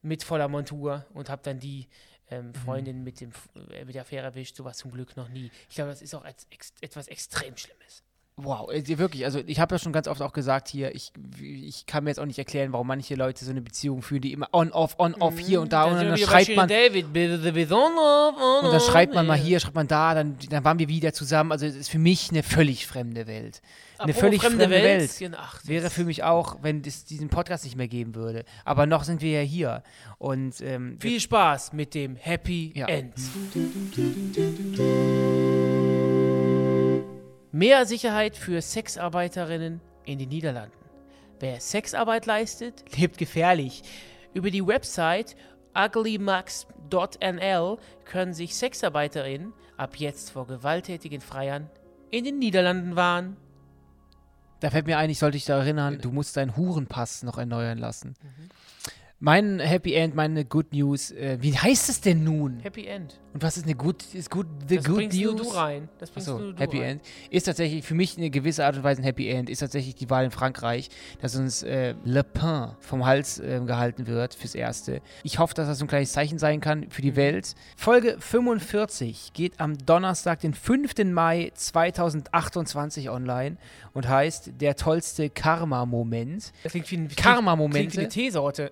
mit 0.00 0.24
voller 0.24 0.48
Montur 0.48 1.04
und 1.12 1.28
habe 1.28 1.42
dann 1.44 1.58
die 1.60 1.86
Mhm. 2.30 2.36
ähm, 2.36 2.54
Freundin 2.54 3.04
mit, 3.04 3.20
dem, 3.20 3.32
äh, 3.72 3.84
mit 3.84 3.94
der 3.94 4.02
Affäre 4.02 4.24
erwischt. 4.24 4.56
Sowas 4.56 4.78
zum 4.78 4.90
Glück 4.90 5.16
noch 5.16 5.28
nie. 5.28 5.50
Ich 5.68 5.74
glaube, 5.74 5.90
das 5.90 6.00
ist 6.00 6.14
auch 6.14 6.24
als, 6.24 6.46
ex, 6.50 6.72
etwas 6.80 7.08
extrem 7.08 7.56
Schlimmes. 7.58 8.02
Wow, 8.42 8.70
äh, 8.70 8.98
wirklich, 8.98 9.24
also 9.24 9.40
ich 9.46 9.60
habe 9.60 9.74
ja 9.74 9.78
schon 9.78 9.92
ganz 9.92 10.08
oft 10.08 10.22
auch 10.22 10.32
gesagt 10.32 10.68
hier, 10.68 10.94
ich, 10.94 11.12
ich 11.40 11.86
kann 11.86 12.04
mir 12.04 12.10
jetzt 12.10 12.20
auch 12.20 12.26
nicht 12.26 12.38
erklären, 12.38 12.72
warum 12.72 12.86
manche 12.86 13.14
Leute 13.14 13.44
so 13.44 13.50
eine 13.50 13.62
Beziehung 13.62 14.02
führen, 14.02 14.22
die 14.22 14.32
immer 14.32 14.48
on, 14.52 14.72
off, 14.72 14.98
on, 14.98 15.14
off, 15.14 15.38
hier 15.38 15.60
und 15.60 15.72
da 15.72 15.84
und 15.84 15.96
dann 15.96 16.16
schreibt 16.16 16.54
man, 16.56 16.68
David, 16.68 17.06
und 17.06 18.72
dann 18.72 18.80
schreibt 18.80 19.14
man 19.14 19.26
mal 19.26 19.38
hier, 19.38 19.60
schreibt 19.60 19.74
man 19.74 19.88
da, 19.88 20.14
dann, 20.14 20.36
dann 20.48 20.64
waren 20.64 20.78
wir 20.78 20.88
wieder 20.88 21.12
zusammen. 21.12 21.52
Also 21.52 21.66
es 21.66 21.76
ist 21.76 21.90
für 21.90 21.98
mich 21.98 22.30
eine 22.30 22.42
völlig 22.42 22.86
fremde 22.86 23.26
Welt. 23.26 23.62
Eine 23.98 24.12
Apropos 24.12 24.20
völlig 24.20 24.42
fremde, 24.42 24.70
Welt. 24.70 25.10
Ach, 25.36 25.60
Wäre 25.64 25.90
für 25.90 26.04
mich 26.04 26.22
auch, 26.22 26.56
wenn 26.62 26.82
es 26.82 27.04
diesen 27.04 27.28
Podcast 27.28 27.64
nicht 27.64 27.76
mehr 27.76 27.88
geben 27.88 28.14
würde. 28.14 28.44
Aber 28.64 28.86
noch 28.86 29.04
sind 29.04 29.20
wir 29.20 29.42
ja 29.42 29.46
hier. 29.46 29.82
Und 30.18 30.60
ähm, 30.62 30.98
viel 31.00 31.20
Spaß 31.20 31.74
mit 31.74 31.94
dem 31.94 32.16
Happy 32.16 32.72
Ja. 32.74 32.86
End. 32.86 33.14
Mehr 37.52 37.84
Sicherheit 37.84 38.36
für 38.36 38.62
Sexarbeiterinnen 38.62 39.80
in 40.04 40.20
den 40.20 40.28
Niederlanden. 40.28 40.76
Wer 41.40 41.60
Sexarbeit 41.60 42.26
leistet, 42.26 42.84
lebt 42.96 43.18
gefährlich. 43.18 43.82
Über 44.34 44.52
die 44.52 44.64
Website 44.64 45.34
uglymax.nl 45.74 47.78
können 48.04 48.34
sich 48.34 48.54
Sexarbeiterinnen 48.54 49.52
ab 49.76 49.96
jetzt 49.96 50.30
vor 50.30 50.46
gewalttätigen 50.46 51.20
Freiern 51.20 51.68
in 52.10 52.24
den 52.24 52.38
Niederlanden 52.38 52.94
warnen. 52.94 53.36
Da 54.60 54.70
fällt 54.70 54.86
mir 54.86 54.98
ein, 54.98 55.10
ich 55.10 55.18
sollte 55.18 55.36
dich 55.36 55.46
da 55.46 55.58
erinnern, 55.58 55.98
du 56.00 56.12
musst 56.12 56.36
deinen 56.36 56.56
Hurenpass 56.56 57.24
noch 57.24 57.38
erneuern 57.38 57.78
lassen. 57.78 58.14
Mein 59.18 59.58
Happy 59.58 59.94
End, 59.94 60.14
meine 60.14 60.44
Good 60.44 60.72
News, 60.72 61.10
äh, 61.10 61.38
wie 61.40 61.56
heißt 61.56 61.88
es 61.88 62.00
denn 62.00 62.22
nun? 62.24 62.60
Happy 62.60 62.86
End. 62.86 63.18
Und 63.32 63.42
was 63.42 63.56
ist 63.56 63.64
eine 63.64 63.76
Good, 63.76 64.04
ist 64.12 64.28
good, 64.30 64.46
the 64.68 64.76
Das 64.76 64.84
Good 64.86 64.96
bringst 64.96 65.18
News? 65.18 65.34
nur 65.34 65.44
du 65.44 65.48
rein. 65.50 65.88
Das 65.98 66.10
bringst 66.10 66.28
Achso, 66.28 66.40
nur 66.40 66.52
du 66.52 66.58
Happy 66.60 66.78
rein. 66.78 66.88
End. 66.90 67.02
Ist 67.30 67.44
tatsächlich 67.44 67.84
für 67.84 67.94
mich 67.94 68.16
eine 68.18 68.28
gewisse 68.30 68.64
Art 68.64 68.76
und 68.76 68.82
Weise 68.82 69.00
ein 69.02 69.04
Happy 69.04 69.28
End, 69.28 69.48
ist 69.48 69.60
tatsächlich 69.60 69.94
die 69.94 70.10
Wahl 70.10 70.24
in 70.24 70.30
Frankreich, 70.32 70.88
dass 71.20 71.36
uns 71.36 71.62
äh, 71.62 71.94
Le 72.04 72.24
Pen 72.24 72.72
vom 72.80 73.06
Hals 73.06 73.38
ähm, 73.38 73.66
gehalten 73.68 74.08
wird 74.08 74.34
fürs 74.34 74.54
Erste. 74.56 75.00
Ich 75.22 75.38
hoffe, 75.38 75.54
dass 75.54 75.68
das 75.68 75.78
so 75.78 75.84
ein 75.84 75.88
kleines 75.88 76.10
Zeichen 76.12 76.38
sein 76.38 76.60
kann 76.60 76.90
für 76.90 77.02
Mhm. 77.02 77.06
die 77.06 77.16
Welt. 77.16 77.54
Folge 77.76 78.16
45 78.18 79.32
geht 79.32 79.60
am 79.60 79.78
Donnerstag, 79.78 80.40
den 80.40 80.52
5. 80.54 80.94
Mai 81.12 81.52
2028 81.54 83.10
online 83.10 83.56
und 83.92 84.08
heißt 84.08 84.52
Der 84.60 84.76
tollste 84.76 85.30
Karma-Moment. 85.30 86.52
Das 86.62 86.72
klingt 86.72 86.90
wie 86.90 86.96
ein 86.96 87.08
Karma-Momente. 87.08 87.78
Klingt 87.78 87.94
wie 87.94 88.00
eine 88.00 88.08
Teesorte. 88.08 88.70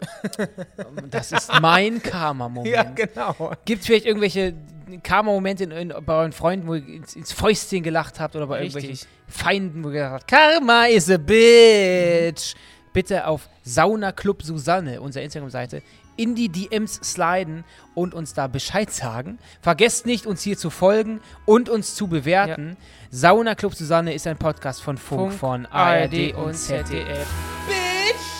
Das 1.10 1.32
ist 1.32 1.50
mein 1.60 2.02
Karma-Moment. 2.02 2.68
ja, 2.74 2.82
genau. 2.82 3.52
Gibt 3.64 3.80
es 3.82 3.86
vielleicht 3.86 4.06
irgendwelche 4.06 4.47
Karma-Momente 5.02 5.64
in, 5.64 5.70
in, 5.70 5.94
bei 6.04 6.14
euren 6.14 6.32
Freunden, 6.32 6.66
wo 6.66 6.74
ihr 6.74 6.86
ins, 6.86 7.14
ins 7.16 7.32
Fäustchen 7.32 7.82
gelacht 7.82 8.20
habt 8.20 8.36
oder 8.36 8.46
bei 8.46 8.58
Richtig. 8.58 8.84
irgendwelchen 8.84 9.08
Feinden, 9.26 9.84
wo 9.84 9.88
ihr 9.88 9.94
gesagt 9.94 10.14
habt, 10.14 10.28
Karma 10.28 10.86
is 10.86 11.10
a 11.10 11.16
bitch. 11.16 12.54
Bitte 12.92 13.26
auf 13.26 13.48
Sauna 13.62 14.12
Club 14.12 14.42
Susanne, 14.42 15.00
unsere 15.00 15.24
Instagram-Seite, 15.24 15.82
in 16.16 16.34
die 16.34 16.48
DMs 16.48 16.94
sliden 16.94 17.64
und 17.94 18.12
uns 18.12 18.34
da 18.34 18.48
Bescheid 18.48 18.90
sagen. 18.90 19.38
Vergesst 19.60 20.04
nicht, 20.04 20.26
uns 20.26 20.42
hier 20.42 20.58
zu 20.58 20.68
folgen 20.70 21.20
und 21.46 21.68
uns 21.68 21.94
zu 21.94 22.08
bewerten. 22.08 22.76
Sauna 23.10 23.54
Club 23.54 23.74
Susanne 23.74 24.12
ist 24.14 24.26
ein 24.26 24.36
Podcast 24.36 24.82
von 24.82 24.98
Funk, 24.98 25.32
Funk, 25.32 25.34
von 25.34 25.66
ARD 25.66 26.34
und 26.34 26.54
ZDF. 26.54 27.26
ZDF. 27.66 28.37